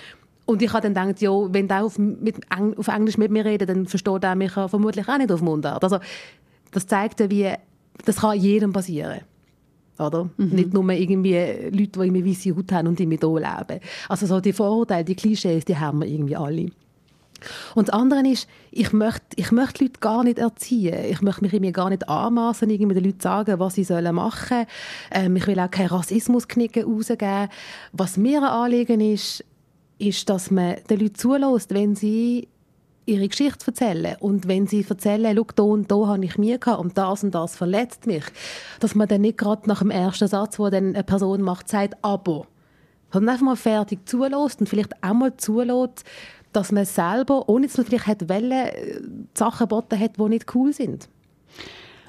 Und 0.46 0.62
ich 0.62 0.74
habe 0.74 0.82
dann 0.92 1.08
gedacht, 1.08 1.22
ja, 1.22 1.32
wenn 1.54 1.68
der 1.68 1.86
auf, 1.86 1.98
mit, 1.98 2.36
auf 2.78 2.88
Englisch 2.88 3.18
mit 3.18 3.32
mir 3.32 3.46
redet, 3.46 3.70
dann 3.70 3.86
versteht 3.86 4.24
er 4.24 4.36
mich 4.36 4.52
vermutlich 4.52 5.08
auch 5.08 5.18
nicht 5.18 5.32
auf 5.32 5.42
Mundart. 5.42 5.84
Also 5.84 6.00
das 6.72 6.88
zeigt 6.88 7.20
ja, 7.20 7.30
wie, 7.30 7.54
das 8.06 8.20
kann 8.20 8.38
jedem 8.38 8.74
passieren. 8.74 9.22
Oder? 10.00 10.30
Mhm. 10.38 10.50
Nicht 10.50 10.74
nur 10.74 10.90
irgendwie 10.92 11.36
Leute, 11.36 11.72
die 11.72 12.00
irgendwie 12.00 12.30
weiße 12.30 12.56
Haut 12.56 12.72
haben 12.72 12.88
und 12.88 13.00
die 13.00 13.06
mit 13.06 13.22
hier 13.22 13.40
leben. 13.40 13.80
Also 14.10 14.26
so 14.26 14.40
die 14.40 14.54
Vorurteile, 14.54 15.06
die 15.06 15.16
Klischees, 15.16 15.64
die 15.64 15.78
haben 15.78 16.02
wir 16.02 16.08
irgendwie 16.08 16.36
alle. 16.36 16.72
Und 17.76 17.88
das 17.88 17.96
andere 17.96 18.28
ist, 18.28 18.48
ich 18.72 18.94
möchte, 18.94 19.22
ich 19.36 19.52
möchte 19.52 19.84
Leute 19.84 20.00
gar 20.00 20.24
nicht 20.24 20.40
erziehen. 20.40 21.06
Ich 21.10 21.22
möchte 21.22 21.42
mich 21.42 21.54
irgendwie 21.54 21.72
gar 21.72 21.90
nicht 21.90 22.08
anmaßen, 22.08 22.70
irgendwie 22.70 22.96
den 22.96 23.06
Leuten 23.06 23.22
sagen, 23.22 23.60
was 23.60 23.76
sie 23.76 23.84
sollen 23.84 24.16
machen. 24.16 24.66
Ähm, 25.12 25.36
ich 25.36 25.48
will 25.48 25.60
auch 25.60 25.72
keinen 25.72 25.88
Rassismusknicken 25.88 26.84
rausgeben. 26.84 27.50
Was 27.92 28.18
mir 28.18 28.40
ein 28.40 28.50
Anliegen 28.50 29.02
ist, 29.02 29.44
ist, 29.98 30.30
dass 30.30 30.52
man 30.52 30.78
den 30.90 31.00
Leuten 31.00 31.16
zulässt, 31.16 31.74
wenn 31.74 31.96
sie 31.96 32.48
ihre 33.06 33.28
Geschichte 33.28 33.68
erzählen. 33.68 34.16
Und 34.20 34.48
wenn 34.48 34.68
sie 34.68 34.86
erzählen, 34.88 35.36
schau, 35.36 35.46
da 35.56 35.64
und 35.64 35.92
da 35.92 36.08
habe 36.08 36.26
ich 36.26 36.38
mir 36.38 36.58
gehabt 36.58 36.80
und 36.80 36.98
das 36.98 37.24
und 37.24 37.36
das 37.36 37.56
verletzt 37.56 38.08
mich, 38.08 38.24
dass 38.80 38.96
man 38.96 39.08
dann 39.08 39.22
nicht 39.22 39.38
gerade 39.38 39.68
nach 39.68 39.80
dem 39.80 39.92
ersten 39.92 40.28
Satz, 40.28 40.60
wo 40.60 40.70
dann 40.70 40.96
eine 40.96 41.04
Person 41.04 41.42
macht, 41.42 41.70
sagt, 41.70 41.96
aber. 42.02 42.48
Sondern 43.12 43.34
einfach 43.34 43.46
mal 43.46 43.56
fertig 43.56 44.08
zulässt 44.08 44.62
und 44.62 44.68
vielleicht 44.68 45.04
auch 45.04 45.14
mal 45.14 45.36
zulässt, 45.36 46.06
dass 46.54 46.72
man 46.72 46.86
selber, 46.86 47.48
ohne 47.50 47.68
dass 47.68 47.78
man 47.78 47.86
vielleicht 47.86 48.08
hat 48.08 48.30
wollen, 48.30 48.52
äh, 48.52 49.02
Sachen 49.34 49.68
geboten 49.68 50.00
hat, 50.00 50.18
die 50.18 50.30
nicht 50.30 50.56
cool 50.56 50.74
sind. 50.74 51.10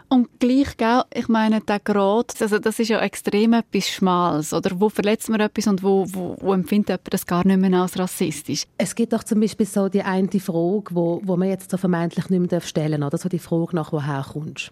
Und 0.08 0.28
gleich, 0.40 0.76
gell, 0.76 1.04
ich 1.14 1.28
meine, 1.28 1.62
der 1.62 1.80
Grad, 1.80 2.34
also 2.38 2.58
das 2.58 2.78
ist 2.78 2.88
ja 2.88 3.00
extrem 3.00 3.54
etwas 3.54 3.88
Schmales, 3.88 4.52
oder? 4.52 4.78
Wo 4.78 4.90
verletzt 4.90 5.30
man 5.30 5.40
etwas 5.40 5.66
und 5.66 5.82
wo, 5.82 6.04
wo, 6.08 6.36
wo 6.38 6.52
empfindet 6.52 6.90
jemand 6.90 7.14
das 7.14 7.24
gar 7.24 7.46
nicht 7.46 7.58
mehr 7.58 7.80
als 7.80 7.98
rassistisch? 7.98 8.64
Es 8.76 8.94
gibt 8.94 9.14
doch 9.14 9.24
zum 9.24 9.40
Beispiel 9.40 9.64
so 9.64 9.88
die 9.88 10.02
eine 10.02 10.28
Frage, 10.28 10.94
wo, 10.94 11.22
wo 11.24 11.38
man 11.38 11.48
jetzt 11.48 11.70
so 11.70 11.78
vermeintlich 11.78 12.28
nicht 12.28 12.50
mehr 12.50 12.60
stellen 12.60 13.00
darf, 13.00 13.08
oder 13.08 13.18
so 13.18 13.30
die 13.30 13.38
Frage 13.38 13.74
nach, 13.74 13.90
woher 13.90 14.26
kommst 14.30 14.70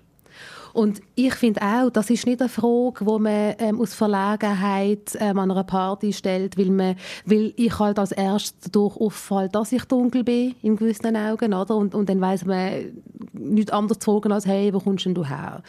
und 0.72 1.00
ich 1.14 1.34
finde 1.34 1.62
auch, 1.62 1.90
das 1.90 2.10
ist 2.10 2.26
nicht 2.26 2.40
eine 2.40 2.48
Frage, 2.48 3.04
die 3.04 3.18
man 3.22 3.54
ähm, 3.58 3.80
aus 3.80 3.94
Verlegenheit 3.94 5.16
ähm, 5.18 5.38
an 5.38 5.50
einer 5.50 5.64
Party 5.64 6.12
stellt, 6.12 6.56
weil, 6.58 6.70
man, 6.70 6.96
weil 7.24 7.52
ich 7.56 7.78
halt 7.78 7.98
als 7.98 8.12
erstes 8.12 8.70
dadurch 8.70 8.96
auffalle, 8.96 9.48
dass 9.48 9.72
ich 9.72 9.84
dunkel 9.84 10.24
bin, 10.24 10.54
in 10.62 10.76
gewissen 10.76 11.16
Augen, 11.16 11.54
oder? 11.54 11.76
Und, 11.76 11.94
und 11.94 12.08
dann 12.08 12.20
weiß 12.20 12.44
man 12.44 13.00
nichts 13.32 13.72
anderes 13.72 13.98
zu 13.98 14.10
fragen 14.10 14.32
als, 14.32 14.46
hey, 14.46 14.72
wo 14.72 14.80
kommst 14.80 15.06
denn 15.06 15.14
du 15.14 15.24
her? 15.24 15.62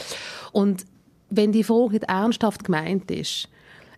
Und 0.52 0.86
wenn 1.30 1.52
die 1.52 1.64
Frage 1.64 1.94
nicht 1.94 2.04
ernsthaft 2.04 2.64
gemeint 2.64 3.10
ist, 3.10 3.48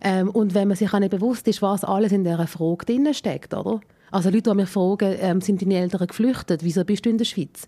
ähm, 0.00 0.30
und 0.30 0.54
wenn 0.54 0.68
man 0.68 0.76
sich 0.76 0.92
auch 0.92 0.98
nicht 0.98 1.10
bewusst 1.10 1.48
ist, 1.48 1.62
was 1.62 1.82
alles 1.82 2.12
in 2.12 2.24
dieser 2.24 2.46
Frage 2.46 2.84
drin 2.84 3.12
steckt, 3.14 3.54
oder? 3.54 3.80
Also 4.10 4.30
Leute, 4.30 4.50
die 4.50 4.56
mich 4.56 4.68
fragen, 4.68 5.16
ähm, 5.18 5.40
sind 5.40 5.60
deine 5.60 5.76
Eltern 5.76 6.06
geflüchtet? 6.06 6.62
Wieso 6.62 6.84
bist 6.84 7.04
du 7.04 7.10
in 7.10 7.18
der 7.18 7.24
Schweiz? 7.24 7.66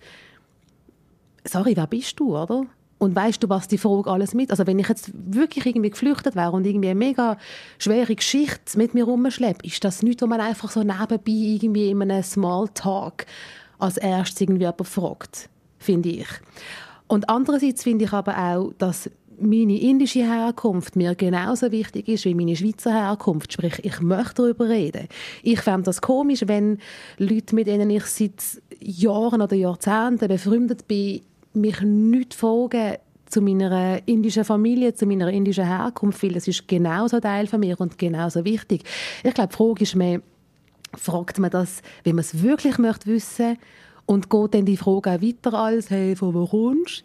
Sorry, 1.44 1.76
wer 1.76 1.86
bist 1.86 2.20
du, 2.20 2.36
oder? 2.36 2.66
Und 2.98 3.14
weißt 3.14 3.42
du, 3.42 3.48
was 3.50 3.68
die 3.68 3.76
Frage 3.78 4.10
alles 4.10 4.32
mit? 4.32 4.50
Also 4.50 4.66
wenn 4.66 4.78
ich 4.78 4.88
jetzt 4.88 5.10
wirklich 5.14 5.66
irgendwie 5.66 5.90
geflüchtet 5.90 6.34
wäre 6.34 6.52
und 6.52 6.66
irgendwie 6.66 6.88
eine 6.88 6.98
mega 6.98 7.36
schwere 7.78 8.14
Geschichte 8.14 8.78
mit 8.78 8.94
mir 8.94 9.04
rumschleppe, 9.04 9.66
ist 9.66 9.84
das 9.84 10.02
nichts, 10.02 10.22
wo 10.22 10.26
man 10.26 10.40
einfach 10.40 10.70
so 10.70 10.80
nebenbei 10.80 11.20
irgendwie 11.26 11.90
in 11.90 12.00
einem 12.00 12.22
Smalltalk 12.22 13.26
als 13.78 13.98
erstes 13.98 14.40
irgendwie 14.40 14.62
jemand 14.62 14.88
fragt, 14.88 15.50
finde 15.78 16.08
ich. 16.08 16.28
Und 17.06 17.28
andererseits 17.28 17.82
finde 17.82 18.06
ich 18.06 18.12
aber 18.12 18.36
auch, 18.36 18.72
dass 18.78 19.10
meine 19.38 19.78
indische 19.78 20.24
Herkunft 20.24 20.96
mir 20.96 21.14
genauso 21.14 21.70
wichtig 21.70 22.08
ist 22.08 22.24
wie 22.24 22.34
meine 22.34 22.56
Schweizer 22.56 22.92
Herkunft. 22.92 23.52
Sprich, 23.52 23.84
ich 23.84 24.00
möchte 24.00 24.42
darüber 24.42 24.68
reden. 24.68 25.08
Ich 25.42 25.60
fände 25.60 25.82
das 25.82 26.00
komisch, 26.00 26.44
wenn 26.46 26.78
Leute, 27.18 27.54
mit 27.54 27.66
denen 27.66 27.90
ich 27.90 28.04
seit 28.06 28.62
Jahren 28.80 29.42
oder 29.42 29.54
Jahrzehnten 29.54 30.28
befreundet 30.28 30.88
bin, 30.88 31.20
mich 31.56 31.80
nicht 31.80 32.34
fragen 32.34 32.96
zu 33.26 33.40
meiner 33.40 34.06
indischen 34.06 34.44
Familie, 34.44 34.94
zu 34.94 35.06
meiner 35.06 35.28
indischen 35.28 35.66
Herkunft, 35.66 36.22
weil 36.22 36.32
das 36.32 36.46
ist 36.46 36.68
genauso 36.68 37.20
Teil 37.20 37.46
von 37.46 37.60
mir 37.60 37.80
und 37.80 37.98
genauso 37.98 38.44
wichtig. 38.44 38.84
Ich 39.24 39.34
glaube, 39.34 39.50
die 39.50 39.56
Frage 39.56 39.82
ist 39.82 39.96
mehr, 39.96 40.20
fragt 40.94 41.38
man 41.38 41.50
das, 41.50 41.82
wenn 42.04 42.14
man 42.14 42.20
es 42.20 42.42
wirklich 42.42 42.78
möchte 42.78 43.06
wissen 43.06 43.58
und 44.06 44.30
geht 44.30 44.54
dann 44.54 44.64
die 44.64 44.76
Frage 44.76 45.10
auch 45.10 45.22
weiter 45.22 45.54
als 45.54 45.90
«Hey, 45.90 46.14
von 46.14 46.34
wo 46.34 46.46
kommst 46.46 47.04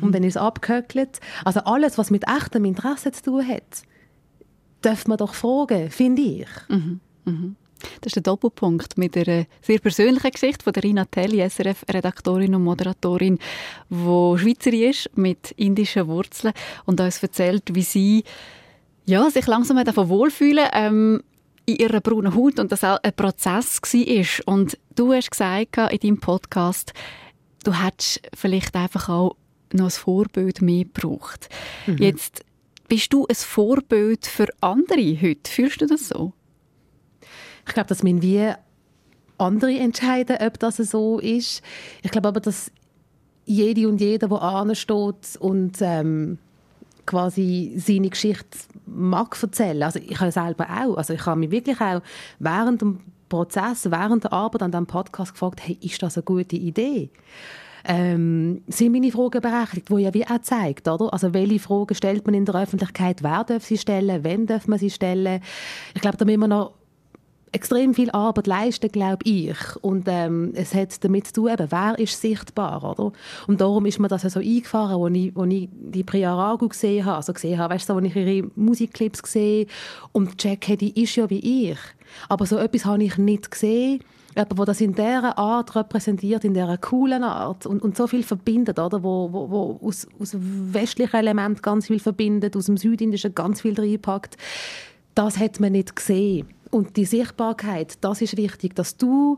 und 0.00 0.14
dann 0.14 0.24
ist 0.24 0.36
es 0.36 0.42
abgehöckelt. 0.42 1.20
Also 1.44 1.60
alles, 1.60 1.98
was 1.98 2.10
mit 2.10 2.24
echtem 2.26 2.64
Interesse 2.64 3.12
zu 3.12 3.22
tun 3.24 3.46
hat, 3.46 3.82
darf 4.80 5.06
man 5.06 5.18
doch 5.18 5.34
fragen, 5.34 5.90
finde 5.90 6.22
ich. 6.22 6.48
Mhm. 6.68 7.00
Mhm. 7.26 7.56
Das 8.00 8.10
ist 8.10 8.16
der 8.16 8.22
Doppelpunkt 8.22 8.98
mit 8.98 9.16
einer 9.16 9.46
sehr 9.62 9.78
persönlichen 9.78 10.30
Geschichte 10.30 10.64
von 10.64 10.72
der 10.72 10.82
Rina 10.82 11.04
Telli, 11.04 11.48
SRF-Redaktorin 11.48 12.54
und 12.54 12.64
Moderatorin, 12.64 13.38
die 13.90 14.38
Schweizerin 14.38 14.90
ist, 14.90 15.10
mit 15.16 15.52
indischen 15.52 16.06
Wurzeln 16.06 16.54
und 16.86 17.00
uns 17.00 17.22
erzählt, 17.22 17.74
wie 17.74 17.82
sie 17.82 18.24
ja, 19.06 19.28
sich 19.30 19.46
langsam 19.46 19.82
davon 19.84 20.08
wohlfühlen 20.08 20.66
ähm, 20.72 21.22
in 21.66 21.76
ihrer 21.76 22.00
braunen 22.00 22.34
Haut 22.34 22.58
und 22.58 22.72
das 22.72 22.84
auch 22.84 22.98
ein 23.02 23.12
Prozess 23.14 23.80
war. 23.82 24.54
Und 24.54 24.78
du 24.94 25.12
hast 25.12 25.30
gesagt 25.30 25.76
in 25.76 25.98
deinem 25.98 26.20
Podcast, 26.20 26.92
du 27.64 27.72
hättest 27.72 28.20
vielleicht 28.34 28.74
einfach 28.74 29.08
auch 29.08 29.36
noch 29.72 29.86
ein 29.86 29.90
Vorbild 29.90 30.62
mehr 30.62 30.84
gebraucht. 30.84 31.48
Mhm. 31.86 31.98
Jetzt 31.98 32.44
bist 32.88 33.12
du 33.12 33.26
ein 33.26 33.34
Vorbild 33.34 34.26
für 34.26 34.48
andere 34.60 35.20
heute. 35.20 35.50
Fühlst 35.50 35.80
du 35.80 35.86
das 35.86 36.08
so? 36.08 36.32
Ich 37.66 37.74
glaube, 37.74 37.88
dass 37.88 38.04
wir 38.04 38.22
wie 38.22 38.52
andere 39.38 39.78
entscheiden, 39.78 40.36
ob 40.40 40.58
das 40.58 40.76
so 40.76 41.18
ist. 41.18 41.62
Ich 42.02 42.10
glaube 42.10 42.28
aber, 42.28 42.40
dass 42.40 42.70
jede 43.46 43.88
und 43.88 44.00
jeder, 44.00 44.28
der 44.28 44.42
ansteht 44.42 45.36
und 45.38 45.72
ähm, 45.80 46.38
quasi 47.06 47.74
seine 47.76 48.08
Geschichte 48.08 48.58
mag 48.86 49.36
erzählen. 49.42 49.82
Also 49.82 49.98
ich 49.98 50.18
habe 50.18 50.32
selber 50.32 50.66
auch. 50.70 50.96
Also 50.96 51.12
ich 51.14 51.26
habe 51.26 51.40
mich 51.40 51.50
wirklich 51.50 51.80
auch 51.80 52.00
während 52.38 52.80
dem 52.80 53.00
Prozess, 53.28 53.90
während 53.90 54.24
der 54.24 54.32
Arbeit 54.32 54.62
an 54.62 54.70
diesem 54.70 54.86
Podcast 54.86 55.32
gefragt, 55.32 55.60
hey, 55.62 55.78
ist 55.80 56.02
das 56.02 56.16
eine 56.16 56.24
gute 56.24 56.56
Idee? 56.56 57.10
Ähm, 57.86 58.62
sind 58.66 58.92
meine 58.92 59.10
Fragen 59.10 59.42
berechtigt, 59.42 59.90
wo 59.90 59.98
ja 59.98 60.14
wie 60.14 60.26
auch 60.26 60.40
zeigt, 60.40 60.88
oder? 60.88 61.12
Also 61.12 61.34
welche 61.34 61.58
Fragen 61.58 61.94
stellt 61.94 62.24
man 62.24 62.34
in 62.34 62.46
der 62.46 62.54
Öffentlichkeit, 62.54 63.22
wer 63.22 63.44
darf 63.44 63.64
sie 63.64 63.76
stellen, 63.76 64.24
wann 64.24 64.46
darf 64.46 64.66
man 64.68 64.78
sie 64.78 64.88
stellen? 64.88 65.42
Ich 65.94 66.00
glaube, 66.00 66.16
da 66.16 66.24
müssen 66.24 66.40
wir 66.40 66.48
noch 66.48 66.72
extrem 67.54 67.94
viel 67.94 68.10
Arbeit 68.10 68.48
leisten, 68.48 68.90
glaube 68.90 69.24
ich. 69.24 69.56
Und 69.80 70.06
ähm, 70.08 70.52
es 70.54 70.74
hat 70.74 71.02
damit 71.04 71.28
zu 71.28 71.34
tun, 71.34 71.52
eben, 71.52 71.70
wer 71.70 71.98
ist 71.98 72.20
sichtbar, 72.20 72.82
oder? 72.82 73.12
Und 73.46 73.60
darum 73.60 73.86
ist 73.86 74.00
mir 74.00 74.08
das 74.08 74.24
ja 74.24 74.30
so 74.30 74.40
eingefahren, 74.40 75.00
als 75.00 75.16
ich, 75.16 75.60
ich 75.62 75.68
die 75.72 76.02
Priya 76.02 76.34
Ragu 76.34 76.68
gesehen 76.68 77.04
habe, 77.04 77.16
also 77.18 77.32
gesehen 77.32 77.58
habe, 77.58 77.74
weißt 77.74 77.88
du, 77.88 77.94
als 77.94 78.06
ich 78.06 78.16
ihre 78.16 78.50
Musikclips 78.56 79.22
gesehen 79.22 79.68
und 80.12 80.42
Jack 80.42 80.64
die 80.78 81.00
ist 81.00 81.14
ja 81.14 81.30
wie 81.30 81.70
ich. 81.70 81.78
Aber 82.28 82.44
so 82.46 82.56
etwas 82.56 82.84
habe 82.84 83.04
ich 83.04 83.16
nicht 83.18 83.50
gesehen. 83.50 84.00
Jemand, 84.34 84.58
der 84.58 84.64
das 84.64 84.80
in 84.80 84.94
dieser 84.94 85.38
Art 85.38 85.76
repräsentiert, 85.76 86.44
in 86.44 86.54
dieser 86.54 86.76
coolen 86.78 87.22
Art 87.22 87.66
und, 87.66 87.82
und 87.82 87.96
so 87.96 88.08
viel 88.08 88.24
verbindet, 88.24 88.80
oder? 88.80 89.04
Wo, 89.04 89.32
wo, 89.32 89.50
wo 89.50 89.86
aus, 89.86 90.08
aus 90.18 90.34
westlichen 90.34 91.14
Elementen 91.14 91.62
ganz 91.62 91.86
viel 91.86 92.00
verbindet, 92.00 92.56
aus 92.56 92.66
dem 92.66 92.76
Südindischen 92.76 93.32
ganz 93.32 93.60
viel 93.60 93.78
reinpackt. 93.78 94.36
Das 95.14 95.38
hat 95.38 95.60
man 95.60 95.72
nicht 95.72 95.94
gesehen. 95.94 96.48
Und 96.74 96.96
die 96.96 97.04
Sichtbarkeit, 97.04 97.98
das 98.00 98.20
ist 98.20 98.36
wichtig, 98.36 98.74
dass 98.74 98.96
du 98.96 99.36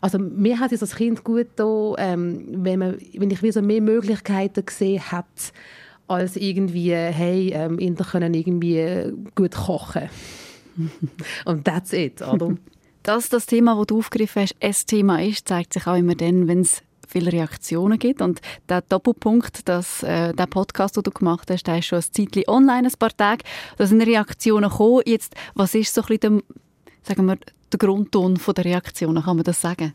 also 0.00 0.18
mir 0.18 0.60
hat 0.60 0.72
es 0.72 0.80
als 0.80 0.94
Kind 0.94 1.24
gut 1.24 1.48
da, 1.56 1.94
ähm, 1.98 2.64
wenn, 2.64 2.78
man, 2.78 2.98
wenn 3.14 3.30
ich 3.30 3.40
so 3.52 3.62
mehr 3.62 3.80
Möglichkeiten 3.80 4.64
gesehen 4.64 5.02
habe, 5.10 5.26
als 6.06 6.36
irgendwie, 6.36 6.92
hey, 6.92 7.50
ähm, 7.52 7.78
Inder 7.78 8.04
können 8.04 8.32
irgendwie 8.32 9.12
gut 9.34 9.54
kochen. 9.54 10.08
Und 11.44 11.64
that's 11.64 11.92
it, 11.92 12.22
oder? 12.22 12.54
Dass 13.02 13.28
das 13.28 13.46
Thema, 13.46 13.76
das 13.76 13.86
du 13.86 13.98
aufgegriffen 13.98 14.42
hast, 14.42 14.56
ein 14.60 14.74
Thema 14.86 15.22
ist, 15.22 15.48
zeigt 15.48 15.72
sich 15.72 15.86
auch 15.86 15.96
immer 15.96 16.14
dann, 16.14 16.46
wenn 16.46 16.60
es 16.60 16.82
viele 17.06 17.32
Reaktionen 17.32 17.98
gibt. 17.98 18.20
Und 18.20 18.40
der 18.68 18.82
Doppelpunkt, 18.82 19.68
dass, 19.68 20.02
äh, 20.02 20.32
der 20.34 20.46
Podcast, 20.46 20.96
den 20.96 21.04
du 21.04 21.10
gemacht 21.10 21.50
hast, 21.50 21.66
der 21.66 21.78
ist 21.78 21.86
schon 21.86 21.98
ein 21.98 22.04
Zeitchen 22.12 22.44
online, 22.48 22.88
ein 22.88 22.98
paar 22.98 23.16
Tage. 23.16 23.44
Da 23.78 23.86
sind 23.86 24.02
Reaktionen 24.02 24.68
gekommen. 24.68 25.02
Jetzt, 25.06 25.34
was 25.54 25.74
ist 25.74 25.94
so 25.94 26.02
ein 26.02 26.06
bisschen 26.08 26.42
der 26.44 26.54
sagen 27.08 27.26
wir, 27.26 27.38
der 27.72 27.78
Grundton 27.78 28.38
der 28.56 28.64
Reaktionen, 28.64 29.22
kann 29.22 29.36
man 29.36 29.44
das 29.44 29.60
sagen? 29.60 29.92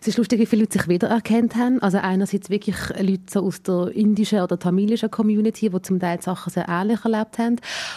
Es 0.00 0.08
ist 0.08 0.16
lustig, 0.16 0.40
wie 0.40 0.46
viele 0.46 0.62
Leute 0.62 0.78
sich 0.78 0.88
wiedererkannt 0.88 1.56
haben. 1.56 1.82
Also 1.82 1.98
einerseits 1.98 2.48
wirklich 2.48 2.76
Leute 2.98 3.40
aus 3.40 3.62
der 3.62 3.88
indischen 3.94 4.40
oder 4.40 4.58
tamilischen 4.58 5.10
Community, 5.10 5.68
die 5.68 5.82
zum 5.82 6.00
Teil 6.00 6.22
Sachen 6.22 6.50
sehr 6.50 6.66
ähnlich 6.70 7.04
erlebt 7.04 7.36
haben, 7.36 7.56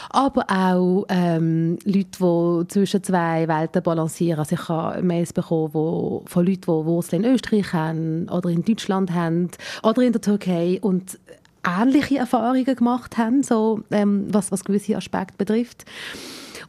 aber 0.10 0.44
auch 0.50 1.06
ähm, 1.08 1.78
Leute, 1.86 2.10
die 2.20 2.68
zwischen 2.68 3.04
zwei 3.04 3.48
Welten 3.48 3.82
balancieren. 3.82 4.40
Also 4.40 4.56
ich 4.56 4.68
habe 4.68 5.02
Mails 5.02 5.32
bekommen 5.32 5.70
wo, 5.74 6.24
von 6.26 6.46
Leuten, 6.46 6.62
die 6.62 6.68
Wurzeln 6.68 7.24
in 7.24 7.36
Österreich 7.36 7.72
haben 7.72 8.28
oder 8.28 8.50
in 8.50 8.66
Deutschland 8.66 9.14
haben 9.14 9.50
oder 9.82 10.02
in 10.02 10.12
der 10.12 10.22
Türkei 10.22 10.80
und 10.82 11.18
ähnliche 11.66 12.18
Erfahrungen 12.18 12.76
gemacht 12.76 13.18
haben, 13.18 13.44
so, 13.44 13.82
ähm, 13.92 14.26
was, 14.28 14.52
was 14.52 14.66
gewisse 14.66 14.98
Aspekte 14.98 15.38
betrifft. 15.38 15.86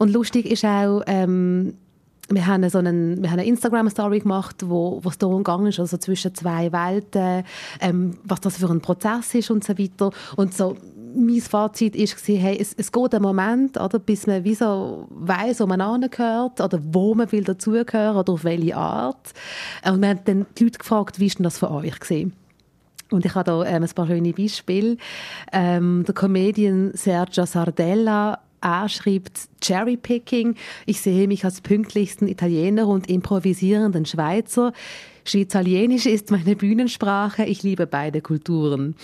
Und 0.05 0.13
lustig 0.13 0.45
ist 0.45 0.67
auch, 0.67 1.01
ähm, 1.07 1.79
wir 2.29 2.47
haben 2.47 2.69
so 2.69 2.77
einen, 2.77 3.23
wir 3.23 3.31
haben 3.31 3.39
eine 3.39 3.49
Instagram-Story 3.49 4.19
gemacht, 4.19 4.57
wo, 4.69 5.01
es 5.09 5.17
darum 5.17 5.39
gegangen 5.39 5.69
ist, 5.69 5.81
also 5.81 5.97
zwischen 5.97 6.35
zwei 6.35 6.71
Welten, 6.73 7.43
ähm, 7.81 8.19
was 8.23 8.43
das 8.43 8.59
für 8.59 8.69
ein 8.69 8.83
Prozess 8.83 9.35
ist 9.35 9.51
und 9.51 9.65
so 9.65 9.79
weiter. 9.79 10.11
Und 10.37 10.53
so, 10.53 10.77
mein 11.17 11.41
Fazit 11.41 11.97
ist 11.97 12.19
hey, 12.29 12.59
es, 12.61 12.75
es 12.75 12.93
geht 12.93 13.15
ein 13.15 13.23
Moment, 13.23 13.81
oder, 13.81 13.99
bis 13.99 14.27
man 14.27 14.45
wie 14.45 14.55
so 14.55 15.09
weiss, 15.09 15.61
wo 15.61 15.67
man 15.67 15.81
angehört 15.81 16.61
oder 16.61 16.79
wo 16.83 17.15
man 17.15 17.33
will 17.33 17.45
dazugehören 17.45 18.19
oder 18.19 18.35
auf 18.35 18.45
welche 18.45 18.77
Art. 18.77 19.33
Und 19.87 20.03
wir 20.03 20.09
haben 20.11 20.21
dann 20.27 20.45
die 20.59 20.65
Leute 20.65 20.81
gefragt, 20.81 21.19
wie 21.19 21.29
ist 21.29 21.39
denn 21.39 21.45
das 21.45 21.57
für 21.57 21.71
euch 21.71 21.99
gesehen? 21.99 22.35
Und 23.11 23.25
ich 23.25 23.35
habe 23.35 23.45
da 23.45 23.65
ähm, 23.65 23.85
ein 23.85 23.89
paar 23.89 24.07
schöne 24.07 24.35
Beispiele. 24.35 24.99
Ähm, 25.51 26.05
der 26.07 26.15
Comedian 26.15 26.91
Sergio 26.93 27.47
Sardella 27.47 28.44
A 28.65 28.89
schreibt 28.89 29.49
Cherrypicking. 29.61 30.57
Ich 30.87 31.01
sehe 31.01 31.29
mich 31.29 31.45
als 31.45 31.61
pünktlichsten 31.61 32.29
Italiener 32.29 32.89
und 32.89 33.09
improvisierenden 33.09 34.07
Schweizer. 34.07 34.73
Schweizalienisch 35.25 36.07
ist 36.07 36.31
meine 36.31 36.57
Bühnensprache. 36.57 37.45
Ich 37.45 37.63
liebe 37.63 37.87
beide 37.87 38.21
Kulturen. 38.21 38.95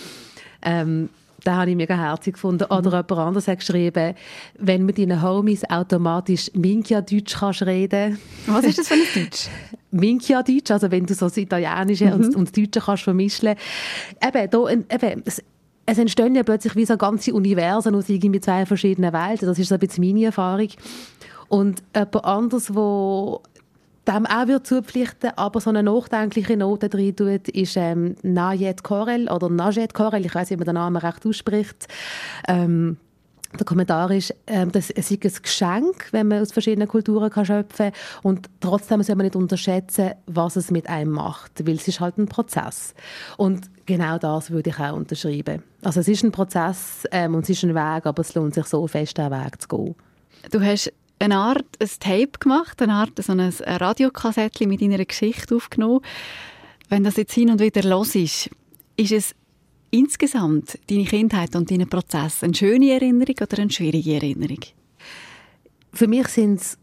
Ähm, 0.61 1.09
da 1.43 1.55
habe 1.55 1.71
ich 1.71 1.75
mega 1.75 1.95
herzig 1.95 2.35
gefunden. 2.35 2.65
Oder 2.65 2.89
mhm. 2.89 3.07
jemand 3.07 3.11
anderes 3.11 3.47
hat 3.47 3.59
geschrieben, 3.59 4.15
wenn 4.59 4.85
mit 4.85 4.97
deinen 4.97 5.21
Homies 5.21 5.67
automatisch 5.69 6.51
Minkia-Deutsch 6.53 7.35
kannst 7.39 7.63
reden. 7.63 8.19
Was 8.47 8.65
ist 8.65 8.77
das 8.77 8.87
für 8.87 8.93
ein 8.95 9.23
Deutsch? 9.23 9.47
Minkia-Deutsch, 9.91 10.71
also 10.71 10.91
wenn 10.91 11.05
du 11.05 11.13
so 11.13 11.25
das 11.25 11.37
Italienische 11.37 12.05
mhm. 12.05 12.13
und, 12.13 12.35
und 12.35 12.47
das 12.47 12.51
Deutsche 12.51 12.85
kannst 12.85 13.03
vermischen. 13.03 13.49
Eben, 13.49 14.49
da, 14.49 14.69
eben, 14.69 15.23
es 15.91 15.97
entstehen 15.97 16.35
ja 16.35 16.43
plötzlich 16.43 16.75
wie 16.77 16.85
so 16.85 16.95
ganze 16.95 17.33
Universen 17.33 17.95
aus 17.95 18.07
irgendwie 18.07 18.39
zwei 18.39 18.65
verschiedenen 18.65 19.11
Welten. 19.11 19.45
Das 19.45 19.59
ist 19.59 19.67
so 19.67 19.75
ein 19.75 19.79
bisschen 19.79 20.05
meine 20.05 20.25
Erfahrung. 20.25 20.69
Und 21.49 21.83
jemand 21.93 22.23
anderes, 22.23 22.73
wo 22.73 23.41
dem 24.07 24.25
auch 24.25 24.47
wird 24.47 24.65
zupflichten, 24.65 25.31
aber 25.35 25.59
so 25.59 25.69
eine 25.69 25.83
nachdenkliche 25.83 26.55
Note 26.55 26.87
drin 26.87 27.15
tut, 27.15 27.49
ist 27.49 27.75
ähm, 27.75 28.15
Najet 28.23 28.83
Korel 28.83 29.29
oder 29.29 29.49
Najet 29.49 29.93
Korel, 29.93 30.25
ich 30.25 30.33
weiß 30.33 30.49
nicht, 30.49 30.59
wie 30.59 30.65
man 30.65 30.73
den 30.73 30.75
Namen 30.75 30.95
recht 30.95 31.25
ausspricht. 31.25 31.87
Ähm, 32.47 32.95
der 33.57 33.65
Kommentar 33.65 34.11
ist, 34.11 34.33
ähm, 34.47 34.71
das, 34.71 34.89
es 34.89 35.11
ist 35.11 35.25
ein 35.25 35.41
Geschenk, 35.41 36.07
wenn 36.11 36.27
man 36.27 36.41
aus 36.41 36.51
verschiedenen 36.51 36.87
Kulturen 36.87 37.29
kann 37.29 37.45
schöpfen 37.45 37.91
kann. 37.91 38.01
Und 38.23 38.49
trotzdem 38.59 39.03
soll 39.03 39.15
man 39.15 39.25
nicht 39.25 39.35
unterschätzen, 39.35 40.11
was 40.25 40.55
es 40.55 40.71
mit 40.71 40.87
einem 40.87 41.11
macht, 41.11 41.65
weil 41.65 41.75
es 41.75 41.87
ist 41.87 41.99
halt 41.99 42.17
ein 42.17 42.27
Prozess. 42.27 42.93
Und 43.37 43.69
genau 43.85 44.17
das 44.17 44.51
würde 44.51 44.69
ich 44.69 44.79
auch 44.79 44.95
unterschreiben. 44.95 45.63
Also 45.81 45.99
es 45.99 46.07
ist 46.07 46.23
ein 46.23 46.31
Prozess 46.31 47.03
ähm, 47.11 47.35
und 47.35 47.43
es 47.43 47.49
ist 47.49 47.63
ein 47.63 47.75
Weg, 47.75 48.05
aber 48.05 48.21
es 48.21 48.33
lohnt 48.35 48.53
sich 48.53 48.65
so 48.65 48.87
fest, 48.87 49.17
diesen 49.17 49.31
Weg 49.31 49.61
zu 49.61 49.67
gehen. 49.67 49.95
Du 50.49 50.61
hast 50.61 50.91
eine 51.19 51.37
Art 51.37 51.65
ein 51.79 51.89
Tape 51.99 52.39
gemacht, 52.39 52.81
eine 52.81 52.93
Art 52.93 53.11
so 53.21 53.33
ein 53.33 53.39
Radiokassettchen 53.41 54.67
mit 54.67 54.81
deiner 54.81 55.03
Geschichte 55.05 55.55
aufgenommen. 55.55 56.01
Wenn 56.89 57.03
das 57.03 57.17
jetzt 57.17 57.33
hin 57.33 57.49
und 57.49 57.59
wieder 57.59 57.83
los 57.83 58.15
ist, 58.15 58.49
ist 58.97 59.11
es 59.11 59.35
insgesamt 59.91 60.79
deine 60.89 61.03
Kindheit 61.03 61.55
und 61.55 61.69
deinen 61.69 61.87
Prozess 61.87 62.43
eine 62.43 62.55
schöne 62.55 62.91
Erinnerung 62.91 63.35
oder 63.41 63.59
eine 63.59 63.69
schwierige 63.69 64.15
Erinnerung? 64.15 64.59
Für 65.93 66.07
mich 66.07 66.27
sind 66.29 66.61
es, 66.61 66.77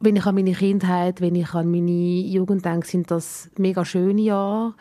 wenn 0.00 0.16
ich 0.16 0.26
an 0.26 0.34
meine 0.34 0.52
Kindheit, 0.52 1.20
wenn 1.20 1.34
ich 1.34 1.52
an 1.54 1.70
meine 1.70 1.90
Jugend 1.90 2.64
denke, 2.64 2.86
sind 2.86 3.10
das 3.10 3.50
mega 3.58 3.84
schöne 3.84 4.22
Jahre. 4.22 4.74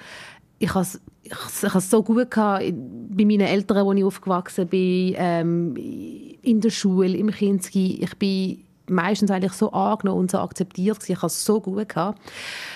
Ich 0.57 0.73
habe 0.73 0.87
ich, 1.23 1.31
ich 1.63 1.75
es 1.75 1.89
so 1.89 2.03
gut 2.03 2.31
gehabt 2.31 2.63
bei 2.63 3.25
meinen 3.25 3.41
Eltern, 3.41 3.85
wo 3.85 3.93
ich 3.93 4.03
aufgewachsen 4.03 4.67
bin, 4.67 5.15
ähm, 5.17 5.75
in 6.41 6.61
der 6.61 6.69
Schule, 6.69 7.17
im 7.17 7.31
Kinski. 7.31 7.99
Ich 8.01 8.15
bin 8.15 8.63
meistens 8.89 9.31
eigentlich 9.31 9.53
so 9.53 9.71
angenommen 9.71 10.21
und 10.21 10.31
so 10.31 10.39
akzeptiert 10.39 10.99
gewesen. 10.99 11.11
Ich 11.13 11.17
habe 11.17 11.27
es 11.27 11.45
so 11.45 11.59
gut 11.59 11.89
gehabt. 11.89 12.19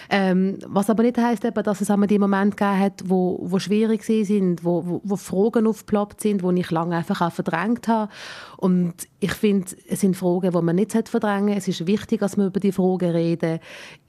Ähm, 0.10 0.57
was 0.68 0.89
aber 0.89 1.03
nicht 1.03 1.18
heisst, 1.18 1.45
eben, 1.45 1.64
dass 1.64 1.82
es 1.82 1.89
einmal 1.91 2.07
die 2.07 2.20
Momente 2.20 2.55
gegeben 2.55 2.80
hat, 2.80 3.03
wo, 3.05 3.39
wo 3.43 3.60
schwierig 3.60 4.03
sind, 4.03 4.64
wo, 4.64 4.86
wo, 4.86 5.01
wo 5.03 5.16
Fragen 5.16 5.68
aufgeploppt 5.68 6.22
sind, 6.22 6.41
die 6.41 6.60
ich 6.60 6.72
lange 6.72 6.95
einfach 6.95 7.22
auch 7.22 7.32
verdrängt 7.32 7.88
habe. 7.88 8.12
Und 8.57 8.93
ich 9.20 9.34
finde, 9.34 9.68
es 9.88 10.01
sind 10.01 10.16
Fragen, 10.16 10.51
die 10.51 10.62
man 10.62 10.76
nicht 10.76 10.91
verdrängen 11.10 11.49
sollte. 11.49 11.60
Es 11.60 11.68
ist 11.68 11.88
wichtig, 11.88 12.20
dass 12.22 12.38
wir 12.38 12.47
über 12.47 12.60
die 12.60 12.72
Fragen 12.72 13.12
reden, 13.12 13.60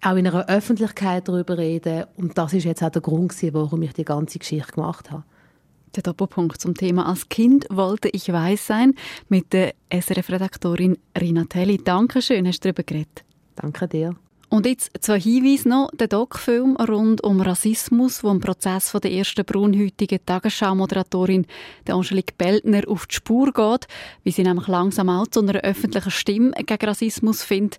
auch 0.02 0.16
in 0.16 0.26
einer 0.26 0.48
Öffentlichkeit 0.48 1.28
darüber 1.28 1.58
reden. 1.58 2.04
Und 2.16 2.38
das 2.38 2.52
ist 2.52 2.64
jetzt 2.64 2.82
auch 2.82 2.90
der 2.90 3.02
Grund, 3.02 3.34
warum 3.52 3.82
ich 3.82 3.92
die 3.92 4.04
ganze 4.04 4.38
Geschichte 4.38 4.72
gemacht 4.72 5.10
habe. 5.10 5.24
Der 5.96 6.04
Doppelpunkt 6.04 6.60
zum 6.60 6.74
Thema 6.74 7.06
«Als 7.06 7.28
Kind 7.28 7.66
wollte 7.68 8.08
ich 8.10 8.32
weiß 8.32 8.64
sein» 8.64 8.94
mit 9.28 9.52
der 9.52 9.74
SRF-Redaktorin 9.90 10.96
Rina 11.20 11.44
Telli. 11.44 11.78
Dankeschön, 11.78 12.46
hast 12.46 12.64
du 12.64 12.68
darüber 12.68 12.84
geredet. 12.84 13.24
Danke 13.56 13.88
dir. 13.88 14.14
Und 14.50 14.66
jetzt 14.66 14.90
zwei 15.00 15.18
Hinweise 15.20 15.68
noch. 15.68 15.90
Der 15.92 16.08
Doc-Film 16.08 16.76
rund 16.76 17.22
um 17.22 17.40
Rassismus, 17.40 18.24
wo 18.24 18.30
im 18.30 18.40
Prozess 18.40 18.90
von 18.90 19.00
der 19.00 19.12
ersten 19.12 19.44
braunhäutigen 19.44 20.18
Tagesschau-Moderatorin 20.26 21.46
Angelique 21.88 22.36
Beltner 22.36 22.82
auf 22.88 23.06
die 23.06 23.14
Spur 23.14 23.52
geht, 23.52 23.86
wie 24.24 24.32
sie 24.32 24.42
nämlich 24.42 24.66
langsam 24.66 25.08
auch 25.08 25.28
zu 25.28 25.38
einer 25.40 25.60
öffentlichen 25.60 26.10
Stimme 26.10 26.50
gegen 26.52 26.84
Rassismus 26.84 27.44
findet. 27.44 27.78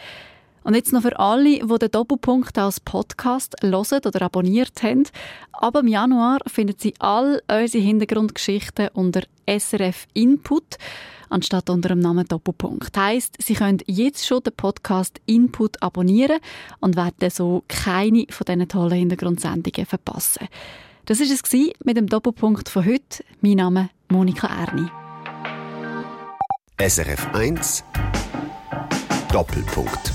Und 0.64 0.76
jetzt 0.76 0.94
noch 0.94 1.02
für 1.02 1.18
alle, 1.18 1.60
die 1.60 1.80
den 1.80 1.92
Doppelpunkt 1.92 2.58
als 2.58 2.80
Podcast 2.80 3.56
hören 3.64 4.02
oder 4.06 4.22
abonniert 4.22 4.84
haben. 4.84 5.04
Ab 5.54 5.76
im 5.76 5.88
Januar 5.88 6.39
finden 6.46 6.76
Sie 6.78 6.94
all 7.00 7.42
unsere 7.50 7.84
Hintergrundgeschichten 7.84 8.89
unter 8.94 9.24
SRF 9.48 10.08
Input 10.14 10.78
anstatt 11.30 11.70
unter 11.70 11.89
dem 11.89 12.00
Namen 12.00 12.28
Doppelpunkt. 12.28 12.96
Heißt, 12.96 13.42
Sie 13.42 13.54
können 13.54 13.80
jetzt 13.88 14.28
schon 14.28 14.44
den 14.44 14.54
Podcast 14.54 15.20
Input 15.26 15.82
abonnieren 15.82 16.39
und 16.80 16.96
werden 16.96 17.30
so 17.32 17.64
keine 17.68 18.26
von 18.30 18.46
diesen 18.46 18.68
tollen 18.68 19.00
Hintergrundsendungen 19.00 19.86
verpassen. 19.86 20.48
Das 21.06 21.20
ist 21.20 21.32
es 21.32 21.74
mit 21.84 21.98
dem 21.98 22.08
Doppelpunkt 22.08 22.70
von 22.70 22.86
heute. 22.86 23.24
Mein 23.42 23.56
Name 23.56 23.89
Monika 24.12 24.47
Erni. 24.47 24.89
SRF 26.78 27.34
1 27.34 27.84
Doppelpunkt. 29.32 30.12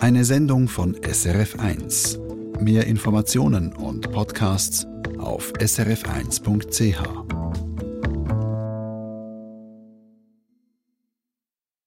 Eine 0.00 0.24
Sendung 0.24 0.66
von 0.66 0.96
SRF 1.04 1.60
1. 1.60 2.18
Mehr 2.58 2.88
Informationen 2.88 3.72
und 3.72 4.10
Podcasts 4.10 4.84
auf 5.18 5.52
srf1.ch. 5.52 7.61